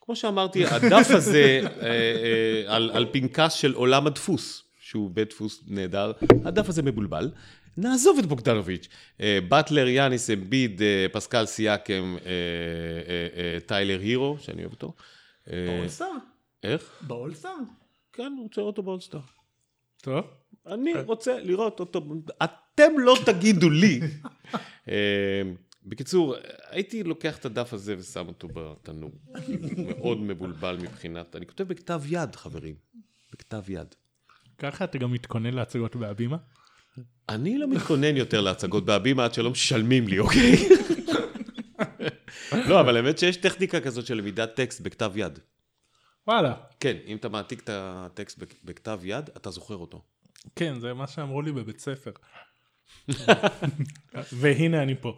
כמו 0.00 0.16
שאמרתי, 0.16 0.66
הדף 0.66 1.10
הזה 1.10 1.60
אה, 1.64 1.86
אה, 1.86 2.64
על, 2.76 2.90
על 2.90 3.06
פנקס 3.12 3.52
של 3.52 3.72
עולם 3.74 4.06
הדפוס, 4.06 4.64
שהוא 4.80 5.10
בית 5.10 5.28
דפוס 5.28 5.62
נהדר, 5.66 6.12
הדף 6.44 6.68
הזה 6.68 6.82
מבולבל. 6.82 7.30
נעזוב 7.76 8.18
את 8.18 8.26
בוגדנוביץ'. 8.26 8.88
אה, 9.20 9.38
באטלר, 9.48 9.88
יאניס, 9.88 10.30
אמביד, 10.30 10.82
אה, 10.82 11.06
פסקל 11.12 11.46
סיאקם, 11.46 12.16
אה, 12.24 12.30
אה, 12.30 13.54
אה, 13.54 13.60
טיילר 13.60 14.00
הירו, 14.00 14.36
שאני 14.40 14.62
אוהב 14.62 14.72
אותו. 14.72 14.92
אה, 15.50 15.66
באולסטאר? 15.68 16.06
איך? 16.62 17.02
באולסטאר? 17.06 17.54
כן, 18.12 18.32
הוא 18.36 18.42
רוצה 18.42 18.60
לראות 18.60 18.76
אותו 18.76 18.82
באולסטאר. 18.82 19.20
טוב. 20.02 20.24
אני 20.66 20.94
רוצה 20.94 21.40
לראות 21.40 21.80
אותו, 21.80 22.04
אתם 22.44 22.98
לא 22.98 23.16
תגידו 23.26 23.70
לי. 23.70 24.00
אה, 24.88 25.42
בקיצור, 25.86 26.36
הייתי 26.70 27.02
לוקח 27.02 27.38
את 27.38 27.44
הדף 27.44 27.72
הזה 27.72 27.94
ושם 27.98 28.28
אותו 28.28 28.48
בתנור. 28.48 29.10
מאוד 29.76 30.20
מבולבל 30.20 30.76
מבחינת, 30.76 31.36
אני 31.36 31.46
כותב 31.46 31.64
בכתב 31.64 32.02
יד, 32.06 32.36
חברים. 32.36 32.74
בכתב 33.32 33.70
יד. 33.70 33.94
ככה 34.58 34.84
אתה 34.84 34.98
גם 34.98 35.12
מתכונן 35.12 35.54
להצגות 35.54 35.96
בהבימה? 35.96 36.36
אני 37.28 37.58
לא 37.58 37.68
מתכונן 37.68 38.16
יותר 38.16 38.40
להצגות 38.40 38.84
בהבימה 38.84 39.24
עד 39.24 39.34
שלא 39.34 39.50
משלמים 39.50 40.08
לי, 40.08 40.18
אוקיי? 40.18 40.52
לא, 42.68 42.80
אבל 42.80 42.96
האמת 42.96 43.18
שיש 43.18 43.36
טכניקה 43.36 43.80
כזאת 43.80 44.06
של 44.06 44.14
למידת 44.14 44.54
טקסט 44.54 44.80
בכתב 44.80 45.12
יד. 45.16 45.38
וואלה. 46.26 46.54
כן, 46.80 46.96
אם 47.06 47.16
אתה 47.16 47.28
מעתיק 47.28 47.60
את 47.60 47.70
הטקסט 47.72 48.38
בכ- 48.38 48.54
בכתב 48.64 49.00
יד, 49.04 49.28
אתה 49.36 49.50
זוכר 49.50 49.76
אותו. 49.76 50.02
כן, 50.56 50.80
זה 50.80 50.94
מה 50.94 51.06
שאמרו 51.06 51.42
לי 51.42 51.52
בבית 51.52 51.78
ספר. 51.80 52.10
והנה 54.32 54.82
אני 54.82 54.94
פה. 55.00 55.16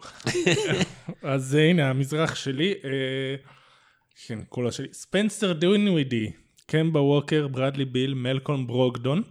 אז 1.23 1.55
אה, 1.55 1.69
הנה 1.69 1.89
המזרח 1.89 2.35
שלי, 2.35 2.73
אה, 2.83 3.35
כן, 4.27 4.39
כולה 4.49 4.71
שלי. 4.71 4.93
ספנסר 4.93 5.53
דווינווידי, 5.53 6.31
קמבה 6.65 6.99
ווקר, 7.01 7.47
ברדלי 7.47 7.85
ביל, 7.85 8.13
מלקום 8.13 8.67
ברוקדון, 8.67 9.21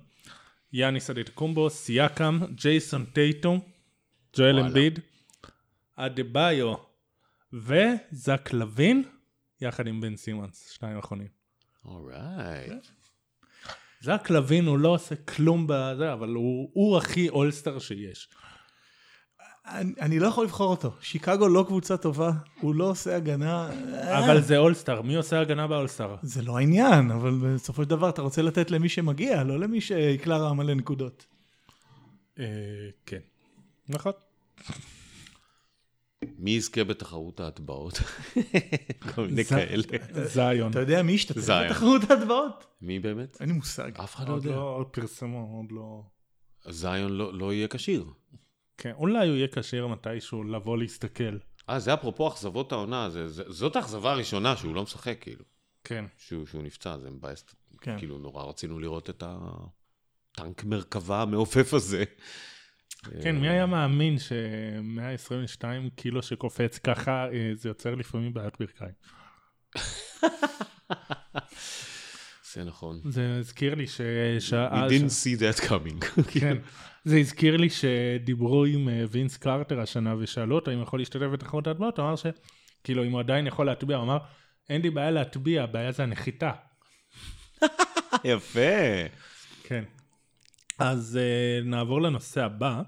יאניס 0.73 1.11
אדטקומבו, 1.11 1.71
סיאקם, 1.71 2.41
ג'ייסון 2.55 3.05
טייטום, 3.05 3.61
ג'ואל. 4.37 4.59
אמביד, 4.61 4.99
אדה-ביו 5.97 6.75
וזק 7.53 8.53
לוין, 8.53 9.03
יחד 9.61 9.87
עם 9.87 10.01
בן 10.01 10.17
סימונס, 10.17 10.71
שניים 10.71 10.99
אחרונים. 10.99 11.44
אורייט. 11.85 12.87
זק 14.01 14.31
לוין 14.31 14.67
הוא 14.67 14.79
לא 14.79 14.89
עושה 14.89 15.17
כלום 15.17 15.67
בזה, 15.69 16.13
אבל 16.13 16.29
הוא, 16.29 16.71
הוא 16.73 16.97
הכי 16.97 17.29
אולסטאר 17.29 17.79
שיש. 17.79 18.29
אני 19.67 19.93
אני 20.01 20.19
לא 20.19 20.27
יכול 20.27 20.45
לבחור 20.45 20.71
אותו. 20.71 20.93
שיקגו 21.01 21.49
לא 21.49 21.65
קבוצה 21.67 21.97
טובה, 21.97 22.33
הוא 22.61 22.75
לא 22.75 22.91
עושה 22.91 23.17
הגנה. 23.17 23.71
אה, 23.71 24.25
אבל 24.25 24.41
זה 24.41 24.59
אולסטאר, 24.59 25.03
מי 25.03 25.15
עושה 25.15 25.41
הגנה 25.41 25.67
באולסטאר? 25.67 26.17
זה 26.23 26.43
לא 26.43 26.59
העניין, 26.59 27.11
אבל 27.11 27.31
בסופו 27.31 27.83
של 27.83 27.89
דבר 27.89 28.09
אתה 28.09 28.23
רוצה 28.23 28.43
לתת 28.43 28.71
למי 28.71 28.89
שמגיע, 28.89 29.45
לא 29.45 29.61
למי 29.61 29.81
שיקלע 29.81 30.37
רע 30.37 30.53
מלא 30.53 30.75
נקודות. 30.75 31.27
אה, 32.39 32.45
כן. 33.07 33.21
נכון. 33.89 34.13
מי 36.39 36.51
יזכה 36.51 36.85
בתחרות 36.85 37.41
ההטבעות? 37.41 37.95
כל 39.15 39.27
מיני 39.27 39.45
כאלה. 39.45 39.83
זיון. 40.25 40.71
אתה 40.71 40.81
יודע 40.81 41.03
מי 41.03 41.17
זיון. 41.37 41.69
בתחרות 41.69 42.11
ההטבעות? 42.11 42.67
מי 42.81 42.99
באמת? 42.99 43.37
אין 43.41 43.49
לי 43.49 43.55
מושג. 43.55 43.91
אף 44.01 44.15
אחד 44.15 44.29
לא 44.29 44.35
עוד 44.35 44.45
יודע. 44.45 44.57
לא 44.57 44.87
פרסמו, 44.91 45.59
עוד 45.63 45.73
לא... 45.73 46.03
זיון 46.73 47.13
לא 47.13 47.35
לא 47.39 47.53
יהיה 47.53 47.69
כשיר. 47.69 48.05
כן, 48.79 48.93
אולי 48.97 49.29
הוא 49.29 49.37
יהיה 49.37 49.49
כשיר 49.49 49.87
מתישהו 49.87 50.45
לבוא 50.45 50.79
להסתכל. 50.79 51.37
אה, 51.71 51.79
זה 51.79 51.95
אפרופו 51.95 52.29
אכזבות 52.29 52.73
העונה, 52.73 53.11
זה- 53.11 53.29
זה- 53.29 53.45
זאת 53.53 53.77
האכזבה 53.77 54.13
הראשונה 54.13 54.57
שהוא 54.57 54.75
לא 54.75 54.83
משחק, 54.83 55.17
כאילו. 55.21 55.45
כן. 55.85 56.05
שהוא 56.19 56.47
שהוא 56.47 56.63
נפצע, 56.63 56.99
זה 56.99 57.11
מבאס. 57.11 57.45
כן. 57.81 57.99
כאילו, 57.99 58.19
נורא 58.19 58.45
רצינו 58.45 58.79
לראות 58.79 59.11
את 59.11 59.23
הטנק 59.27 60.65
מרכבה 60.65 61.23
המעופף 61.23 61.75
הזה. 61.75 62.05
כן, 63.23 63.37
מי 63.37 63.49
היה 63.49 63.67
מאמין 63.67 64.19
ש-122 64.19 65.65
קילו 65.97 66.23
שקופץ 66.23 66.79
ככה, 66.79 67.27
אה, 67.33 67.51
זה 67.55 67.69
יוצר 67.69 67.95
לפעמים 67.95 68.35
בעיית 68.35 68.55
ברכיים. 68.61 68.93
זה 72.53 72.65
נכון. 72.65 73.01
זה 73.05 73.37
הזכיר 73.39 73.75
לי 73.75 73.87
ש... 73.87 74.01
We 74.01 74.91
didn't 74.91 75.25
see 75.25 75.41
that 75.41 75.61
coming. 75.69 76.23
כן. 76.41 76.57
זה 77.05 77.17
הזכיר 77.17 77.57
לי 77.57 77.69
שדיברו 77.71 78.65
עם 78.65 78.89
אה, 78.89 79.05
וינס 79.11 79.37
קרטר 79.37 79.81
השנה 79.81 80.15
ושאלו 80.19 80.55
אותו 80.55 80.73
אם 80.73 80.83
יכול 80.83 80.99
להשתתף 80.99 81.27
בתחרות 81.33 81.67
ההטבעות, 81.67 81.99
הוא 81.99 82.07
אמר 82.07 82.17
ש... 82.17 82.27
כאילו, 82.85 83.05
אם 83.05 83.13
הוא 83.13 83.21
עדיין 83.21 83.47
יכול 83.47 83.67
להטביע, 83.67 83.97
הוא 83.97 84.05
אמר, 84.05 84.19
אין 84.69 84.83
לי 84.83 84.91
בעיה 84.91 85.11
להטביע, 85.11 85.63
הבעיה 85.63 85.93
זה 85.93 86.03
הנחיתה. 86.03 86.53
יפה. 88.25 88.61
כן. 89.63 89.85
אז 90.79 91.19
אה, 91.21 91.65
נעבור 91.67 92.03
לנושא 92.03 92.45
הבא, 92.45 92.83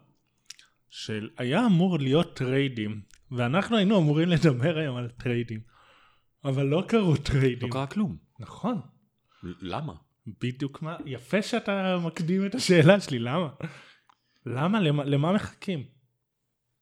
של 0.99 1.29
היה 1.39 1.67
אמור 1.67 1.99
להיות 1.99 2.37
טריידים, 2.37 3.01
ואנחנו 3.31 3.77
היינו 3.77 3.99
אמורים 3.99 4.29
לדבר 4.29 4.79
היום 4.79 4.97
על 4.97 5.09
טריידים, 5.09 5.61
אבל 6.45 6.67
לא 6.67 6.85
קרו 6.89 7.13
לא 7.13 7.17
טריידים. 7.17 7.71
קרה 7.71 7.87
כלום. 7.87 8.17
נכון, 8.41 8.81
למה? 9.43 9.93
בדיוק 10.41 10.83
מה, 10.83 10.97
יפה 11.07 11.43
שאתה 11.43 11.99
מקדים 12.05 12.47
את 12.47 12.55
השאלה 12.55 13.01
שלי, 13.01 13.19
למה? 13.19 13.49
למה? 14.47 14.81
למה, 14.81 15.05
למה 15.05 15.33
מחכים? 15.33 15.85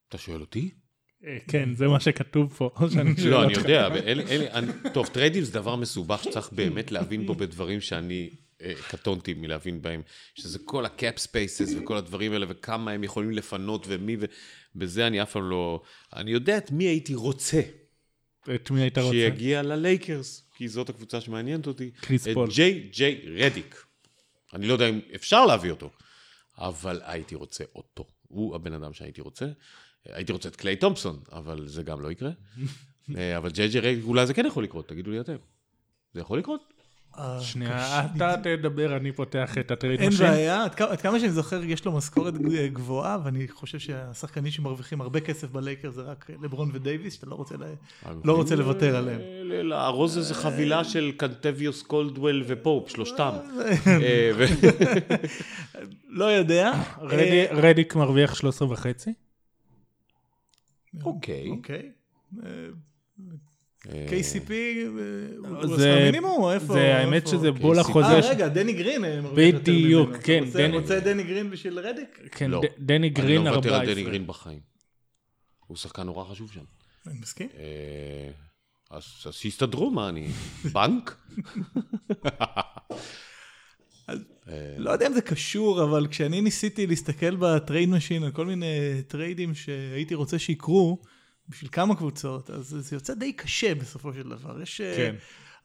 אתה 0.08 0.18
שואל 0.18 0.40
אותי? 0.40 0.70
אה, 1.24 1.38
כן, 1.48 1.74
זה 1.74 1.88
מה 1.88 2.00
שכתוב 2.00 2.52
פה. 2.52 2.70
שאני 2.92 3.16
שואל 3.16 3.30
לא, 3.30 3.44
אני 3.44 3.54
אותך. 3.54 3.62
יודע, 3.62 3.86
אבל 3.86 3.98
אלה, 3.98 4.72
טוב, 4.94 5.06
טריידים 5.06 5.44
זה 5.44 5.52
דבר 5.52 5.76
מסובך 5.76 6.24
שצריך 6.24 6.52
באמת 6.52 6.92
להבין 6.92 7.26
בו 7.26 7.34
בדברים 7.34 7.80
שאני 7.80 8.30
קטונתי 8.88 9.34
מלהבין 9.34 9.82
בהם, 9.82 10.02
שזה 10.34 10.58
כל 10.58 10.86
ה-cap 10.86 11.18
spaces 11.18 11.76
וכל 11.76 11.96
הדברים 11.96 12.32
האלה, 12.32 12.46
וכמה 12.48 12.90
הם 12.90 13.04
יכולים 13.04 13.30
לפנות 13.30 13.86
ומי, 13.88 14.16
ובזה 14.74 15.06
אני 15.06 15.22
אף 15.22 15.32
פעם 15.32 15.50
לא... 15.50 15.82
אני 16.12 16.30
יודע 16.30 16.58
את 16.58 16.70
מי 16.70 16.84
הייתי 16.84 17.14
רוצה 17.14 17.60
את 18.54 18.70
מי 18.70 18.80
היית 18.80 18.98
רוצה? 18.98 19.10
שיגיע 19.10 19.62
ללייקרס, 19.62 20.48
כי 20.56 20.68
זאת 20.68 20.88
הקבוצה 20.88 21.20
שמעניינת 21.20 21.66
אותי. 21.66 21.90
קריס 21.90 22.28
את 22.28 22.34
פול. 22.34 22.48
ג'יי 22.50 22.88
ג'יי 22.92 23.24
רדיק. 23.38 23.84
אני 24.54 24.66
לא 24.66 24.72
יודע 24.72 24.88
אם 24.88 25.00
אפשר 25.14 25.46
להביא 25.46 25.70
אותו, 25.70 25.90
אבל 26.58 27.00
הייתי 27.04 27.34
רוצה 27.34 27.64
אותו. 27.74 28.06
הוא 28.28 28.54
הבן 28.54 28.72
אדם 28.72 28.92
שהייתי 28.92 29.20
רוצה. 29.20 29.46
הייתי 30.04 30.32
רוצה 30.32 30.48
את 30.48 30.56
קליי 30.56 30.76
תומפסון, 30.76 31.20
אבל 31.32 31.68
זה 31.68 31.82
גם 31.82 32.00
לא 32.00 32.12
יקרה. 32.12 32.30
אה, 33.16 33.36
אבל 33.36 33.50
ג'יי 33.50 33.68
ג'יי 33.68 33.80
רדיק, 33.80 34.04
אולי 34.04 34.26
זה 34.26 34.34
כן 34.34 34.46
יכול 34.46 34.64
לקרות, 34.64 34.88
תגידו 34.88 35.10
לי 35.10 35.20
אתם. 35.20 35.36
זה 36.14 36.20
יכול 36.20 36.38
לקרות? 36.38 36.73
אה, 37.18 37.40
שנייה, 37.40 38.04
אתה 38.16 38.34
תדבר, 38.42 38.96
אני 38.96 39.12
פותח 39.12 39.58
את 39.58 39.70
ה 39.70 40.00
trade 40.00 40.08
machine. 40.08 40.26
בעיה, 40.26 40.64
עד 40.64 40.74
כמה- 41.00 41.18
שאני 41.20 41.30
זוכר, 41.30 41.64
יש 41.64 41.84
לו 41.84 41.92
משכורת 41.92 42.34
גבוהה, 42.72 43.18
ואני 43.24 43.48
חושב 43.48 43.78
שהשחקנים 43.78 44.50
שמרוויחים 44.52 45.00
הרבה 45.00 45.20
כסף 45.20 45.50
בלייקרס 45.50 45.90
זה 45.90 46.02
רק 46.02 46.30
לברון 46.42 46.70
ודייוויס, 46.72 47.14
שאתה 47.14 47.26
לא 47.26 47.34
רוצה. 47.34 47.54
לא 48.24 48.32
רוצה 48.36 48.56
לוותר 48.56 48.96
עליהם. 48.96 49.20
אה, 49.20 49.62
לארוז 49.62 50.18
איזה 50.18 50.34
חבילה 50.34 50.84
של 50.84 51.12
קנטביוס 51.16 51.82
קולדוול 51.82 52.44
ופופ, 52.46 52.88
שלושתם. 52.90 53.30
אה, 53.86 54.30
לא 56.08 56.24
יודע. 56.24 56.72
רדי- 57.00 57.46
רדיק 57.50 57.94
מרוויח 57.96 58.34
13 58.34 58.70
וחצי? 58.70 59.12
אוקיי. 61.50 61.90
אה, 63.92 63.94
אה, 63.94 64.06
KCP, 64.08 64.50
אה, 64.50 64.86
הוא 65.66 65.76
זה- 65.76 65.82
שכר 65.82 66.04
מינימום 66.04 66.42
או 66.42 66.52
איפה? 66.52 66.72
זה 66.72 66.96
האמת? 66.96 67.26
שזה 67.26 67.52
בול. 67.52 67.78
החוזה. 67.78 68.06
אה, 68.06 68.30
רגע, 68.30 68.48
דני 68.48 68.72
גרין 68.72 69.04
אה, 69.04 69.20
בדיוק. 69.34 70.16
כן, 70.16 70.44
רוצה- 70.72 71.00
דני- 71.00 71.22
גרין 71.22 71.50
בשביל 71.50 71.78
רדיק? 71.78 72.18
כן, 72.32 72.50
לא. 72.50 72.60
דני 72.78 72.96
אני 72.96 73.08
גרין 73.08 73.42
לא 73.44 73.50
מוותר 73.50 73.68
14. 73.68 73.80
על 73.80 73.86
דני 73.94 74.02
גרין 74.02 74.26
בחיים. 74.26 74.60
הוא 75.66 75.76
שחקן 75.76 76.02
נורא 76.02 76.24
חשוב 76.24 76.52
שם. 76.52 76.60
אני 77.06 77.18
מסכים. 77.20 77.48
אה, 77.58 78.30
אז 78.90 79.02
שיסתדרו, 79.30 79.90
מה 79.90 80.08
אני? 80.08 80.28
בנק? 80.74 81.16
אה, 84.08 84.14
לא 84.78 84.90
יודע 84.90 85.06
אם 85.06 85.12
זה 85.12 85.20
קשור, 85.20 85.82
אבל 85.84 86.06
כשאני 86.06 86.40
ניסיתי 86.40 86.86
להסתכל 86.86 87.36
ב 87.36 87.45
trade 87.45 87.88
machine 87.88 88.22
על 88.22 88.30
כל 88.30 88.46
מיני 88.46 88.66
טריידים 89.08 89.54
שהייתי 89.54 90.14
רוצה 90.14 90.38
שיקרו, 90.38 90.98
בשביל 91.48 91.70
כמה 91.72 91.96
קבוצות, 91.96 92.50
אז 92.50 92.76
זה 92.78 92.96
יוצא 92.96 93.14
די 93.14 93.32
קשה 93.32 93.74
בסופו 93.74 94.14
של 94.14 94.28
דבר. 94.28 94.62
יש 94.62 94.80
אה, 94.80 94.96
כן. 94.96 95.14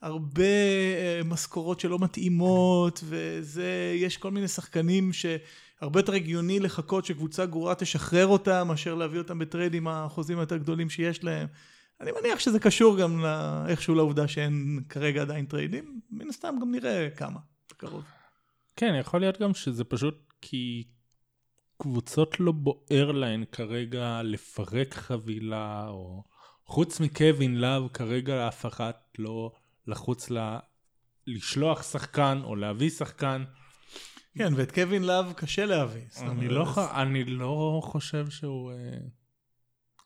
הרבה 0.02 0.42
אה, 0.44 1.20
משכורות 1.24 1.80
שלא 1.80 1.98
מתאימות, 1.98 3.04
וזה, 3.04 3.94
יש 3.96 4.16
כל 4.16 4.30
מיני 4.30 4.48
שחקנים 4.48 5.10
שהרבה 5.12 6.00
יותר 6.00 6.12
הגיוני 6.12 6.60
לחכות 6.60 7.04
שקבוצה 7.04 7.46
גרועה 7.46 7.74
תשחרר 7.74 8.26
אותם, 8.26 8.68
מאשר 8.68 8.94
להביא 8.94 9.18
אותם 9.18 9.38
ב 9.38 9.44
trade 9.44 9.74
עם 9.74 9.88
החוזים 9.88 10.38
היותר 10.38 10.56
גדולים 10.56 10.90
שיש 10.90 11.24
להם. 11.24 11.46
אני 12.00 12.10
מניח 12.20 12.38
שזה 12.38 12.58
קשור 12.58 12.98
גם 12.98 13.22
ל- 13.22 13.66
איכשהו 13.68 13.94
לעובדה 13.94 14.28
שאין 14.28 14.80
כרגע 14.88 15.22
עדיין 15.22 15.46
טריידים, 15.46 16.00
מן 16.10 16.28
הסתם 16.28 16.54
גם 16.60 16.70
נראה 16.70 17.10
כמה 17.10 17.40
בקרוב. 17.70 18.04
כן, 18.76 18.94
יכול 19.00 19.20
להיות 19.20 19.40
גם 19.40 19.54
שזה 19.54 19.84
פשוט 19.84 20.32
כי 20.40 20.84
קבוצות 21.80 22.40
לא 22.40 22.52
בוער 22.52 23.12
להן 23.12 23.44
כרגע 23.52 24.22
לפרק 24.22 24.94
חבילה, 24.94 25.88
או 25.88 26.24
חוץ 26.64 27.00
מקווין 27.00 27.60
לאב, 27.60 27.88
כרגע 27.88 28.48
אף 28.48 28.66
אחת 28.66 29.14
לא 29.18 29.52
לחוץ 29.86 30.30
ל... 30.30 30.58
לשלוח 31.26 31.82
שחקן 31.82 32.40
או 32.44 32.56
להביא 32.56 32.90
שחקן. 32.90 33.44
כן, 34.38 34.52
ואת 34.56 34.72
קווין 34.72 35.02
לאב 35.02 35.32
קשה 35.36 35.66
להביא. 35.66 36.02
אני 36.20 36.48
לא, 36.48 36.64
ח... 36.64 36.78
אני 36.78 37.24
לא 37.24 37.80
חושב 37.84 38.30
שהוא... 38.30 38.72
אה, 38.72 38.98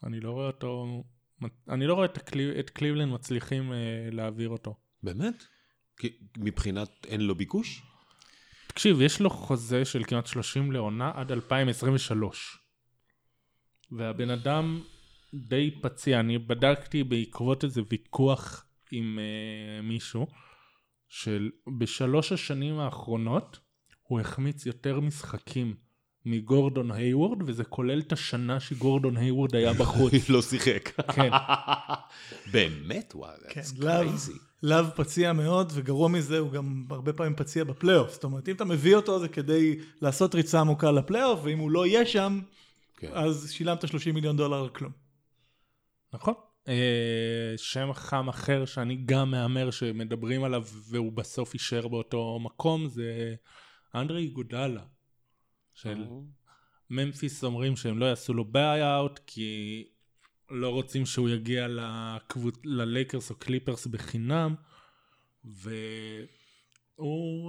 אני 0.05 0.20
לא 0.20 0.31
רואה 0.31 0.47
אותו... 0.47 1.03
אני 1.68 1.87
לא 1.87 1.95
רואה 1.95 2.05
את, 2.05 2.16
הקלי... 2.16 2.61
את 2.61 2.70
קליבלנד 2.70 3.12
מצליחים 3.12 3.72
אה, 3.72 3.77
להעביר 4.12 4.49
אותו. 4.49 4.75
באמת? 5.03 5.45
כי 5.97 6.18
מבחינת 6.39 7.07
אין 7.07 7.20
לו 7.20 7.35
ביקוש? 7.35 7.83
תקשיב, 8.75 9.01
יש 9.01 9.20
לו 9.20 9.31
חוזה 9.31 9.85
של 9.85 10.05
כמעט 10.05 10.27
30 10.27 10.72
לעונה 10.72 11.12
עד 11.14 11.33
2023. 11.33 12.59
והבן 13.91 14.31
אדם 14.31 14.83
די 15.35 15.81
פציע. 15.83 16.20
אני 16.20 16.39
בדקתי 16.39 17.05
בעקבות 17.05 17.64
איזה 17.64 17.81
ויכוח 17.91 18.66
עם 18.91 19.18
uh, 19.18 19.83
מישהו, 19.83 20.27
של 21.09 21.51
בשלוש 21.79 22.33
השנים 22.33 22.79
האחרונות 22.79 23.59
הוא 24.03 24.20
החמיץ 24.20 24.66
יותר 24.66 25.01
משחקים 25.01 25.77
מגורדון 26.27 26.91
היוורד, 26.91 27.39
וזה 27.47 27.64
כולל 27.64 28.01
את 28.01 28.12
השנה 28.12 28.61
שגורדון 28.61 29.16
היוורד 29.16 29.57
היה 29.57 29.72
בחוץ. 29.81 30.12
לא 30.29 30.43
שיחק. 30.43 31.01
כן. 31.12 31.31
באמת? 32.53 33.12
וואו, 33.14 33.33
כן, 33.49 33.61
that's 33.61 33.85
לאב, 33.85 34.07
crazy. 34.07 34.39
לאב 34.62 34.91
פציע 34.97 35.33
מאוד, 35.33 35.72
וגרוע 35.75 36.09
מזה, 36.09 36.39
הוא 36.39 36.51
גם 36.51 36.85
הרבה 36.91 37.12
פעמים 37.12 37.35
פציע 37.37 37.64
בפלייאוף. 37.64 38.12
זאת 38.12 38.25
אומרת, 38.25 38.49
אם 38.49 38.55
אתה 38.55 38.64
מביא 38.64 38.97
אותו 38.97 39.20
זה 39.20 39.29
כדי 39.29 39.79
לעשות 40.01 40.35
ריצה 40.35 40.61
עמוקה 40.61 40.91
לפלייאוף, 40.91 41.41
ואם 41.43 41.59
הוא 41.59 41.70
לא 41.70 41.87
יהיה 41.87 42.07
שם, 42.07 42.41
כן. 42.97 43.11
אז 43.12 43.51
שילמת 43.53 43.89
30 43.89 44.14
מיליון 44.14 44.37
דולר 44.37 44.61
על 44.62 44.68
כלום. 44.68 44.93
נכון. 46.12 46.35
אה, 46.68 47.55
שם 47.57 47.91
חם 47.93 48.29
אחר 48.29 48.64
שאני 48.64 48.97
גם 49.07 49.31
מהמר 49.31 49.70
שמדברים 49.70 50.45
עליו 50.45 50.64
והוא 50.91 51.12
בסוף 51.12 51.55
יישאר 51.55 51.89
באותו 51.89 52.39
מקום 52.43 52.89
זה 52.89 53.35
אנדרה 53.95 54.27
איגודלה. 54.27 54.83
של 55.75 56.05
ממפיס 56.91 57.45
אומרים 57.45 57.77
שהם 57.77 57.99
לא 57.99 58.07
יעשו 58.07 58.35
לו 58.35 58.45
buyout 58.45 59.20
כי 59.27 59.85
לא 60.51 60.68
רוצים 60.68 61.07
שהוא 61.07 61.29
יגיע 61.29 61.66
לקבוצ... 61.68 62.55
ללייקרס 62.64 63.31
או 63.31 63.35
קליפרס 63.35 63.87
בחינם 63.87 64.55
והוא 65.45 65.75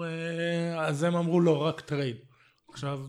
אה, 0.05 0.87
אז 0.87 1.03
הם 1.03 1.15
אמרו 1.15 1.39
לו 1.39 1.61
רק 1.61 1.81
טרייד. 1.81 2.17
עכשיו 2.69 3.07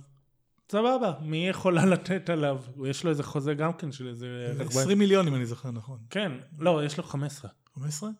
סבבה 0.72 1.12
מי 1.22 1.48
יכולה 1.48 1.84
לתת 1.94 2.30
עליו 2.30 2.62
יש 2.86 3.04
לו 3.04 3.10
איזה 3.10 3.22
חוזה 3.22 3.54
גם 3.54 3.72
כן 3.72 3.92
של 3.92 4.08
איזה 4.08 4.54
20 4.60 4.98
מיליון, 4.98 5.26
אם 5.26 5.34
אני 5.34 5.46
זוכר 5.46 5.70
נכון. 5.70 5.98
כן, 6.10 6.32
לא, 6.58 6.84
יש 6.84 6.98
לו 6.98 7.04
15. 7.04 7.50
15? 7.74 8.10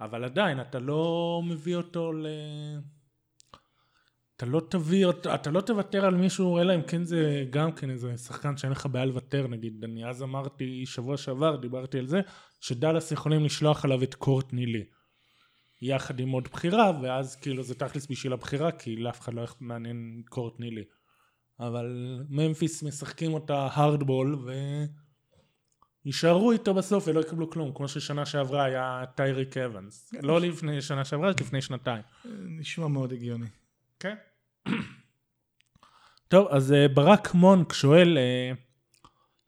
אבל 0.00 0.24
עדיין, 0.24 0.60
אתה 0.60 0.78
לא 0.78 1.40
מביא 1.44 1.76
אותו 1.76 2.12
ל... 2.12 2.26
אתה 4.38 4.46
לא 4.46 4.62
תביא 4.68 5.06
אתה 5.34 5.50
לא 5.50 5.60
תוותר 5.60 6.04
על 6.04 6.14
מישהו, 6.14 6.58
אלא 6.58 6.74
אם 6.74 6.82
כן 6.82 7.04
זה 7.04 7.44
גם 7.50 7.72
כן 7.72 7.90
איזה 7.90 8.16
שחקן 8.16 8.56
שאין 8.56 8.72
לך 8.72 8.86
בעיה 8.86 9.04
לוותר, 9.04 9.46
נגיד, 9.46 9.84
אני 9.84 10.08
אז 10.08 10.22
אמרתי, 10.22 10.86
שבוע 10.86 11.16
שעבר, 11.16 11.56
דיברתי 11.56 11.98
על 11.98 12.06
זה, 12.06 12.20
שדאלאס 12.60 13.12
יכולים 13.12 13.44
לשלוח 13.44 13.84
עליו 13.84 14.02
את 14.02 14.14
קורטני 14.14 14.66
לי. 14.66 14.84
יחד 15.82 16.20
עם 16.20 16.30
עוד 16.30 16.48
בחירה, 16.52 17.00
ואז 17.02 17.36
כאילו 17.36 17.62
זה 17.62 17.74
תכלס 17.74 18.06
בשביל 18.06 18.32
הבחירה, 18.32 18.72
כי 18.72 18.96
לאף 18.96 19.20
אחד 19.20 19.34
לא 19.34 19.44
מעניין 19.60 20.22
קורטני 20.28 20.70
לי. 20.70 20.84
אבל 21.60 22.20
ממפיס 22.28 22.82
משחקים 22.82 23.34
אותה 23.34 23.68
הארדבול, 23.72 24.34
ו... 24.34 24.52
יישארו 26.04 26.52
איתו 26.52 26.74
בסוף 26.74 27.08
ולא 27.08 27.20
יקבלו 27.20 27.50
כלום, 27.50 27.72
כמו 27.74 27.88
ששנה 27.88 28.26
שעברה 28.26 28.64
היה 28.64 29.04
טייריק 29.14 29.56
אבנס. 29.56 30.12
לא 30.22 30.40
לפני 30.40 30.82
שנה 30.82 31.04
שעברה, 31.04 31.30
לפני 31.40 31.62
שנתיים. 31.62 32.02
נשמע 32.58 32.88
מאוד 32.88 33.12
הגיוני. 33.12 33.46
כן. 34.00 34.14
טוב, 36.28 36.48
אז 36.50 36.72
אה, 36.72 36.88
ברק 36.88 37.34
מון 37.34 37.72
שואל, 37.72 38.18
אה, 38.18 38.52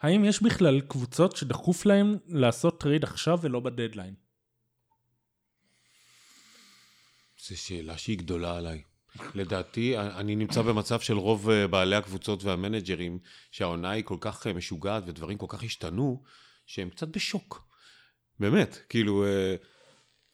האם 0.00 0.24
יש 0.24 0.42
בכלל 0.42 0.80
קבוצות 0.80 1.36
שדחוף 1.36 1.86
להם 1.86 2.16
לעשות 2.26 2.80
טרייד 2.80 3.04
עכשיו 3.04 3.38
ולא 3.42 3.60
בדדליין? 3.60 4.14
זו 7.48 7.62
שאלה 7.62 7.98
שהיא 7.98 8.18
גדולה 8.18 8.56
עליי. 8.56 8.82
לדעתי, 9.34 9.98
אני 9.98 10.36
נמצא 10.36 10.62
במצב 10.62 11.00
של 11.00 11.16
רוב 11.16 11.50
אה, 11.50 11.66
בעלי 11.66 11.96
הקבוצות 11.96 12.44
והמנג'רים, 12.44 13.18
שהעונה 13.50 13.90
היא 13.90 14.04
כל 14.04 14.16
כך 14.20 14.46
אה, 14.46 14.52
משוגעת 14.52 15.02
ודברים 15.06 15.38
כל 15.38 15.46
כך 15.48 15.62
השתנו, 15.62 16.22
שהם 16.66 16.90
קצת 16.90 17.08
בשוק. 17.08 17.68
באמת, 18.38 18.78
כאילו, 18.88 19.24
אה, 19.24 19.54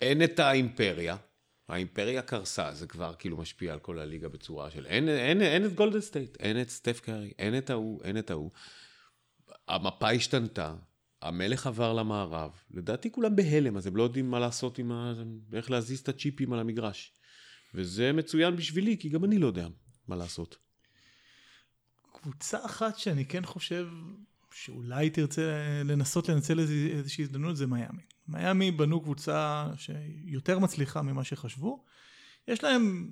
אין 0.01 0.23
את 0.25 0.39
האימפריה, 0.39 1.17
האימפריה 1.69 2.23
קרסה, 2.23 2.75
זה 2.75 2.87
כבר 2.87 3.15
כאילו 3.19 3.37
משפיע 3.37 3.73
על 3.73 3.79
כל 3.79 3.99
הליגה 3.99 4.29
בצורה 4.29 4.71
של... 4.71 4.87
אין, 4.87 5.09
אין, 5.09 5.43
אין 5.43 5.65
את 5.65 5.75
גולדן 5.75 6.01
סטייט, 6.01 6.37
אין 6.41 6.61
את 6.61 6.71
סטף 6.71 7.01
קארי, 7.01 7.33
אין 7.39 7.59
את 7.59 7.71
ההוא, 7.71 8.05
אין 8.05 8.19
את 8.19 8.31
ההוא. 8.31 8.51
המפה 9.69 10.11
השתנתה, 10.11 10.75
המלך 11.23 11.67
עבר 11.67 11.93
למערב, 11.93 12.51
לדעתי 12.71 13.13
כולם 13.13 13.37
בהלם, 13.37 13.77
אז 13.77 13.87
הם 13.87 13.97
לא 13.97 14.03
יודעים 14.03 14.31
מה 14.31 14.39
לעשות 14.39 14.79
עם 14.79 14.93
ה... 14.93 15.13
איך 15.53 15.71
להזיז 15.71 16.01
את 16.01 16.09
הצ'יפים 16.09 16.53
על 16.53 16.59
המגרש. 16.59 17.13
וזה 17.75 18.13
מצוין 18.13 18.57
בשבילי, 18.57 18.97
כי 18.99 19.09
גם 19.09 19.25
אני 19.25 19.39
לא 19.39 19.47
יודע 19.47 19.69
מה 20.09 20.17
לעשות. 20.17 20.57
קבוצה 22.13 22.65
אחת 22.65 22.99
שאני 22.99 23.25
כן 23.25 23.45
חושב 23.45 23.89
שאולי 24.53 25.11
תרצה 25.11 25.43
לנסות 25.85 26.29
לנצל 26.29 26.59
איזושהי 26.61 27.25
הזדמנות 27.25 27.57
זה 27.57 27.67
מיאמי. 27.67 28.03
מיאמי 28.29 28.71
בנו 28.71 29.01
קבוצה 29.01 29.67
שיותר 29.77 30.59
מצליחה 30.59 31.03
ממה 31.03 31.25
שחשבו. 31.25 31.85
יש 32.49 32.65
להם 32.65 33.09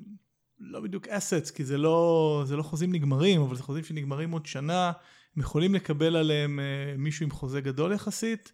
לא 0.60 0.80
בדיוק 0.80 1.06
assets, 1.06 1.52
כי 1.54 1.64
זה 1.64 1.78
לא, 1.78 2.42
זה 2.46 2.56
לא 2.56 2.62
חוזים 2.62 2.92
נגמרים, 2.92 3.40
אבל 3.40 3.56
זה 3.56 3.62
חוזים 3.62 3.84
שנגמרים 3.84 4.30
עוד 4.30 4.46
שנה. 4.46 4.92
הם 5.36 5.42
יכולים 5.42 5.74
לקבל 5.74 6.16
עליהם 6.16 6.60
אה, 6.60 6.96
מישהו 6.98 7.24
עם 7.24 7.30
חוזה 7.30 7.60
גדול 7.60 7.92
יחסית. 7.92 8.52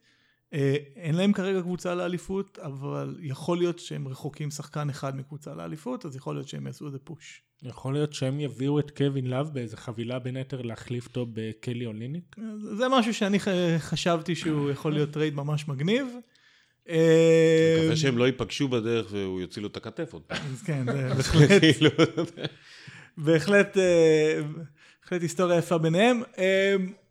אה, 0.52 0.76
אין 0.96 1.14
להם 1.14 1.32
כרגע 1.32 1.60
קבוצה 1.60 1.94
לאליפות, 1.94 2.58
אבל 2.58 3.16
יכול 3.20 3.58
להיות 3.58 3.78
שהם 3.78 4.08
רחוקים 4.08 4.50
שחקן 4.50 4.90
אחד 4.90 5.16
מקבוצה 5.16 5.54
לאליפות, 5.54 6.06
אז 6.06 6.16
יכול 6.16 6.34
להיות 6.34 6.48
שהם 6.48 6.66
יעשו 6.66 6.86
איזה 6.86 6.98
פוש. 6.98 7.42
יכול 7.62 7.92
להיות 7.92 8.12
שהם 8.12 8.40
יביאו 8.40 8.78
את 8.78 8.90
קווין 8.90 9.26
לאב 9.26 9.50
באיזה 9.52 9.76
חבילה 9.76 10.18
בין 10.18 10.36
היתר 10.36 10.62
להחליף 10.62 11.06
אותו 11.06 11.26
בקלי 11.32 11.86
אוליניק? 11.86 12.36
זה 12.76 12.84
משהו 12.90 13.14
שאני 13.14 13.38
חשבתי 13.78 14.34
שהוא 14.34 14.70
יכול 14.70 14.92
להיות 14.92 15.10
טרייד 15.10 15.34
ממש 15.34 15.68
מגניב. 15.68 16.06
אני 16.88 16.96
מקווה 17.80 17.96
שהם 17.96 18.18
לא 18.18 18.24
ייפגשו 18.24 18.68
בדרך 18.68 19.06
והוא 19.10 19.40
יוציא 19.40 19.62
לו 19.62 19.68
את 19.68 19.76
הכתף 19.76 20.12
עוד 20.12 20.22
פעם. 20.22 20.56
כן, 20.64 20.86
בהחלט. 21.16 21.50
כאילו. 21.60 21.90
בהחלט 23.16 23.76
היסטוריה 25.10 25.58
יפה 25.58 25.78
ביניהם. 25.78 26.22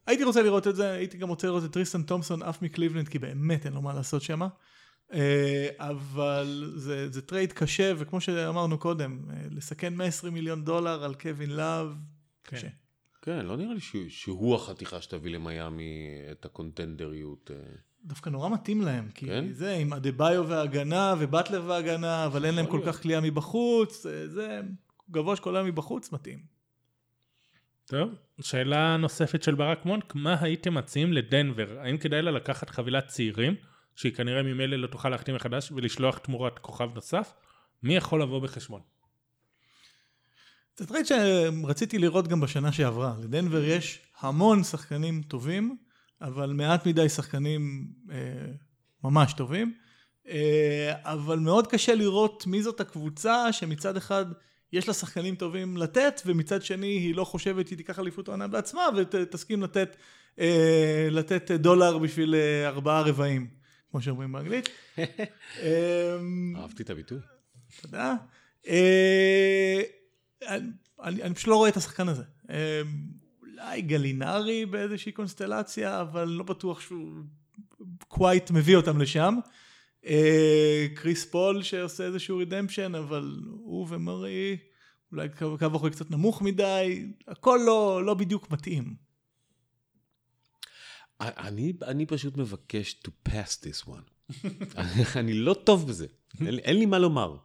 הייתי 0.07 0.24
רוצה 0.24 0.41
לראות 0.41 0.67
את 0.67 0.76
זה, 0.76 0.91
הייתי 0.91 1.17
גם 1.17 1.30
רוצה 1.30 1.47
לראות 1.47 1.63
את 1.65 1.72
טריסטן 1.72 2.03
תומפסון 2.03 2.43
עף 2.43 2.61
מקליבלנד, 2.61 3.07
כי 3.07 3.20
באמת 3.20 3.65
אין 3.65 3.74
לו 3.74 3.82
מה 3.82 3.93
לעשות 3.93 4.22
שם. 4.22 4.41
אה, 5.13 5.67
אבל 5.78 6.74
זה, 6.76 7.09
זה 7.09 7.22
טרייד 7.22 7.53
קשה, 7.53 7.93
וכמו 7.97 8.22
שאמרנו 8.22 8.78
קודם, 8.78 9.20
אה, 9.30 9.36
לסכן 9.51 9.95
120 9.95 10.34
מיליון 10.34 10.63
דולר 10.63 11.03
על 11.03 11.13
קווין 11.13 11.49
לאב, 11.49 11.95
כן. 12.43 12.57
קשה. 12.57 12.67
כן, 13.22 13.45
לא 13.45 13.57
נראה 13.57 13.74
לי 13.74 13.80
שהוא, 13.80 14.03
שהוא 14.09 14.55
החתיכה 14.55 15.01
שתביא 15.01 15.32
למיאמי 15.32 16.07
את 16.32 16.45
הקונטנדריות. 16.45 17.51
אה. 18.02 18.08
דווקא 18.08 18.30
נורא 18.30 18.50
מתאים 18.50 18.82
להם, 18.82 19.10
כי 19.16 19.26
כן? 19.26 19.45
זה 19.52 19.74
עם 19.74 19.93
אדה-ביו 19.93 20.45
והגנה, 20.47 21.16
ובטלר 21.20 21.64
והגנה, 21.68 22.26
אבל 22.26 22.45
אין 22.45 22.56
להם 22.56 22.68
כל 22.68 22.82
כך 22.86 23.02
כליאה 23.02 23.22
מבחוץ, 23.22 24.06
זה 24.26 24.62
גבוה 25.12 25.36
שכולנו 25.36 25.68
מבחוץ, 25.68 26.12
מתאים. 26.12 26.39
טוב, 27.86 28.10
שאלה 28.41 28.97
נוספת 28.97 29.43
של 29.43 29.56
ברק 29.56 29.86
מונק, 29.86 30.16
מה 30.16 30.36
הייתם 30.41 30.74
מציעים 30.74 31.14
לדנבר? 31.14 31.80
האם 31.80 31.97
כדאי 31.97 32.22
לה 32.22 32.32
לקחת 32.32 32.70
חבילת 32.70 33.08
צעירים, 33.08 33.56
שהיא 33.95 34.14
כנראה 34.14 34.43
ממילא 34.43 34.78
לא 34.78 34.88
תוכל 34.88 35.10
להחתים 35.10 35.36
מחדש, 35.36 35.72
ולשלוח 35.72 36.18
תמורת 36.18 36.60
כוכב 36.60 36.89
נוסף? 36.95 37.34
מי 37.84 37.95
יכול 37.95 38.22
לבוא 38.22 38.39
בחשבון? 38.39 38.82
זה 40.78 40.88
טרייד 40.88 41.06
שרציתי 41.06 41.97
לראות 41.97 42.28
גם 42.28 42.39
בשנה 42.41 42.72
שעברה. 42.72 43.16
לדנבר 43.24 43.64
יש 43.64 44.02
המון 44.20 44.64
שחקנים 44.64 45.22
טובים, 45.22 45.78
אבל 46.22 46.49
מעט 46.53 46.88
מדי 46.88 47.09
שחקנים 47.09 47.88
אה, 48.11 48.17
ממש 49.03 49.34
טובים. 49.34 49.74
אה, 50.28 50.93
אבל 51.03 51.39
מאוד 51.39 51.67
קשה 51.67 51.95
לראות 51.95 52.47
מי 52.47 52.63
זאת 52.63 52.80
הקבוצה 52.80 53.53
שמצד 53.53 53.97
אחד 53.97 54.26
יש 54.74 54.88
לה 54.88 54.93
שחקנים 54.93 55.36
טובים 55.36 55.78
לתת, 55.78 56.22
ומצד 56.26 56.63
שני 56.63 56.88
היא 56.88 57.15
לא 57.15 57.24
חושבת 57.24 57.67
שהיא 57.67 57.78
תיקח 57.78 57.99
אליפות 57.99 58.28
העונה 58.28 58.47
בעצמה, 58.47 58.82
ותסכים 58.97 59.63
לתת, 59.63 59.95
אה, 60.39 61.07
לתת 61.11 61.51
דולר 61.51 61.97
בשביל 61.97 62.36
אה, 62.36 62.67
ארבעה 62.67 63.01
רבעים, 63.01 63.47
כמו 63.91 64.01
שאומרים 64.01 64.32
באנגלית. 64.32 64.70
אמ, 64.97 66.55
אהבתי 66.57 66.84
את 66.84 66.89
הביטוי. 66.89 67.20
תודה. 67.82 68.15
אה, 68.67 69.82
אני, 71.03 71.24
אני 71.24 71.34
פשוט 71.34 71.47
לא 71.47 71.55
רואה 71.55 71.70
את 71.70 71.78
השחקן 71.78 72.07
הזה. 72.07 72.24
אולי 73.60 73.82
גלינארי 73.82 74.66
באיזושהי 74.66 75.12
קונסטלציה, 75.12 76.01
אבל 76.01 76.24
לא 76.24 76.43
בטוח 76.43 76.80
שהוא 76.80 77.12
quite 78.07 78.51
מביא 78.51 78.76
אותם 78.76 79.01
לשם. 79.01 79.36
אה, 80.05 80.88
כריס 80.95 81.26
פול 81.26 81.64
שעושה 81.64 82.03
איזשהו 82.03 82.38
redemption, 82.38 82.95
אבל 82.95 83.39
הוא 83.49 83.88
ומרי 83.89 84.57
אולי 85.12 85.30
קו 85.30 85.55
אחורי 85.76 85.91
קצת 85.91 86.12
נמוך 86.12 86.41
מדי, 86.41 87.07
הכל 87.28 87.60
לא, 87.66 88.05
לא 88.05 88.14
בדיוק 88.14 88.51
מתאים. 88.51 88.95
אני, 91.22 91.74
אני 91.82 92.05
פשוט 92.05 92.38
מבקש 92.38 93.01
to 93.07 93.30
pass 93.30 93.66
this 93.66 93.88
one. 93.88 94.36
אני 95.20 95.34
לא 95.34 95.53
טוב 95.53 95.88
בזה, 95.88 96.07
אין, 96.39 96.60
אין 96.60 96.78
לי 96.78 96.86
מה 96.86 96.99
לומר. 96.99 97.38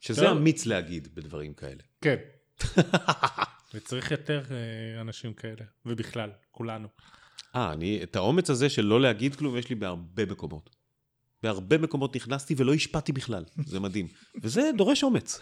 שזה. 0.00 0.30
אמיץ 0.30 0.66
להגיד 0.66 1.08
בדברים 1.14 1.54
כאלה. 1.54 1.82
כן. 2.00 2.16
וצריך 3.74 4.10
יותר 4.10 4.42
אה, 4.50 5.00
אנשים 5.00 5.32
כאלה, 5.34 5.64
ובכלל, 5.86 6.30
כולנו. 6.50 6.88
אה, 7.56 7.72
אני, 7.72 8.02
את 8.02 8.16
האומץ 8.16 8.50
הזה 8.50 8.68
של 8.68 8.84
לא 8.84 9.00
להגיד 9.00 9.36
כלום, 9.36 9.56
יש 9.56 9.68
לי 9.68 9.74
בהרבה 9.74 10.26
מקומות. 10.26 10.76
בהרבה 11.42 11.78
מקומות 11.78 12.16
נכנסתי 12.16 12.54
ולא 12.56 12.74
השפעתי 12.74 13.12
בכלל, 13.12 13.44
זה 13.66 13.80
מדהים. 13.80 14.08
וזה 14.42 14.70
דורש 14.76 15.04
אומץ. 15.04 15.40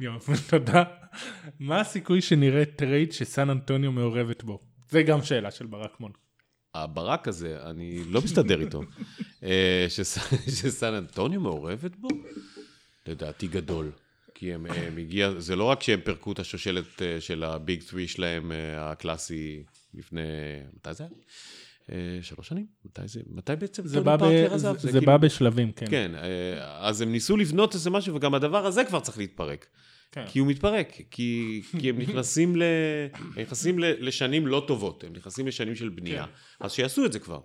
יופי, 0.00 0.32
תודה. 0.48 0.84
מה 1.58 1.80
הסיכוי 1.80 2.20
שנראה 2.20 2.64
טרייד 2.64 3.12
שסן 3.12 3.50
אנטוניו 3.50 3.92
מעורבת 3.92 4.42
בו? 4.42 4.60
זה 4.88 5.02
גם 5.02 5.22
שאלה 5.22 5.50
של 5.50 5.66
ברק 5.66 6.00
מון. 6.00 6.12
הברק 6.74 7.28
הזה, 7.28 7.58
אני 7.70 8.04
לא 8.04 8.22
מסתדר 8.22 8.60
איתו. 8.60 8.82
אה, 9.42 9.86
שסן 10.56 10.94
אנטוניו 10.94 11.40
מעורבת 11.40 11.96
בו? 11.96 12.08
לדעתי 13.08 13.46
גדול. 13.46 13.90
כי 14.38 14.54
הם, 14.54 14.66
הם 14.66 14.96
הגיע, 14.98 15.30
זה 15.38 15.56
לא 15.56 15.64
רק 15.64 15.82
שהם 15.82 16.00
פירקו 16.00 16.32
את 16.32 16.38
השושלת 16.38 17.02
אה, 17.02 17.20
של 17.20 17.44
ה 17.44 17.54
big 17.54 17.82
3 17.82 18.12
שלהם, 18.12 18.52
אה, 18.52 18.90
הקלאסי, 18.90 19.62
לפני, 19.94 20.22
מתי 20.76 20.94
זה 20.94 21.04
היה? 21.04 21.12
אה, 21.92 22.22
שלוש 22.22 22.48
שנים? 22.48 22.66
מתי 22.84 23.00
זה, 23.04 23.20
מתי 23.26 23.56
בעצם 23.56 23.86
זה 23.86 24.00
בא, 24.00 24.16
ב, 24.16 24.20
זה, 24.20 24.58
זה, 24.58 24.72
זה 24.72 24.88
כאילו, 24.88 25.06
בא 25.06 25.16
בשלבים, 25.16 25.72
כן. 25.72 25.86
כן, 25.90 26.12
אז 26.60 27.00
הם 27.00 27.12
ניסו 27.12 27.36
לבנות 27.36 27.74
איזה 27.74 27.90
משהו, 27.90 28.14
וגם 28.14 28.34
הדבר 28.34 28.66
הזה 28.66 28.84
כבר 28.84 29.00
צריך 29.00 29.18
להתפרק. 29.18 29.66
כן. 30.12 30.24
כי 30.28 30.38
הוא 30.38 30.48
מתפרק, 30.48 30.92
כי, 31.10 31.62
כי 31.80 31.90
הם 31.90 31.98
נכנסים, 31.98 32.56
ל, 32.56 32.62
הם 33.12 33.32
נכנסים 33.36 33.78
לשנים 33.78 34.46
לא 34.46 34.64
טובות, 34.66 35.04
הם 35.04 35.12
נכנסים 35.12 35.46
לשנים 35.46 35.74
של 35.74 35.88
בנייה, 35.88 36.24
כן. 36.24 36.64
אז 36.64 36.72
שיעשו 36.72 37.06
את 37.06 37.12
זה 37.12 37.18
כבר. 37.18 37.40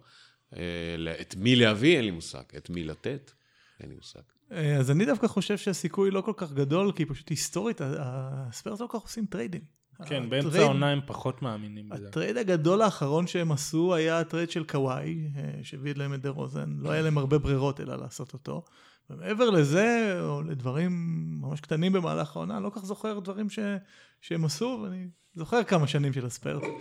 את 1.22 1.36
מי 1.38 1.56
להביא, 1.56 1.96
אין 1.96 2.06
לי 2.06 2.12
מושג, 2.12 2.44
את 2.58 2.70
מי 2.70 2.84
לתת, 2.84 3.32
אין 3.80 3.90
לי 3.90 3.96
מושג. 3.96 4.22
אה, 4.52 4.78
אז 4.78 4.92
אני 4.92 5.06
דווקא 5.06 5.28
חושב 5.28 5.58
שהסיכוי 5.58 6.12
לא 6.12 6.22
כל 6.22 6.34
כך 6.38 6.54
גדול, 6.54 6.92
כי 6.92 7.06
פשוט 7.06 7.30
היסטורית, 7.30 7.82
הספיירס 8.00 8.82
לא 8.82 8.88
כל 8.88 8.98
כך 9.00 9.04
עושים 9.04 9.26
טריידים. 9.26 9.62
כן, 10.06 10.30
באמצע 10.30 10.60
העונה 10.60 10.90
הם 10.90 11.00
פחות 11.06 11.42
מאמינים 11.42 11.90
בזה. 11.90 12.08
הטרייד 12.08 12.38
הגדול 12.38 12.82
האחרון 12.82 13.28
שהם 13.28 13.52
עשו 13.52 13.96
היה 13.96 14.20
הטרייד 14.20 14.52
של 14.52 14.64
קוואי, 14.64 15.28
אה, 15.36 15.64
שהביא 15.64 15.94
להם 15.96 16.14
את 16.14 16.22
דה 16.22 16.30
רוזן. 16.30 16.76
לא 16.78 16.92
היה 16.92 17.02
להם 17.02 17.18
הרבה 17.18 17.38
ברירות 17.38 17.82
אלא 17.82 17.96
לעשות 17.96 18.34
אותו. 18.34 18.64
ומעבר 19.10 19.50
לזה, 19.50 20.18
או 20.22 20.42
לדברים 20.42 20.92
ממש 21.42 21.62
קטנים 21.62 21.94
במהלך 21.94 22.36
העונה, 22.36 22.56
אני 22.56 22.64
לא 22.64 22.70
כל 22.70 22.80
כך 22.80 22.86
זוכר 22.86 23.20
דברים 23.20 23.50
ש... 23.50 23.60
שהם 24.22 24.46
עשו, 24.46 24.80
ואני 24.84 25.08
זוכר 25.36 25.64
כמה 25.64 25.88
שנים 25.88 26.14
של 26.14 26.26
הספיירס. 26.26 26.64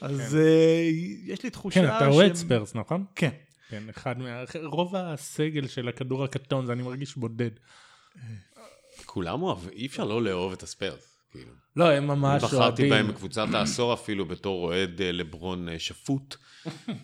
אז 0.00 0.18
כן. 0.18 0.36
אה, 0.36 1.32
יש 1.32 1.42
לי 1.42 1.50
תחושה 1.50 1.80
כן, 1.80 1.96
אתה 1.96 2.06
רואה 2.06 2.26
את 2.26 2.34
ספיירס, 2.34 2.74
נכון? 2.74 3.04
כן. 3.14 3.30
כן, 3.68 3.88
אחד 3.88 4.18
מה... 4.18 4.44
רוב 4.64 4.96
הסגל 4.96 5.66
של 5.66 5.88
הכדור 5.88 6.24
הקטון, 6.24 6.66
זה 6.66 6.72
אני 6.72 6.82
מרגיש 6.82 7.16
בודד. 7.16 7.50
כולם 9.06 9.42
אוהב, 9.42 9.68
אי 9.68 9.86
אפשר 9.86 10.04
לא 10.04 10.22
לאהוב 10.22 10.52
את 10.52 10.62
הספיירס, 10.62 11.18
כאילו. 11.30 11.52
לא, 11.76 11.90
הם 11.90 12.06
ממש 12.06 12.42
אוהדים. 12.42 12.58
בחרתי 12.58 12.90
בהם 12.90 13.08
בקבוצת 13.08 13.46
העשור 13.54 13.94
אפילו 13.94 14.26
בתור 14.26 14.64
אוהד 14.64 15.00
אה, 15.00 15.12
לברון 15.12 15.68
אה, 15.68 15.78
שפוט. 15.78 16.36
אה, 16.88 16.94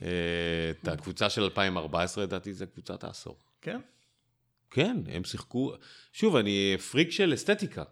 את 0.70 0.88
הקבוצה 0.88 1.30
של 1.30 1.42
2014, 1.42 2.24
לדעתי, 2.24 2.52
זה 2.52 2.66
קבוצת 2.66 3.04
העשור. 3.04 3.38
כן? 3.62 3.80
כן, 4.70 4.96
הם 5.08 5.24
שיחקו... 5.24 5.72
שוב, 6.12 6.36
אני 6.36 6.76
פריק 6.90 7.10
של 7.10 7.34
אסתטיקה. 7.34 7.82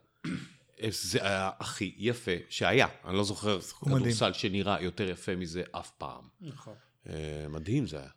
זה 0.88 1.18
היה 1.22 1.50
הכי 1.58 1.94
יפה 1.98 2.30
שהיה. 2.48 2.86
אני 3.04 3.16
לא 3.16 3.24
זוכר 3.24 3.60
כדורסל 3.60 4.32
שנראה 4.32 4.82
יותר 4.82 5.08
יפה 5.08 5.36
מזה 5.36 5.62
אף 5.72 5.90
פעם. 5.90 6.24
נכון. 6.40 6.74
מדהים 7.48 7.86
זה 7.86 7.98
היה. 7.98 8.08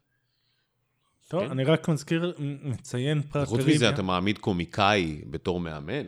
טוב, 1.28 1.44
כן. 1.44 1.52
אני 1.52 1.64
רק 1.64 1.90
מזכיר, 1.90 2.34
מציין 2.64 3.22
פרט 3.22 3.48
חוץ 3.48 3.62
מזה, 3.68 3.90
אתה 3.90 4.02
מעמיד 4.02 4.38
קומיקאי 4.38 5.22
בתור 5.30 5.60
מאמן. 5.60 6.06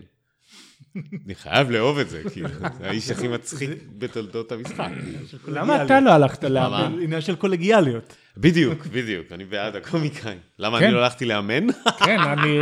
אני 1.25 1.35
חייב 1.35 1.71
לאהוב 1.71 1.97
את 1.97 2.09
זה, 2.09 2.23
כאילו, 2.33 2.49
זה 2.77 2.89
האיש 2.89 3.11
הכי 3.11 3.27
מצחיק 3.27 3.69
בתולדות 3.97 4.51
המשחק. 4.51 4.89
למה 5.47 5.85
אתה 5.85 5.99
לא 5.99 6.11
הלכת 6.11 6.43
לאמן? 6.43 6.93
מה? 6.95 7.03
עניין 7.03 7.21
של 7.21 7.35
קולגיאליות. 7.35 8.15
בדיוק, 8.37 8.85
בדיוק, 8.85 9.31
אני 9.31 9.45
בעד 9.45 9.75
הקומיקאים. 9.75 10.39
למה 10.59 10.79
כן. 10.79 10.85
אני 10.85 10.93
לא 10.93 11.03
הלכתי 11.03 11.25
לאמן? 11.25 11.71
כן, 12.05 12.19
אני, 12.19 12.59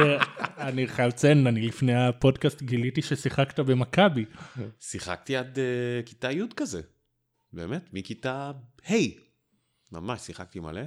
אני 0.58 0.88
חייב 0.88 1.08
לציין, 1.08 1.48
אני 1.48 1.62
לפני 1.62 1.96
הפודקאסט 2.08 2.62
גיליתי 2.62 3.02
ששיחקת 3.02 3.60
במכבי. 3.60 4.26
שיחקתי 4.80 5.36
עד 5.38 5.60
אה, 5.60 6.04
כיתה 6.06 6.32
י' 6.32 6.42
כזה. 6.56 6.82
באמת, 7.54 7.90
מכיתה 7.94 8.52
ה'. 8.92 8.94
ממש 9.92 10.22
שיחקתי 10.22 10.60
מלא. 10.60 10.82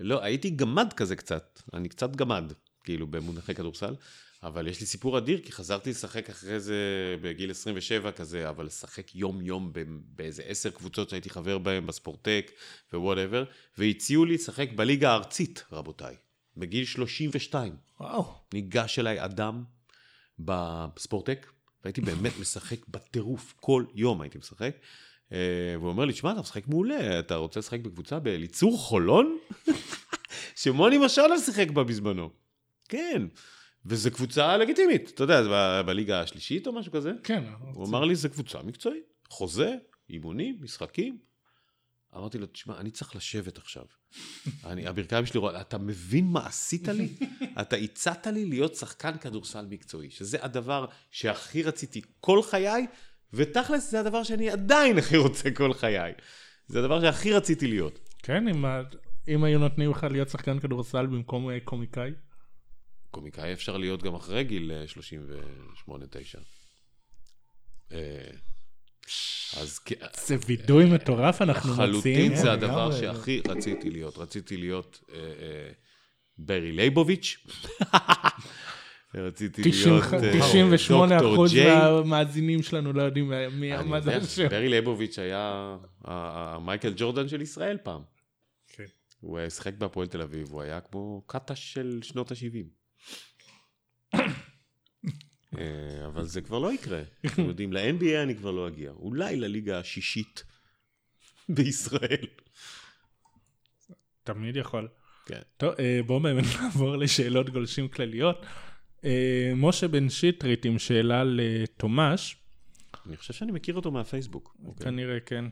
לא, 0.00 0.24
הייתי 0.24 0.50
גמד 0.50 0.92
כזה 0.92 1.16
קצת. 1.16 1.60
אני 1.74 1.88
קצת 1.88 2.16
גמד, 2.16 2.52
כאילו, 2.84 3.06
במונחי 3.06 3.54
כדורסל. 3.54 3.94
אבל 4.42 4.68
יש 4.68 4.80
לי 4.80 4.86
סיפור 4.86 5.18
אדיר, 5.18 5.40
כי 5.44 5.52
חזרתי 5.52 5.90
לשחק 5.90 6.30
אחרי 6.30 6.60
זה 6.60 6.76
בגיל 7.22 7.50
27 7.50 8.12
כזה, 8.12 8.48
אבל 8.48 8.66
לשחק 8.66 9.14
יום-יום 9.14 9.72
באיזה 10.16 10.42
עשר 10.42 10.70
קבוצות 10.70 11.10
שהייתי 11.10 11.30
חבר 11.30 11.58
בהן, 11.58 11.86
בספורטק 11.86 12.50
וwhatever, 12.92 13.44
והציעו 13.78 14.24
לי 14.24 14.34
לשחק 14.34 14.68
בליגה 14.74 15.10
הארצית, 15.10 15.64
רבותיי, 15.72 16.16
בגיל 16.56 16.84
32. 16.84 17.76
וואו. 18.00 18.34
ניגש 18.54 18.98
אליי 18.98 19.24
אדם 19.24 19.64
בספורטק, 20.38 21.46
והייתי 21.84 22.00
באמת 22.00 22.32
משחק 22.40 22.88
בטירוף, 22.88 23.54
כל 23.60 23.84
יום 23.94 24.20
הייתי 24.20 24.38
משחק. 24.38 24.76
אה, 25.32 25.38
והוא 25.78 25.88
אומר 25.88 26.04
לי, 26.04 26.14
שמע, 26.14 26.32
אתה 26.32 26.40
משחק 26.40 26.68
מעולה, 26.68 27.18
אתה 27.18 27.34
רוצה 27.34 27.60
לשחק 27.60 27.80
בקבוצה 27.80 28.18
באליצור 28.18 28.78
חולון? 28.78 29.38
שמוני 30.62 30.98
משאלה 30.98 31.38
שיחק 31.38 31.70
בה 31.70 31.84
בזמנו. 31.84 32.30
כן. 32.88 33.22
וזו 33.86 34.10
קבוצה 34.10 34.56
לגיטימית, 34.56 35.10
אתה 35.10 35.22
יודע, 35.22 35.42
ב- 35.42 35.86
בליגה 35.86 36.20
השלישית 36.20 36.66
או 36.66 36.72
משהו 36.72 36.92
כזה. 36.92 37.12
כן. 37.22 37.44
הוא 37.74 37.86
אמר 37.86 38.04
לי, 38.04 38.14
זו 38.14 38.30
קבוצה 38.30 38.62
מקצועית, 38.62 39.04
חוזה, 39.30 39.74
אימונים, 40.10 40.56
משחקים. 40.60 41.18
אמרתי 42.16 42.38
לו, 42.38 42.46
תשמע, 42.46 42.78
אני 42.78 42.90
צריך 42.90 43.16
לשבת 43.16 43.58
עכשיו. 43.58 43.84
אני, 44.64 44.86
הברכיים 44.86 45.26
שלי, 45.26 45.40
רואה, 45.40 45.60
אתה 45.60 45.78
מבין 45.78 46.26
מה 46.26 46.46
עשית 46.46 46.88
לי? 46.88 47.08
אתה 47.60 47.76
הצעת 47.76 48.26
לי 48.26 48.44
להיות 48.44 48.74
שחקן 48.74 49.18
כדורסל 49.18 49.66
מקצועי, 49.66 50.10
שזה 50.10 50.44
הדבר 50.44 50.86
שהכי 51.10 51.62
רציתי 51.62 52.00
כל 52.20 52.42
חיי, 52.42 52.86
ותכלס 53.32 53.90
זה 53.90 54.00
הדבר 54.00 54.22
שאני 54.22 54.50
עדיין 54.50 54.98
הכי 54.98 55.16
רוצה 55.16 55.50
כל 55.50 55.72
חיי. 55.72 56.12
זה 56.66 56.78
הדבר 56.78 57.00
שהכי 57.00 57.32
רציתי 57.32 57.66
להיות. 57.66 57.98
כן, 58.22 58.48
אם, 58.48 58.64
אם 59.28 59.44
היו 59.44 59.58
נותנים 59.58 59.90
לך 59.90 60.06
להיות 60.10 60.28
שחקן 60.28 60.58
כדורסל 60.58 61.06
במקום 61.06 61.50
אה, 61.50 61.58
קומיקאי. 61.64 62.10
קומיקאי 63.10 63.52
אפשר 63.52 63.76
להיות 63.76 64.02
גם 64.02 64.14
אחרי 64.14 64.44
גיל 64.44 64.72
אה, 64.72 64.84
38-9. 65.88 65.92
אז 69.56 69.78
כ- 69.84 69.92
זה 70.26 70.36
וידוי 70.46 70.84
מטורף 70.84 71.42
אנחנו 71.42 71.70
מוציאים. 71.70 71.88
לחלוטין 71.90 72.36
זה 72.36 72.42
כן, 72.42 72.48
הדבר. 72.48 72.92
שהכי 73.00 73.40
רציתי 73.48 73.90
להיות. 73.90 74.18
רציתי 74.18 74.56
להיות 74.56 75.00
אה, 75.12 75.18
אה, 75.18 75.70
ברי 76.38 76.72
לייבוביץ'. 76.72 77.36
רציתי 79.20 79.62
90 79.70 79.94
להיות 79.94 80.14
אה, 80.14 80.40
98 80.40 81.14
דוקטור 81.14 81.34
אחוז 81.34 81.52
ג'יי. 81.52 81.66
מהמאזינים 81.66 82.62
שלנו 82.62 82.92
לא 82.92 83.02
יודעים 83.02 83.32
מה 83.84 84.00
זה 84.00 84.16
השם. 84.16 84.48
ברי 84.48 84.68
לייבוביץ' 84.68 85.18
היה 85.18 85.76
המייקל 86.04 86.92
ג'ורדן 86.96 87.28
של 87.28 87.42
ישראל 87.42 87.78
פעם. 87.82 88.02
כן. 88.68 88.84
הוא 89.20 89.38
היה 89.38 89.50
שיחק 89.50 89.74
בהפועל 89.74 90.06
תל 90.06 90.22
אביב, 90.22 90.52
הוא 90.52 90.62
היה 90.62 90.80
כמו 90.80 91.22
קטש 91.26 91.72
של 91.72 91.98
שנות 92.02 92.32
ה-70. 92.32 92.66
אה, 95.58 96.06
אבל 96.06 96.24
זה 96.24 96.40
כבר 96.40 96.58
לא 96.58 96.72
יקרה. 96.72 97.02
אתם 97.26 97.44
יודעים, 97.44 97.72
ל-NBA 97.72 98.22
אני 98.22 98.36
כבר 98.36 98.50
לא 98.50 98.68
אגיע. 98.68 98.90
אולי 98.90 99.36
לליגה 99.36 99.78
השישית 99.78 100.44
בישראל. 101.48 102.26
תמיד 104.24 104.56
יכול. 104.56 104.88
כן. 105.26 105.40
טוב, 105.56 105.74
אה, 105.78 106.00
בואו 106.06 106.20
באמת 106.20 106.44
נעבור 106.60 106.96
לשאלות 106.96 107.50
גולשים 107.50 107.88
כלליות. 107.88 108.46
אה, 109.04 109.52
משה 109.56 109.88
בן 109.88 110.08
שטרית 110.08 110.64
עם 110.64 110.78
שאלה 110.78 111.24
לתומש, 111.24 112.36
אני 113.06 113.16
חושב 113.16 113.34
שאני 113.34 113.52
מכיר 113.52 113.74
אותו 113.74 113.90
מהפייסבוק. 113.90 114.56
אוקיי. 114.64 114.84
כנראה 114.84 115.20
כן. 115.20 115.44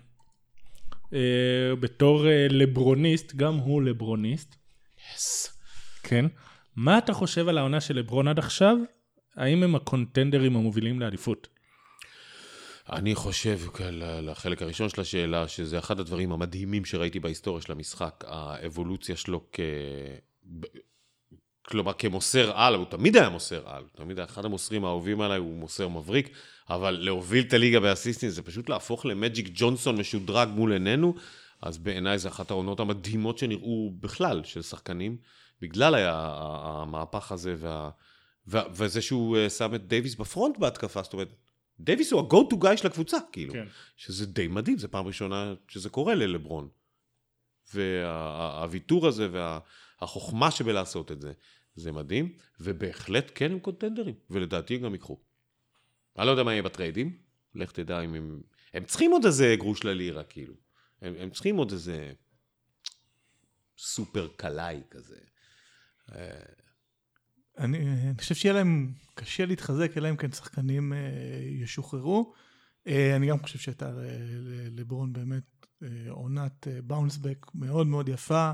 אה, 1.12 1.76
בתור 1.80 2.28
אה, 2.28 2.46
לברוניסט, 2.50 3.34
גם 3.34 3.54
הוא 3.54 3.82
לברוניסט, 3.82 4.56
Yes. 4.96 5.50
כן. 6.02 6.26
מה 6.76 6.98
אתה 6.98 7.12
חושב 7.12 7.48
על 7.48 7.58
העונה 7.58 7.80
של 7.80 7.96
לברון 7.96 8.28
עד 8.28 8.38
עכשיו? 8.38 8.76
האם 9.36 9.62
הם 9.62 9.74
הקונטנדרים 9.74 10.56
המובילים 10.56 11.00
לאליפות? 11.00 11.48
אני 12.92 13.14
חושב, 13.14 13.60
לחלק 14.22 14.62
הראשון 14.62 14.88
של 14.88 15.00
השאלה, 15.00 15.48
שזה 15.48 15.78
אחד 15.78 16.00
הדברים 16.00 16.32
המדהימים 16.32 16.84
שראיתי 16.84 17.20
בהיסטוריה 17.20 17.62
של 17.62 17.72
המשחק, 17.72 18.24
האבולוציה 18.26 19.16
שלו 19.16 19.46
כ... 19.52 19.60
כלומר, 21.66 21.92
כמוסר 21.92 22.52
על, 22.54 22.74
הוא 22.74 22.84
תמיד 22.84 23.16
היה 23.16 23.28
מוסר 23.28 23.68
על, 23.68 23.84
תמיד 23.94 24.18
היה 24.18 24.24
אחד 24.24 24.44
המוסרים 24.44 24.84
האהובים 24.84 25.20
עליי, 25.20 25.38
הוא 25.38 25.56
מוסר 25.56 25.88
מבריק, 25.88 26.28
אבל 26.70 26.90
להוביל 26.90 27.44
את 27.44 27.52
הליגה 27.52 27.80
באסיסטים 27.80 28.30
זה 28.30 28.42
פשוט 28.42 28.68
להפוך 28.68 29.06
למג'יק 29.06 29.48
ג'ונסון 29.54 29.96
משודרג 29.96 30.48
מול 30.48 30.72
עינינו, 30.72 31.14
אז 31.62 31.78
בעיניי 31.78 32.18
זה 32.18 32.28
אחת 32.28 32.50
העונות 32.50 32.80
המדהימות 32.80 33.38
שנראו 33.38 33.92
בכלל 34.00 34.44
של 34.44 34.62
שחקנים, 34.62 35.16
בגלל 35.60 35.94
היה 35.94 36.34
המהפך 36.64 37.32
הזה 37.32 37.54
וה... 37.58 37.90
ו- 38.48 38.58
וזה 38.70 39.02
שהוא 39.02 39.36
אה, 39.36 39.50
שם 39.50 39.74
את 39.74 39.86
דייוויס 39.86 40.14
ב 40.14 40.21
front 40.21 40.58
בהתקפה, 40.58 41.02
זאת 41.02 41.12
אומרת, 41.12 41.28
דייוויס 41.80 42.12
הוא 42.12 42.20
ה-go 42.20 42.52
to 42.52 42.64
guy 42.64 42.76
של 42.76 42.86
הקבוצה, 42.86 43.16
כאילו. 43.32 43.52
כן. 43.52 43.64
שזה 43.96 44.26
די 44.26 44.46
מדהים, 44.46 44.78
זו 44.78 44.88
פעם 44.90 45.06
ראשונה 45.06 45.54
שזה 45.68 45.88
קורה 45.88 46.14
ללברון. 46.14 46.68
והוויתור 47.74 49.06
הזה 49.06 49.28
והחוכמה 50.04 50.50
שבלעשות 50.50 51.12
את 51.12 51.20
זה, 51.20 51.32
זה 51.74 51.92
מדהים, 51.92 52.32
ובהחלט 52.60 53.32
כן 53.34 53.52
הם 53.52 53.58
קונטנדרים, 53.58 54.14
ולדעתי 54.30 54.78
גם 54.78 54.92
ייקחו. 54.92 55.20
אני 56.18 56.26
לא 56.26 56.30
יודע 56.30 56.42
מה 56.42 56.52
יהיה 56.52 56.62
בטריידים, 56.62 57.18
לך 57.54 57.72
תדע 57.72 58.00
אם 58.00 58.14
הם... 58.14 58.42
הם 58.74 58.84
צריכים 58.84 59.10
עוד 59.10 59.24
איזה 59.24 59.54
גרוש 59.58 59.84
ללירה, 59.84 60.24
כאילו. 60.24 60.54
הם, 61.02 61.14
הם 61.18 61.30
צריכים 61.30 61.56
עוד 61.56 61.72
איזה 61.72 62.12
סופר 63.78 64.28
קלעי 64.36 64.80
כזה. 64.90 65.16
אה, 66.14 66.42
אני, 67.58 67.78
אני 67.78 68.18
חושב 68.18 68.34
שיהיה 68.34 68.54
להם 68.54 68.92
קשה 69.14 69.46
להתחזק, 69.46 69.96
אלא 69.96 70.10
אם 70.10 70.16
כן 70.16 70.32
שחקנים 70.32 70.92
אה, 70.92 70.98
ישוחררו. 71.62 72.34
אה, 72.86 73.16
אני 73.16 73.26
גם 73.26 73.38
חושב 73.38 73.58
שהייתה 73.58 73.90
ל- 73.90 74.80
לברון 74.80 75.12
באמת 75.12 75.66
אה, 75.82 75.88
עונת 76.10 76.66
באונסבק 76.84 77.46
מאוד 77.54 77.86
מאוד 77.86 78.08
יפה. 78.08 78.52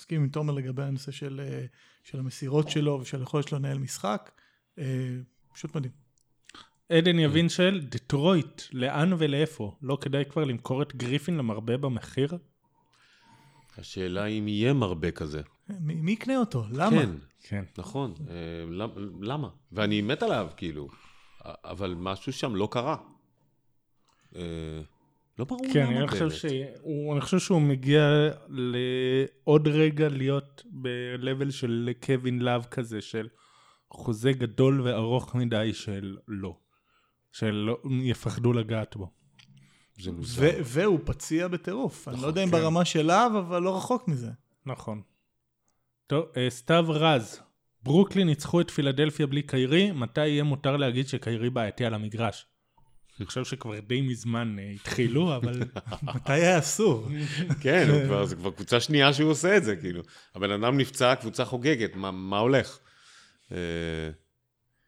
מסכים 0.00 0.22
עם 0.22 0.28
תומר 0.28 0.52
לגבי 0.54 0.82
הנושא 0.82 1.12
של, 1.12 1.40
אה, 1.44 1.64
של 2.04 2.18
המסירות 2.18 2.70
שלו 2.70 2.98
ושל 3.02 3.20
היכולת 3.20 3.48
שלו 3.48 3.58
לנהל 3.58 3.78
משחק. 3.78 4.30
אה, 4.78 4.84
פשוט 5.52 5.76
מדהים. 5.76 5.92
עדן 6.88 7.18
יבין 7.18 7.48
של 7.48 7.80
דטרויט, 7.88 8.62
לאן 8.72 9.12
ולאיפה? 9.18 9.76
לא 9.82 9.98
כדאי 10.00 10.24
כבר 10.24 10.44
למכור 10.44 10.82
את 10.82 10.96
גריפין 10.96 11.36
למרבה 11.36 11.76
במחיר? 11.76 12.38
השאלה 13.78 14.26
אם 14.26 14.48
יהיה 14.48 14.72
מרבה 14.72 15.10
כזה. 15.10 15.42
מי, 15.68 15.94
מי 15.94 16.12
יקנה 16.12 16.36
אותו? 16.36 16.64
למה? 16.70 16.90
כן. 16.90 17.10
כן. 17.40 17.64
נכון, 17.78 18.14
אה, 18.30 18.34
למ- 18.70 19.22
למה? 19.22 19.48
ואני 19.72 20.02
מת 20.02 20.22
עליו, 20.22 20.48
כאילו, 20.56 20.88
אבל 21.44 21.94
משהו 21.98 22.32
שם 22.32 22.56
לא 22.56 22.68
קרה. 22.70 22.96
לא 25.40 25.44
ברור 25.44 25.66
כן, 25.72 25.86
למה 25.86 25.98
אני 25.98 26.08
חושב. 26.08 26.30
שהוא, 26.30 27.12
אני 27.12 27.20
חושב 27.20 27.38
שהוא 27.38 27.60
מגיע 27.60 28.28
לעוד 28.48 29.68
רגע 29.68 30.08
להיות 30.08 30.62
ב-level 30.82 31.50
של 31.50 31.90
קווין 32.06 32.38
לאב 32.38 32.64
כזה, 32.70 33.00
של 33.00 33.28
חוזה 33.90 34.32
גדול 34.32 34.80
וארוך 34.80 35.34
מדי 35.34 35.74
של 35.74 36.16
לא. 36.28 36.56
של 37.32 37.68
יפחדו 38.02 38.52
לגעת 38.52 38.96
בו. 38.96 39.10
זה 40.00 40.12
מוזר. 40.12 40.42
ו- 40.42 40.64
והוא 40.64 40.98
פציע 41.04 41.48
בטירוף. 41.48 42.08
אני 42.08 42.22
לא 42.22 42.26
יודע 42.26 42.44
אם 42.44 42.50
כן. 42.50 42.52
ברמה 42.52 42.84
של 42.84 43.06
להב, 43.06 43.34
אבל 43.34 43.62
לא 43.62 43.76
רחוק 43.76 44.08
מזה. 44.08 44.30
נכון. 44.66 45.02
טוב, 46.06 46.24
אה, 46.36 46.50
סתיו 46.50 46.84
רז, 46.88 47.40
ברוקלין 47.82 48.26
ניצחו 48.26 48.60
את 48.60 48.70
פילדלפיה 48.70 49.26
בלי 49.26 49.42
קיירי, 49.42 49.92
מתי 49.92 50.26
יהיה 50.26 50.42
מותר 50.42 50.76
להגיד 50.76 51.08
שקיירי 51.08 51.50
בעייתי 51.50 51.84
על 51.84 51.94
המגרש? 51.94 52.46
אני 53.20 53.26
חושב 53.26 53.44
שכבר 53.44 53.80
די 53.80 54.00
מזמן 54.00 54.56
אה, 54.58 54.70
התחילו, 54.74 55.22
אבל 55.36 55.60
מתי 56.02 56.32
היה 56.32 56.58
אסור? 56.58 57.08
כן, 57.62 57.88
הוא 57.90 58.04
כבר- 58.04 58.24
זה 58.24 58.36
כבר 58.36 58.50
קבוצה 58.50 58.80
שנייה 58.80 59.12
שהוא 59.12 59.30
עושה 59.30 59.56
את 59.56 59.64
זה, 59.64 59.76
כאילו. 59.76 60.02
הבן 60.34 60.50
אדם 60.50 60.78
נפצע, 60.78 61.14
קבוצה 61.14 61.44
חוגגת, 61.44 61.96
מה- 61.96 62.10
מה 62.10 62.38
הולך? 62.38 62.78
אה, 63.52 63.56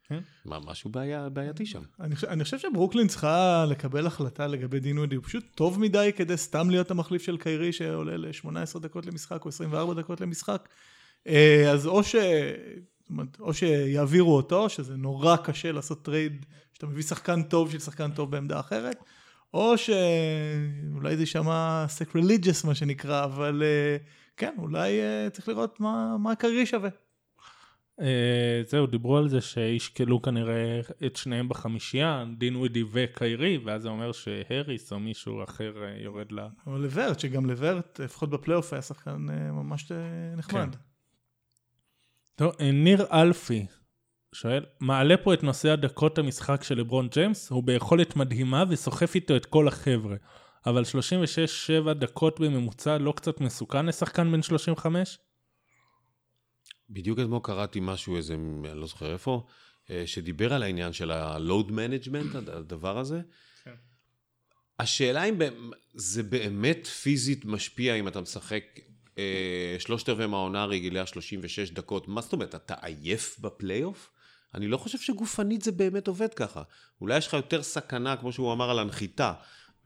כן. 0.09 0.19
מה, 0.45 0.59
משהו 0.67 0.91
בעיה- 0.91 1.29
בעייתי 1.29 1.67
שם. 1.67 1.81
אני, 2.01 2.15
חושב- 2.15 2.27
אני 2.27 2.45
חושב 2.45 2.59
שברוקלין 2.59 3.09
צריכה 3.09 3.65
לקבל 3.69 4.07
החלטה 4.07 4.47
לגבי 4.47 4.81
דין 4.81 4.99
וודי, 4.99 5.17
הוא 5.17 5.25
פשוט 5.25 5.45
טוב 5.55 5.81
מדי 5.81 6.11
כדי 6.17 6.37
סתם 6.37 6.71
להיות 6.71 6.91
המחליף 6.91 7.23
של 7.23 7.37
קיירי 7.37 7.73
שעולה 7.73 8.17
ל-18 8.17 8.47
דקות 8.79 9.07
למשחק 9.07 9.45
או 9.45 9.49
24 9.49 9.95
דקות 9.95 10.21
למשחק. 10.21 10.69
אה, 11.27 11.71
אז 11.73 11.87
או, 11.87 12.01
אומרת, 13.13 13.41
או 13.41 13.55
שיעבירו 13.55 14.37
אותו, 14.37 14.69
שזה 14.69 14.97
נורא 14.97 15.37
קשה 15.37 15.73
לעשות 15.73 16.05
trade, 16.05 16.47
שאתה 16.73 16.87
מביא 16.87 17.03
שחקן 17.03 17.43
טוב 17.43 17.71
של 17.71 17.79
שחקן 17.79 18.11
טוב 18.11 18.31
בעמדה 18.31 18.61
אחרת, 18.61 19.05
או 19.55 19.75
שאולי 19.79 21.17
זה 21.17 21.23
יישמע 21.23 21.85
sacrilegious 21.89 22.65
מה 22.65 22.75
שנקרא, 22.75 23.25
אבל 23.25 23.63
אה, 23.63 23.97
כן, 24.37 24.55
אולי 24.59 25.01
אה, 25.01 25.31
צריך 25.31 25.49
לראות 25.49 25.81
מה, 25.81 26.17
מה 26.19 26.33
קיירי 26.33 26.67
שווה. 26.67 26.91
אה, 28.01 28.63
זהו, 28.67 28.87
דיברו 28.87 29.17
על 29.17 29.29
זה 29.29 29.41
שישקלו 29.41 30.23
כנראה 30.23 30.81
את 31.07 31.17
שניהם 31.17 31.49
בחמישייה, 31.49 32.25
דינווידי 32.39 32.85
וקיירי, 32.93 33.59
ואז 33.65 33.83
זה 33.83 33.89
אומר 33.89 34.13
שהריס 34.13 34.93
או 34.93 35.01
מישהו 35.01 35.45
אחר 35.45 35.73
יורד 35.97 36.33
ל... 36.33 36.41
או 36.67 36.79
לוורט, 36.79 37.21
שגם 37.21 37.47
לוורט, 37.47 38.01
לפחות 38.01 38.31
בפלייאוף, 38.31 38.73
היה 38.73 38.83
שחקן 38.83 39.27
ממש 39.53 39.93
נחמד. 40.37 40.75
כן. 40.75 40.92
טוב, 42.37 42.53
אה, 42.61 42.71
ניר 42.73 43.07
אלפי 43.13 43.67
שואל, 44.35 44.65
מעלה 44.81 45.17
פה 45.17 45.35
את 45.35 45.43
נושא 45.43 45.71
הדקות 45.71 46.19
המשחק 46.19 46.63
של 46.63 46.79
לברון 46.79 47.09
ג'יימס, 47.09 47.51
הוא 47.51 47.63
ביכולת 47.63 48.17
מדהימה 48.17 48.65
וסוחף 48.69 49.15
איתו 49.15 49.37
את 49.37 49.47
כל 49.47 49.69
החבר'ה. 49.69 50.17
אבל 50.67 50.83
36-7 51.89 51.93
דקות 51.93 52.41
בממוצע 52.41 52.99
לא 52.99 53.13
קצת 53.17 53.41
מסוכן 53.41 53.87
לשחקן 53.87 54.33
בן 54.33 54.43
35? 54.43 55.19
בדיוק 56.91 57.19
אתמול 57.19 57.41
קראתי 57.43 57.79
משהו, 57.83 58.17
איזה, 58.17 58.35
אני 58.35 58.81
לא 58.81 58.87
זוכר 58.87 59.13
איפה, 59.13 59.47
אה, 59.91 60.07
שדיבר 60.07 60.53
על 60.53 60.63
העניין 60.63 60.93
של 60.93 61.11
ה-load 61.11 61.71
management, 61.71 62.37
הדבר 62.37 62.99
הזה. 62.99 63.21
כן. 63.65 63.75
השאלה 64.79 65.25
אם 65.25 65.39
זה 65.95 66.23
באמת 66.23 66.87
פיזית 66.87 67.45
משפיע 67.45 67.95
אם 67.95 68.09
אתה 68.09 68.21
משחק 68.21 68.65
שלושת 69.79 70.09
רבעי 70.09 70.27
מהעונה 70.27 70.63
הרגילה 70.63 71.07
36 71.07 71.71
דקות. 71.71 72.09
מה 72.09 72.21
זאת 72.21 72.33
אומרת, 72.33 72.55
אתה 72.55 72.75
עייף 72.83 73.39
בפלייאוף? 73.41 74.11
אני 74.55 74.69
לא 74.69 74.77
חושב 74.77 74.99
שגופנית 74.99 75.63
זה 75.63 75.73
באמת 75.73 76.09
עובד 76.09 76.35
ככה. 76.35 76.63
אולי 77.01 77.19
יש 77.19 77.27
לך 77.27 77.35
יותר 77.35 77.63
סכנה, 77.63 78.17
כמו 78.17 78.33
שהוא 78.33 78.53
אמר 78.53 78.71
על 78.71 78.79
הנחיתה, 78.79 79.33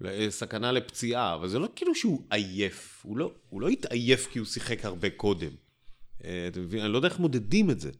אה, 0.05 0.27
סכנה 0.31 0.72
לפציעה, 0.72 1.35
אבל 1.35 1.49
זה 1.49 1.59
לא 1.59 1.68
כאילו 1.77 1.95
שהוא 1.95 2.27
עייף. 2.31 3.01
הוא 3.03 3.16
לא, 3.16 3.33
הוא 3.49 3.61
לא 3.61 3.68
התעייף 3.68 4.29
כי 4.33 4.39
הוא 4.39 4.47
שיחק 4.47 4.85
הרבה 4.85 5.11
קודם. 5.11 5.51
אה, 6.24 6.49
אתה 6.49 6.61
מבין? 6.61 6.81
אני 6.81 6.93
לא 6.93 6.99
יודע 6.99 7.09
איך 7.09 7.18
מודדים 7.18 7.70
את 7.70 7.81
זה. 7.81 7.91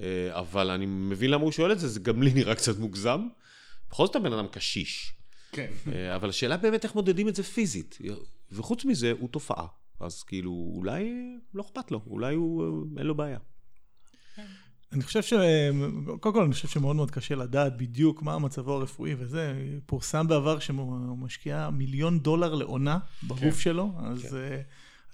אה, 0.00 0.38
אבל 0.38 0.70
אני 0.70 0.86
מבין 0.86 1.30
למה 1.30 1.44
הוא 1.44 1.52
שואל 1.52 1.72
את 1.72 1.80
זה, 1.80 1.88
זה 1.88 2.00
גם 2.00 2.22
לי 2.22 2.32
נראה 2.34 2.54
קצת 2.54 2.78
מוגזם. 2.78 3.28
בכל 3.90 4.06
זאת 4.06 4.16
הבן 4.16 4.32
אדם 4.32 4.46
קשיש. 4.46 5.12
כן. 5.52 5.70
אה, 5.92 6.16
אבל 6.16 6.28
השאלה 6.28 6.56
באמת 6.56 6.84
איך 6.84 6.94
מודדים 6.94 7.28
את 7.28 7.36
זה 7.36 7.42
פיזית. 7.42 7.98
וחוץ 8.52 8.84
מזה, 8.84 9.12
הוא 9.18 9.28
תופעה. 9.28 9.66
אז 10.00 10.22
כאילו, 10.22 10.72
אולי 10.76 11.12
לא 11.54 11.62
אכפת 11.62 11.90
לו, 11.90 12.00
אולי 12.06 12.34
הוא, 12.34 12.64
אה, 12.64 12.98
אין 12.98 13.06
לו 13.06 13.14
בעיה. 13.14 13.38
אני 14.92 15.02
חושב 15.02 15.22
ש... 15.22 15.32
קודם 16.20 16.34
כל, 16.34 16.42
אני 16.42 16.52
חושב 16.52 16.68
שמאוד 16.68 16.96
מאוד 16.96 17.10
קשה 17.10 17.34
לדעת 17.34 17.76
בדיוק 17.76 18.22
מה 18.22 18.38
מצבו 18.38 18.72
הרפואי 18.72 19.14
וזה. 19.18 19.54
פורסם 19.86 20.28
בעבר 20.28 20.58
שהוא 20.58 21.18
משקיע 21.18 21.70
מיליון 21.70 22.18
דולר 22.18 22.54
לעונה 22.54 22.98
בגוף 23.22 23.40
כן. 23.40 23.52
שלו, 23.52 23.92
אז 23.98 24.22
כן. 24.22 24.60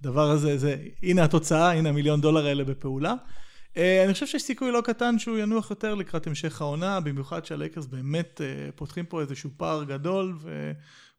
הדבר 0.00 0.30
הזה, 0.30 0.58
זה... 0.58 0.76
הנה 1.02 1.24
התוצאה, 1.24 1.72
הנה 1.72 1.88
המיליון 1.88 2.20
דולר 2.20 2.46
האלה 2.46 2.64
בפעולה. 2.64 3.14
אה, 3.76 4.04
אני 4.04 4.12
חושב 4.12 4.26
שיש 4.26 4.42
סיכוי 4.42 4.72
לא 4.72 4.80
קטן 4.80 5.18
שהוא 5.18 5.38
ינוח 5.38 5.70
יותר 5.70 5.94
לקראת 5.94 6.26
המשך 6.26 6.60
העונה, 6.60 7.00
במיוחד 7.00 7.44
שהלייקרס 7.44 7.86
באמת 7.86 8.40
אה, 8.40 8.68
פותחים 8.74 9.06
פה 9.06 9.20
איזשהו 9.20 9.50
פער 9.56 9.84
גדול, 9.84 10.38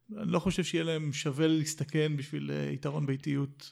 ואני 0.10 0.32
לא 0.32 0.40
חושב 0.40 0.64
שיהיה 0.64 0.84
להם 0.84 1.14
שווה 1.14 1.48
להסתכן 1.48 2.18
בשביל 2.18 2.52
אה, 2.52 2.70
יתרון 2.72 3.06
ביתיות 3.06 3.72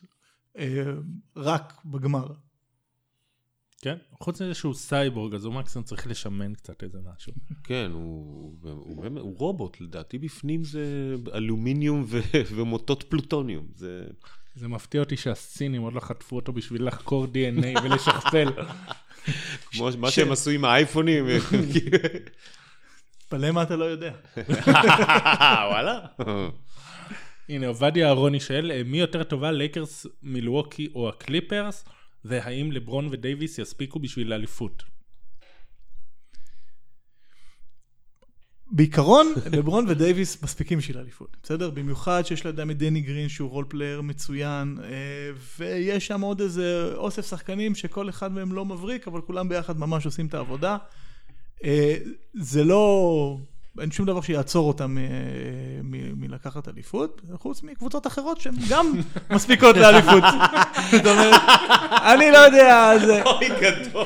רק 1.36 1.74
בגמר. 1.86 2.28
כן, 3.82 3.96
חוץ 4.22 4.42
מזה 4.42 4.54
שהוא 4.54 4.74
סייבורג, 4.74 5.36
אז 5.36 5.46
הוא 5.46 5.54
מקסימום 5.54 5.86
צריך 5.86 6.08
לשמן 6.08 6.54
קצת 6.54 6.84
איזה 6.84 6.98
משהו. 7.16 7.34
כן, 7.64 7.92
הוא, 7.94 8.54
הוא, 8.62 9.04
באמת, 9.04 9.22
הוא 9.22 9.38
רובוט, 9.38 9.82
לדעתי 9.82 10.18
בפנים 10.18 10.64
זה 10.64 11.16
אלומיניום 11.34 12.06
ו, 12.08 12.20
ומוטות 12.56 13.04
פלוטוניום. 13.04 13.68
זה... 13.76 14.08
זה 14.56 14.68
מפתיע 14.68 15.02
אותי 15.02 15.18
שהסינים 15.18 15.82
עוד 15.82 15.94
לא 15.94 16.00
חטפו 16.00 16.36
אותו 16.36 16.54
בשביל 16.54 16.88
לחקור 16.88 17.26
DNA 17.26 17.84
ולשכפל. 17.84 18.48
כמו 19.72 19.90
מה 19.98 20.12
שהם 20.12 20.32
עשו 20.32 20.50
עם 20.50 20.66
האייפונים. 20.66 21.26
תתפלא 23.36 23.52
מה 23.52 23.64
אתה 23.64 23.76
לא 23.76 23.86
יודע. 23.86 24.12
וואלה. 25.70 26.00
הנה, 27.50 27.68
עובדיה 27.68 28.08
אהרוני 28.08 28.40
שואל, 28.40 28.72
אה, 28.72 28.82
מי 28.86 29.00
יותר 29.00 29.24
טובה, 29.24 29.52
לייקרס, 29.52 30.06
מילווקי 30.24 30.90
או 30.96 31.10
הקליפרס, 31.10 31.86
והאם 32.26 32.72
לברון 32.72 33.08
ודייוויס 33.12 33.60
יספיקו 33.60 34.00
בשביל 34.00 34.34
האליפות? 34.34 34.84
בעיקרון, 38.72 39.34
לברון 39.52 39.86
ודייוויס 39.90 40.44
מספיקים 40.44 40.78
בשביל 40.78 40.98
האליפות, 40.98 41.38
בסדר? 41.44 41.70
במיוחד 41.70 42.26
שיש 42.26 42.46
לידם 42.46 42.72
את 42.72 42.78
דני 42.78 43.02
גרין 43.02 43.30
שהוא 43.30 43.50
role 43.50 43.66
player 43.70 44.02
מצוין, 44.02 44.78
אה, 44.84 44.90
ויש 45.58 46.08
שם 46.08 46.22
עוד 46.22 46.42
איזה 46.42 46.92
אוסף 46.96 47.30
שחקנים 47.30 47.76
שכל 47.76 48.10
אחד 48.10 48.32
מהם 48.32 48.54
לא 48.54 48.66
מבריק, 48.66 49.08
אבל 49.08 49.22
כולם 49.22 49.50
ביחד 49.50 49.80
ממש 49.80 50.06
עושים 50.06 50.28
את 50.28 50.34
העבודה. 50.34 50.78
אה, 51.64 51.96
זה 52.34 52.64
לא... 52.64 53.38
אין 53.82 53.92
שום 53.92 54.06
דבר 54.06 54.22
שיעצור 54.22 54.68
אותם 54.68 54.98
אה, 54.98 55.04
מלקחת 56.16 56.68
אליפות, 56.68 57.22
חוץ 57.34 57.64
מקבוצות 57.64 58.08
אחרות 58.08 58.42
שהן 58.42 58.54
גם 58.70 58.92
מספיקות 59.36 59.78
לאליפות. 59.78 60.24
זאת 60.92 61.06
אומרת, 61.06 61.42
אני 62.14 62.32
לא 62.32 62.38
יודע. 62.38 62.92
אוי 63.26 63.48
גדול. 63.62 64.06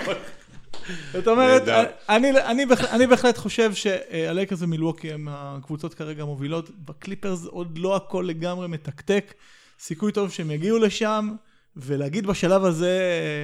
זאת 1.14 1.28
אומרת. 1.28 1.62
אני, 2.10 2.32
אני, 2.32 2.66
בהח- 2.66 2.94
אני 2.94 3.08
בהחלט 3.08 3.38
חושב 3.38 3.74
שהלייקרס 3.74 4.62
ומילווקי 4.62 5.12
הם 5.14 5.28
הקבוצות 5.32 5.94
כרגע 5.94 6.24
המובילות, 6.24 6.70
בקליפרס 6.86 7.46
עוד 7.46 7.78
לא 7.78 7.96
הכל 7.96 8.26
לגמרי 8.28 8.68
מתקתק, 8.68 9.34
סיכוי 9.80 10.12
טוב 10.12 10.32
שהם 10.32 10.52
יגיעו 10.52 10.78
לשם, 10.78 11.30
ולהגיד 11.76 12.28
בשלב 12.28 12.66
הזה 12.66 13.00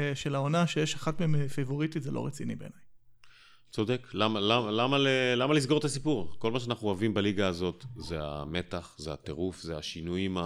אה, 0.09 0.15
של 0.15 0.35
העונה 0.35 0.67
שיש 0.67 0.95
אחת 0.95 1.19
מהן 1.21 1.47
פייבוריטית 1.47 2.03
זה 2.03 2.11
לא 2.11 2.25
רציני 2.25 2.55
בעיניי. 2.55 2.84
צודק, 3.75 4.07
למה, 4.13 4.39
למה, 4.39 4.71
למה, 4.71 4.97
למה 5.35 5.53
לסגור 5.53 5.77
את 5.79 5.83
הסיפור? 5.83 6.35
כל 6.39 6.51
מה 6.51 6.59
שאנחנו 6.59 6.87
אוהבים 6.87 7.13
בליגה 7.13 7.47
הזאת 7.47 7.85
זה 7.95 8.19
המתח, 8.21 8.95
זה 8.97 9.13
הטירוף, 9.13 9.61
זה 9.61 9.77
השינויים 9.77 10.37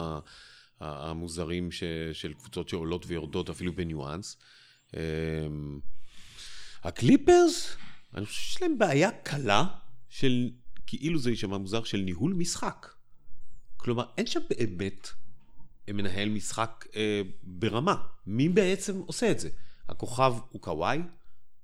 המוזרים 0.80 1.72
ש, 1.72 1.84
של 2.14 2.34
קבוצות 2.34 2.70
שעולות 2.70 3.06
ויורדות 3.08 3.50
אפילו 3.50 3.74
בניואנס. 3.76 4.38
אמ, 4.94 5.80
הקליפרס, 6.84 7.76
אני 8.16 8.26
חושב 8.26 8.42
שיש 8.42 8.62
להם 8.62 8.78
בעיה 8.78 9.12
קלה 9.12 9.66
של, 10.10 10.50
כאילו 10.88 11.20
זה 11.20 11.30
יישמע 11.30 11.58
מוזר, 11.58 11.84
של 11.84 11.98
ניהול 11.98 12.34
משחק. 12.34 12.88
כלומר, 13.78 14.06
אין 14.18 14.28
שם 14.28 14.42
באמת 14.50 15.08
מנהל 15.88 16.30
משחק 16.30 16.88
אה, 16.96 17.22
ברמה. 17.44 17.96
מי 18.28 18.50
בעצם 18.50 18.98
עושה 18.98 19.32
את 19.32 19.40
זה? 19.40 19.50
הכוכב 19.90 20.34
הוא 20.50 20.62
קוואי, 20.62 21.00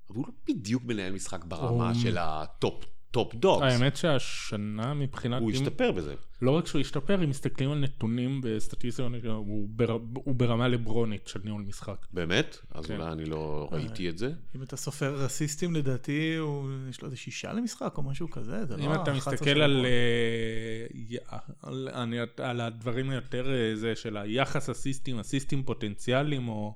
אבל 0.09 0.17
הוא 0.17 0.25
לא 0.27 0.33
בדיוק 0.55 0.83
מנהל 0.85 1.13
משחק 1.13 1.43
ברמה 1.43 1.89
הוא- 1.91 1.99
של 2.01 2.17
ה 2.19 2.36
top 2.36 2.85
top 3.11 3.35
dogs. 3.35 3.63
האמת 3.63 3.95
שהשנה 3.97 4.93
מבחינת... 4.93 5.41
הוא 5.41 5.51
השתפר 5.51 5.91
בזה. 5.91 6.15
לא 6.41 6.51
רק 6.51 6.67
שהוא 6.67 6.81
השתפר, 6.81 7.23
אם 7.23 7.29
מסתכלים 7.29 7.71
על 7.71 7.77
נתונים 7.79 8.41
בסטטיסטיקה, 8.43 9.03
הוא 9.31 9.67
בר- 9.69 9.99
הוא 10.13 10.35
ברמה 10.35 10.67
לברונית 10.67 11.27
של 11.27 11.39
ניהול 11.43 11.61
משחק. 11.61 12.05
באמת? 12.13 12.57
אז 12.71 12.85
כן. 12.85 12.95
אולי 13.01 13.11
אני 13.11 13.25
לא 13.25 13.69
ראיתי 13.71 14.09
את 14.09 14.17
זה. 14.17 14.31
אם 14.55 14.63
אתה 14.63 14.77
סופר 14.77 15.15
אסיסטים, 15.15 15.75
לדעתי, 15.75 16.35
הוא, 16.35 16.67
יש 16.89 17.01
לו 17.01 17.05
איזה 17.05 17.17
שישה 17.17 17.53
למשחק 17.53 17.93
או 17.97 18.03
משהו 18.03 18.29
כזה, 18.29 18.65
זה 18.65 18.77
לא 18.77 18.83
אם 18.83 18.93
אתה 18.93 19.11
11 19.11 19.33
מסתכל 19.33 19.61
על. 19.61 19.85
אה, 19.85 21.17
על, 21.61 21.89
אני- 21.93 22.17
על 22.37 22.61
הדברים 22.61 23.09
היותר 23.09 23.53
אה, 23.53 23.75
זה 23.75 23.95
של 23.95 24.17
היחס 24.17 24.69
אסיסטים, 24.69 25.19
אסיסטים 25.19 25.63
פוטנציאליים 25.63 26.47
או 26.47 26.75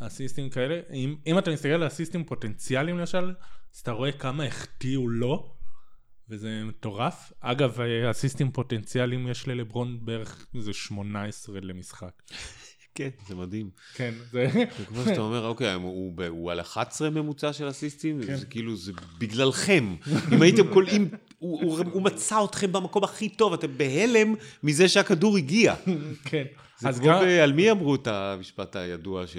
אסיסטים 0.00 0.50
כאלה, 0.50 0.80
אם, 0.92 1.16
אם 1.26 1.38
אתה 1.38 1.50
מסתכל 1.50 1.68
על 1.68 1.86
אסיסטים 1.86 2.24
פוטנציאליים 2.24 2.98
למשל, 2.98 3.34
אז 3.74 3.80
אתה 3.80 3.90
רואה 3.90 4.12
כמה 4.12 4.44
החטיאו 4.44 5.08
לו, 5.08 5.54
וזה 6.28 6.62
מטורף. 6.64 7.32
אגב, 7.40 7.80
אה, 7.80 8.10
אסיסטים 8.10 8.50
פוטנציאליים 8.50 9.28
יש 9.28 9.48
ללברון 9.48 9.98
בערך 10.02 10.46
איזה 10.54 10.72
18 10.72 11.60
למשחק. 11.60 12.22
כן, 12.94 13.08
זה 13.28 13.34
מדהים. 13.34 13.70
כן, 13.94 14.14
זה... 14.30 14.46
זה 14.78 14.84
כמו 14.86 15.04
שאתה 15.04 15.20
אומר, 15.20 15.46
אוקיי, 15.46 15.72
הוא, 15.72 15.82
הוא, 15.82 16.24
הוא 16.28 16.52
על 16.52 16.60
11 16.60 17.10
ממוצע 17.10 17.52
של 17.52 17.70
אסיסטים, 17.70 18.22
כן. 18.26 18.36
זה 18.36 18.46
כאילו, 18.46 18.76
זה 18.76 18.92
בגללכם. 19.18 19.96
אם 20.32 20.42
הייתם 20.42 20.72
קולעים, 20.72 21.08
הוא, 21.38 21.62
הוא, 21.62 21.84
הוא 21.92 22.02
מצא 22.02 22.44
אתכם 22.44 22.72
במקום 22.72 23.04
הכי 23.04 23.28
טוב, 23.28 23.52
אתם 23.52 23.78
בהלם 23.78 24.34
מזה 24.62 24.88
שהכדור 24.88 25.36
הגיע. 25.36 25.74
כן. 26.28 26.44
זה 26.78 26.88
כמו 26.92 27.06
גם... 27.06 27.24
על 27.42 27.52
מי 27.52 27.70
אמרו 27.70 27.94
את 27.94 28.06
המשפט 28.06 28.76
הידוע 28.76 29.26
ש... 29.26 29.36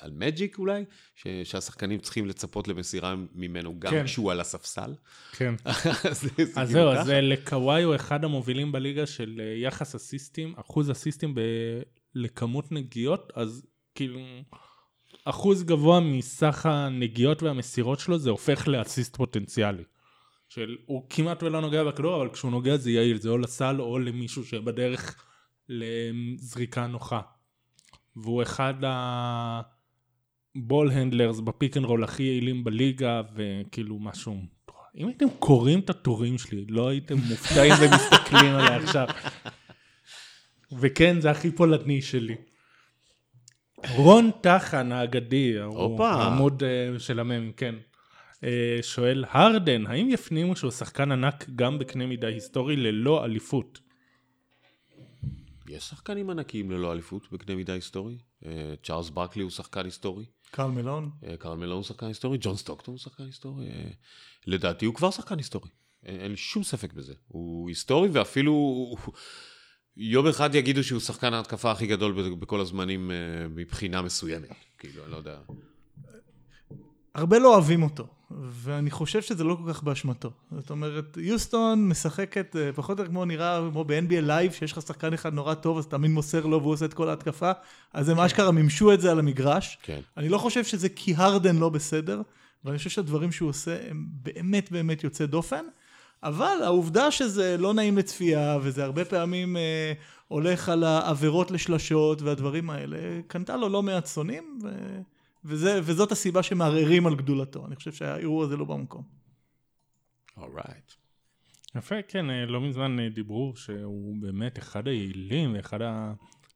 על 0.00 0.10
מג'יק 0.14 0.58
אולי? 0.58 0.84
ש... 1.14 1.26
שהשחקנים 1.44 2.00
צריכים 2.00 2.26
לצפות 2.26 2.68
למסירה 2.68 3.14
ממנו 3.34 3.80
גם 3.80 3.90
כן. 3.90 4.04
כשהוא 4.04 4.32
על 4.32 4.40
הספסל? 4.40 4.94
כן. 5.32 5.54
אז 5.64 6.20
זה- 6.20 6.28
זה 6.36 6.60
אז 6.60 6.68
כאילו 6.72 6.72
זהו. 6.72 6.92
אז 6.92 7.08
לקוואי 7.08 7.82
הוא 7.82 7.94
אחד 7.94 8.24
המובילים 8.24 8.72
בליגה 8.72 9.06
של 9.06 9.40
אה, 9.40 9.58
יחס 9.58 9.94
אסיסטים, 9.94 10.54
אחוז 10.56 10.90
אסיסטים 10.90 11.34
ב... 11.34 11.40
לכמות 12.14 12.72
נגיעות, 12.72 13.32
אז 13.34 13.66
כאילו, 13.94 14.20
אחוז 15.24 15.64
גבוה 15.64 16.00
מסך 16.00 16.66
הנגיעות 16.66 17.42
והמסירות 17.42 18.00
שלו, 18.00 18.18
זה 18.18 18.30
הופך 18.30 18.68
לאסיסט 18.68 19.16
פוטנציאלי. 19.16 19.82
של, 20.48 20.76
הוא 20.86 21.06
כמעט 21.10 21.42
ולא 21.42 21.60
נוגע 21.60 21.84
בכדור, 21.84 22.16
אבל 22.22 22.30
כשהוא 22.32 22.50
נוגע 22.50 22.76
זה 22.76 22.90
יעיל, 22.90 23.16
זה 23.20 23.28
או 23.28 23.38
לסל 23.38 23.80
או 23.80 23.98
למישהו 23.98 24.44
שבדרך 24.44 25.24
לזריקה 25.68 26.86
נוחה. 26.86 27.20
והוא 28.22 28.42
אחד 28.42 28.74
ה 30.56 30.63
ball 30.63 30.90
handlers 30.90 31.40
ב 31.40 31.47
pick 31.47 31.76
and 31.76 31.84
roll 31.84 32.04
הכי 32.04 32.22
יעילים 32.22 32.64
בליגה, 32.64 33.22
וכאילו 33.34 33.98
משהו... 33.98 34.36
אם 34.96 35.06
הייתם 35.06 35.26
קוראים 35.38 35.80
את 35.80 35.90
הטורים 35.90 36.38
שלי, 36.38 36.64
לא 36.68 36.88
הייתם 36.88 37.16
מופתעים 37.16 37.72
ומסתכלים 37.80 38.54
עליי 38.54 38.76
עכשיו. 38.76 39.06
וכן, 40.78 41.20
זה 41.20 41.30
הכי 41.30 41.50
פולני 41.50 42.02
שלי. 42.02 42.36
רון 43.96 44.30
טחן 44.40 44.92
האגדי, 44.92 45.58
הוא. 45.58 46.04
העמוד 46.04 46.62
אה, 46.62 46.98
של 46.98 47.20
המ"ם, 47.20 47.52
כן. 47.56 47.74
אה, 48.44 48.78
שואל, 48.82 49.24
הרדן, 49.30 49.86
האם 49.86 50.08
יפנימו 50.10 50.56
שהוא 50.56 50.70
שחקן 50.70 51.12
ענק 51.12 51.46
גם 51.56 51.78
בקנה 51.78 52.06
מידה 52.06 52.28
היסטורי 52.28 52.76
ללא 52.76 53.24
אליפות? 53.24 53.87
יש 55.68 55.82
שחקנים 55.84 56.30
ענקיים 56.30 56.70
ללא 56.70 56.92
אליפות 56.92 57.32
בקנה 57.32 57.56
מידה 57.56 57.72
היסטורי. 57.72 58.18
אה, 58.46 58.74
צ'ארלס 58.82 59.10
ברקלי 59.10 59.42
הוא 59.42 59.50
שחקן 59.50 59.84
היסטורי. 59.84 60.24
קרל 60.50 60.70
מלון. 60.70 61.10
אה, 61.24 61.36
קרל 61.36 61.56
מלון 61.56 61.76
הוא 61.76 61.82
שחקן 61.82 62.06
היסטורי. 62.06 62.38
ג'ון 62.40 62.56
סטוקטון 62.56 62.94
הוא 62.94 62.98
שחקן 62.98 63.24
היסטורי. 63.24 63.66
אה, 63.66 63.90
לדעתי 64.46 64.86
הוא 64.86 64.94
כבר 64.94 65.10
שחקן 65.10 65.38
היסטורי. 65.38 65.70
אין, 66.02 66.30
לי 66.30 66.36
שום 66.36 66.62
ספק 66.62 66.92
בזה. 66.92 67.14
הוא 67.28 67.68
היסטורי 67.68 68.08
ואפילו... 68.08 68.96
יום 70.00 70.26
אחד 70.26 70.54
יגידו 70.54 70.84
שהוא 70.84 71.00
שחקן 71.00 71.34
ההתקפה 71.34 71.70
הכי 71.70 71.86
גדול 71.86 72.34
בכל 72.34 72.60
הזמנים 72.60 73.10
מבחינה 73.50 74.02
מסוימת. 74.02 74.50
כאילו, 74.78 75.02
אני 75.04 75.12
לא 75.12 75.16
יודע. 75.16 75.38
הרבה 77.18 77.38
לא 77.38 77.54
אוהבים 77.54 77.82
אותו, 77.82 78.06
ואני 78.30 78.90
חושב 78.90 79.22
שזה 79.22 79.44
לא 79.44 79.56
כל 79.64 79.72
כך 79.72 79.82
באשמתו. 79.82 80.30
זאת 80.56 80.70
אומרת, 80.70 81.18
יוסטון 81.20 81.88
משחקת 81.88 82.56
אה, 82.56 82.72
פחות 82.72 82.98
או 82.98 83.02
יותר 83.02 83.12
כמו 83.12 83.24
נראה, 83.24 83.60
כמו 83.72 83.84
ב-NBA 83.84 84.20
Live, 84.20 84.52
שיש 84.52 84.72
לך 84.72 84.82
שחקן 84.82 85.12
אחד 85.12 85.34
נורא 85.34 85.54
טוב, 85.54 85.78
אז 85.78 85.86
תמיד 85.86 86.10
מוסר 86.10 86.46
לו 86.46 86.60
והוא 86.60 86.72
עושה 86.72 86.84
את 86.84 86.94
כל 86.94 87.08
ההתקפה, 87.08 87.50
אז 87.92 88.08
הם 88.08 88.20
אשכרה 88.20 88.50
מימשו 88.50 88.92
את 88.92 89.00
זה 89.00 89.10
על 89.10 89.18
המגרש. 89.18 89.78
כן. 89.82 90.00
אני 90.16 90.28
לא 90.28 90.38
חושב 90.38 90.64
שזה 90.64 90.88
כי 90.88 91.14
הרדן 91.16 91.56
לא 91.56 91.68
בסדר, 91.68 92.22
ואני 92.64 92.78
חושב 92.78 92.90
שהדברים 92.90 93.32
שהוא 93.32 93.48
עושה 93.48 93.76
הם 93.90 94.06
באמת 94.10 94.72
באמת 94.72 95.04
יוצא 95.04 95.26
דופן, 95.26 95.64
אבל 96.22 96.58
העובדה 96.64 97.10
שזה 97.10 97.56
לא 97.58 97.74
נעים 97.74 97.98
לצפייה, 97.98 98.58
וזה 98.62 98.84
הרבה 98.84 99.04
פעמים 99.04 99.56
אה, 99.56 99.92
הולך 100.28 100.68
על 100.68 100.84
העבירות 100.84 101.50
לשלשות 101.50 102.22
והדברים 102.22 102.70
האלה, 102.70 102.98
קנתה 103.26 103.56
לו 103.56 103.68
לא 103.68 103.82
מעט 103.82 104.06
שונאים, 104.06 104.58
ו... 104.62 104.68
וזה, 105.44 105.80
וזאת 105.82 106.12
הסיבה 106.12 106.42
שמערערים 106.42 107.06
על 107.06 107.14
גדולתו. 107.14 107.66
אני 107.66 107.76
חושב 107.76 107.92
שהערעור 107.92 108.42
הזה 108.44 108.56
לא 108.56 108.64
במקום. 108.64 109.02
אורייט. 110.36 110.92
יפה, 111.76 112.02
כן, 112.08 112.30
אה, 112.30 112.46
לא 112.46 112.60
מזמן 112.60 113.00
אה, 113.00 113.08
דיברו 113.08 113.52
שהוא 113.56 114.16
באמת 114.20 114.58
אחד 114.58 114.88
היעילים 114.88 115.54
ואחד 115.54 115.78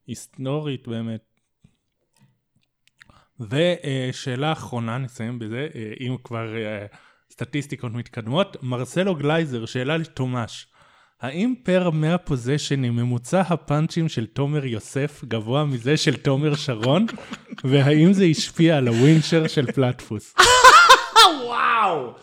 ההיסטורית 0.07 0.89
באמת. 0.89 1.25
ושאלה 3.41 4.53
אחרונה, 4.53 4.99
נסיים 4.99 5.39
בזה, 5.39 5.69
אה, 5.75 5.93
אם 6.01 6.17
כבר 6.25 6.47
סטטיסטיקות 7.31 7.93
מתקדמות. 7.93 8.63
מרסלו 8.63 9.15
גלייזר, 9.15 9.67
שאלה 9.67 9.97
לתומש. 9.97 10.72
האם 11.23 11.55
פר 11.63 11.91
100 11.91 12.19
פוזיישנים 12.19 12.97
ממוצע 12.97 13.41
הפאנצ'ים 13.41 14.09
של 14.09 14.27
תומר 14.27 14.65
יוסף 14.67 15.25
גבוה 15.25 15.65
מזה 15.65 15.97
של 15.97 16.17
תומר 16.17 16.55
שרון? 16.55 17.07
והאם 17.71 18.13
זה 18.13 18.25
השפיע 18.25 18.77
על 18.77 18.89
הווינשר 18.89 19.49
של 19.49 19.73
פלטפוס? 19.73 20.35
וואו! 21.45 22.15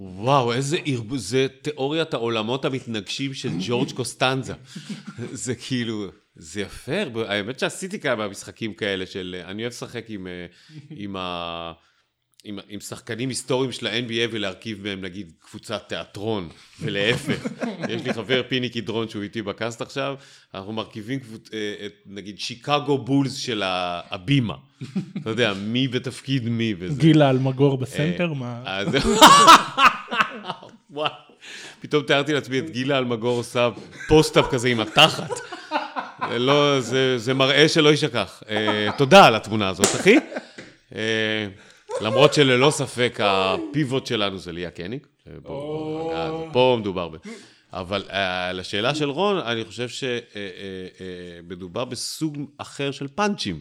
וואו, 0.00 0.52
איזה 0.52 0.78
ערבוב, 0.84 1.18
זה 1.18 1.46
תיאוריית 1.62 2.14
העולמות 2.14 2.64
המתנגשים 2.64 3.34
של 3.34 3.50
ג'ורג' 3.60 3.92
קוסטנזה. 3.92 4.54
זה 5.44 5.54
כאילו, 5.54 6.06
זה 6.36 6.60
יפה, 6.60 7.02
האמת 7.28 7.58
שעשיתי 7.58 8.00
כמה 8.00 8.28
משחקים 8.28 8.74
כאלה 8.74 9.06
של, 9.06 9.42
אני 9.44 9.62
אוהב 9.62 9.72
לשחק 9.72 10.04
עם, 10.08 10.26
אה, 10.26 10.46
עם, 10.90 11.16
ה, 11.16 11.72
עם, 12.44 12.58
עם 12.68 12.80
שחקנים 12.80 13.28
היסטוריים 13.28 13.72
של 13.72 13.86
ה-NBA 13.86 14.28
ולהרכיב 14.30 14.82
מהם 14.82 15.00
נגיד 15.00 15.32
קבוצת 15.40 15.84
תיאטרון, 15.88 16.48
ולהפך. 16.80 17.46
יש 17.90 18.02
לי 18.02 18.14
חבר 18.14 18.42
פיני 18.48 18.68
קדרון 18.68 19.08
שהוא 19.08 19.22
איתי 19.22 19.42
בקאסט 19.42 19.82
עכשיו, 19.82 20.16
אנחנו 20.54 20.72
מרכיבים 20.72 21.20
קבוצ... 21.20 21.48
אה, 21.52 21.86
את 21.86 21.92
נגיד 22.06 22.38
שיקגו 22.38 22.98
בולס 22.98 23.34
של 23.34 23.62
הבימה. 23.64 24.54
אתה 25.16 25.30
יודע, 25.30 25.52
מי 25.54 25.88
בתפקיד 25.88 26.48
מי 26.48 26.74
וזה. 26.78 27.00
גילה 27.00 27.30
אלמגור 27.30 27.78
בסנטר? 27.78 28.32
מה? 28.32 28.62
אז 28.64 28.88
וואי, 30.90 31.10
פתאום 31.80 32.02
תיארתי 32.02 32.32
לעצמי 32.32 32.58
את 32.58 32.70
גילה 32.70 32.98
אלמגור 32.98 33.36
עושה 33.36 33.68
פוסט-אפ 34.08 34.46
כזה 34.50 34.68
עם 34.68 34.80
התחת. 34.80 35.30
לא, 36.30 36.80
זה, 36.80 37.18
זה 37.18 37.34
מראה 37.34 37.68
שלא 37.68 37.88
יישכח. 37.88 38.42
אה, 38.48 38.88
תודה 38.98 39.26
על 39.26 39.34
התמונה 39.34 39.68
הזאת, 39.68 39.86
אחי. 39.86 40.16
אה, 42.00 42.06
למרות 42.06 42.34
שללא 42.34 42.70
ספק 42.70 43.18
הפיבוט 43.22 44.06
שלנו 44.06 44.38
זה 44.38 44.52
ליה. 44.52 44.70
אה, 44.78 44.94
רגע, 45.26 46.52
פה 46.52 46.76
מדובר 46.80 47.08
ב... 47.08 47.16
אבל 47.72 48.04
אה, 48.10 48.52
לשאלה 48.52 48.94
של 48.94 49.10
רון, 49.10 49.38
אני 49.38 49.64
חושב 49.64 49.88
שמדובר 51.48 51.84
בסוג 51.84 52.38
אחר 52.58 52.90
של 52.90 53.08
פאנצ'ים. 53.08 53.60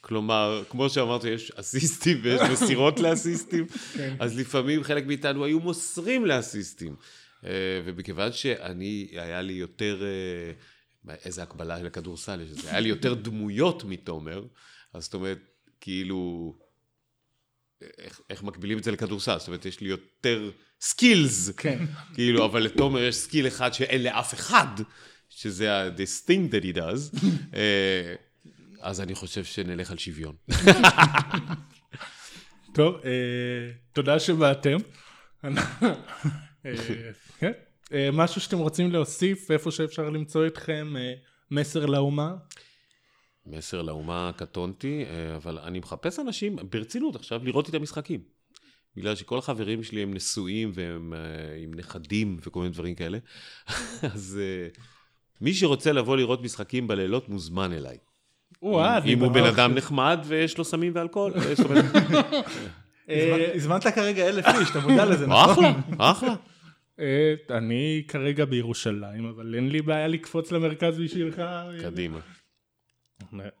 כלומר, 0.00 0.62
כמו 0.70 0.88
שאמרת, 0.90 1.24
יש 1.24 1.50
אסיסטים 1.50 2.18
ויש 2.22 2.40
מסירות 2.52 3.00
לאסיסטים, 3.00 3.66
אז 4.18 4.38
לפעמים 4.38 4.82
חלק 4.82 5.06
מאיתנו 5.06 5.44
היו 5.44 5.60
מוסרים 5.60 6.26
לאסיסטים. 6.26 6.96
אה, 7.46 7.80
ומכיוון 7.84 8.32
שאני, 8.32 9.08
היה 9.12 9.42
לי 9.42 9.52
יותר, 9.52 10.02
אה, 10.02 11.14
איזה 11.24 11.42
הקבלה 11.42 11.82
לכדורסל 11.82 12.40
יש 12.40 12.64
היה 12.66 12.80
לי 12.80 12.88
יותר 12.88 13.14
דמויות 13.14 13.84
מתומר, 13.84 14.44
אז 14.94 15.04
זאת 15.04 15.14
אומרת, 15.14 15.38
כאילו, 15.80 16.54
איך, 17.98 18.20
איך 18.30 18.42
מקבילים 18.42 18.78
את 18.78 18.84
זה 18.84 18.92
לכדורסל? 18.92 19.38
זאת 19.38 19.48
אומרת, 19.48 19.66
יש 19.66 19.80
לי 19.80 19.88
יותר 19.88 20.50
skills, 20.80 21.50
כן. 21.56 21.78
כאילו, 22.14 22.44
אבל 22.44 22.62
לתומר 22.62 23.02
יש 23.02 23.16
skill 23.16 23.46
אחד 23.46 23.74
שאין 23.74 24.02
לאף 24.02 24.34
אחד, 24.34 24.66
שזה 25.28 25.72
ה-this 25.72 26.28
thing 26.28 26.52
that 26.52 26.64
he 26.64 26.76
does. 26.76 27.18
אה, 27.56 28.14
אז 28.80 29.00
אני 29.00 29.14
חושב 29.14 29.44
שנלך 29.44 29.90
על 29.90 29.98
שוויון. 29.98 30.34
טוב, 32.74 32.94
אה, 33.04 33.10
תודה 33.92 34.18
שבאתם. 34.20 34.76
אה, 35.44 36.72
כן. 37.38 37.52
משהו 38.12 38.40
שאתם 38.40 38.58
רוצים 38.58 38.92
להוסיף, 38.92 39.50
איפה 39.50 39.70
שאפשר 39.70 40.10
למצוא 40.10 40.46
אתכם, 40.46 40.94
מסר 41.50 41.86
לאומה? 41.86 42.34
מסר 43.46 43.82
לאומה 43.82 44.30
קטונתי, 44.36 45.04
אה, 45.04 45.36
אבל 45.36 45.58
אני 45.58 45.78
מחפש 45.78 46.18
אנשים, 46.18 46.56
ברצינות 46.70 47.16
עכשיו, 47.16 47.44
לראות 47.44 47.68
את 47.68 47.74
המשחקים. 47.74 48.20
בגלל 48.96 49.14
שכל 49.14 49.38
החברים 49.38 49.82
שלי 49.82 50.02
הם 50.02 50.14
נשואים 50.14 50.72
והם 50.74 51.14
אה, 51.16 51.18
עם 51.62 51.74
נכדים 51.74 52.36
וכל 52.42 52.60
מיני 52.60 52.72
דברים 52.72 52.94
כאלה. 52.94 53.18
אז 54.14 54.40
אה, 54.42 54.68
מי 55.40 55.54
שרוצה 55.54 55.92
לבוא 55.92 56.16
לראות 56.16 56.42
משחקים 56.42 56.86
בלילות 56.86 57.28
מוזמן 57.28 57.72
אליי. 57.72 57.98
אם 59.06 59.18
הוא 59.18 59.32
בן 59.32 59.44
אדם 59.44 59.74
נחמד 59.74 60.18
ויש 60.24 60.58
לו 60.58 60.64
סמים 60.64 60.92
ואלכוהול. 60.94 61.32
הזמנת 63.54 63.86
כרגע 63.86 64.28
אלף 64.28 64.44
איש, 64.60 64.70
אתה 64.70 64.80
מודע 64.80 65.04
לזה, 65.04 65.26
נכון? 65.26 65.64
אחלה, 65.98 66.12
אחלה. 66.12 66.34
אני 67.50 68.02
כרגע 68.08 68.44
בירושלים, 68.44 69.24
אבל 69.24 69.54
אין 69.54 69.68
לי 69.68 69.82
בעיה 69.82 70.08
לקפוץ 70.08 70.52
למרכז 70.52 70.98
בשבילך. 70.98 71.42
קדימה. 71.82 72.18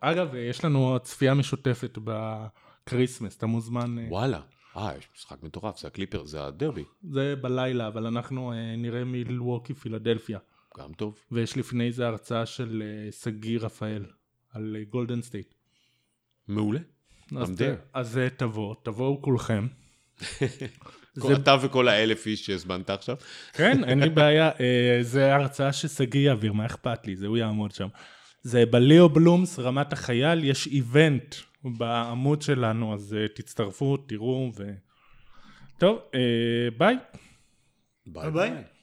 אגב, 0.00 0.34
יש 0.34 0.64
לנו 0.64 0.98
צפייה 1.02 1.34
משותפת 1.34 1.98
בקריסמס, 2.04 3.36
אתה 3.36 3.46
מוזמן, 3.46 3.98
אה, 3.98 4.04
וואלה. 4.08 4.40
אה, 4.76 4.90
יש 4.98 5.08
משחק 5.16 5.42
מטורף, 5.42 5.78
זה 5.78 5.88
הקליפר, 5.88 6.24
זה 6.24 6.44
הדרבי. 6.46 6.84
זה 7.10 7.34
בלילה, 7.40 7.86
אבל 7.88 8.06
אנחנו 8.06 8.52
אה, 8.52 8.76
נראה 8.76 9.04
מילווקי 9.04 9.74
פילדלפיה. 9.74 10.38
גם 10.78 10.92
טוב. 10.92 11.18
ויש 11.32 11.56
לפני 11.56 11.92
זה 11.92 12.06
הרצאה 12.06 12.46
של 12.46 12.82
אה, 12.86 13.12
שגיא 13.12 13.58
רפאל 13.60 14.04
על 14.52 14.76
גולדן 14.90 15.22
סטייט. 15.22 15.54
מעולה. 16.48 16.80
אז, 17.36 17.50
ת-. 17.50 17.62
אז 17.92 18.20
תבוא, 18.36 18.74
תבואו 18.82 19.22
כולכם. 19.22 19.66
כל- 21.20 21.34
אתה 21.34 21.56
וכל 21.62 21.88
האלף 21.88 22.26
איש 22.26 22.46
שהזמנת 22.46 22.90
עכשיו. 22.90 23.16
כן, 23.52 23.84
אין 23.84 24.00
לי 24.00 24.10
בעיה, 24.20 24.50
זה 25.02 25.34
הרצאה 25.34 25.72
ששגיא 25.72 26.20
יעביר, 26.20 26.52
מה 26.52 26.66
אכפת 26.66 27.06
לי, 27.06 27.16
זה 27.16 27.26
הוא 27.26 27.36
יעמוד 27.36 27.70
שם. 27.72 27.88
זה 28.44 28.66
בליאו 28.66 29.08
בלומס, 29.08 29.58
רמת 29.58 29.92
החייל, 29.92 30.44
יש 30.44 30.66
event 30.66 31.34
בעמוד 31.64 32.42
שלנו, 32.42 32.94
אז 32.94 33.14
אה, 33.14 33.28
תצטרפו, 33.28 33.96
תראו, 33.96 34.50
ו... 34.56 34.72
טוב, 35.78 35.98
אה, 36.14 36.68
ביי. 36.78 36.96
ביי 38.06 38.30
ביי. 38.30 38.73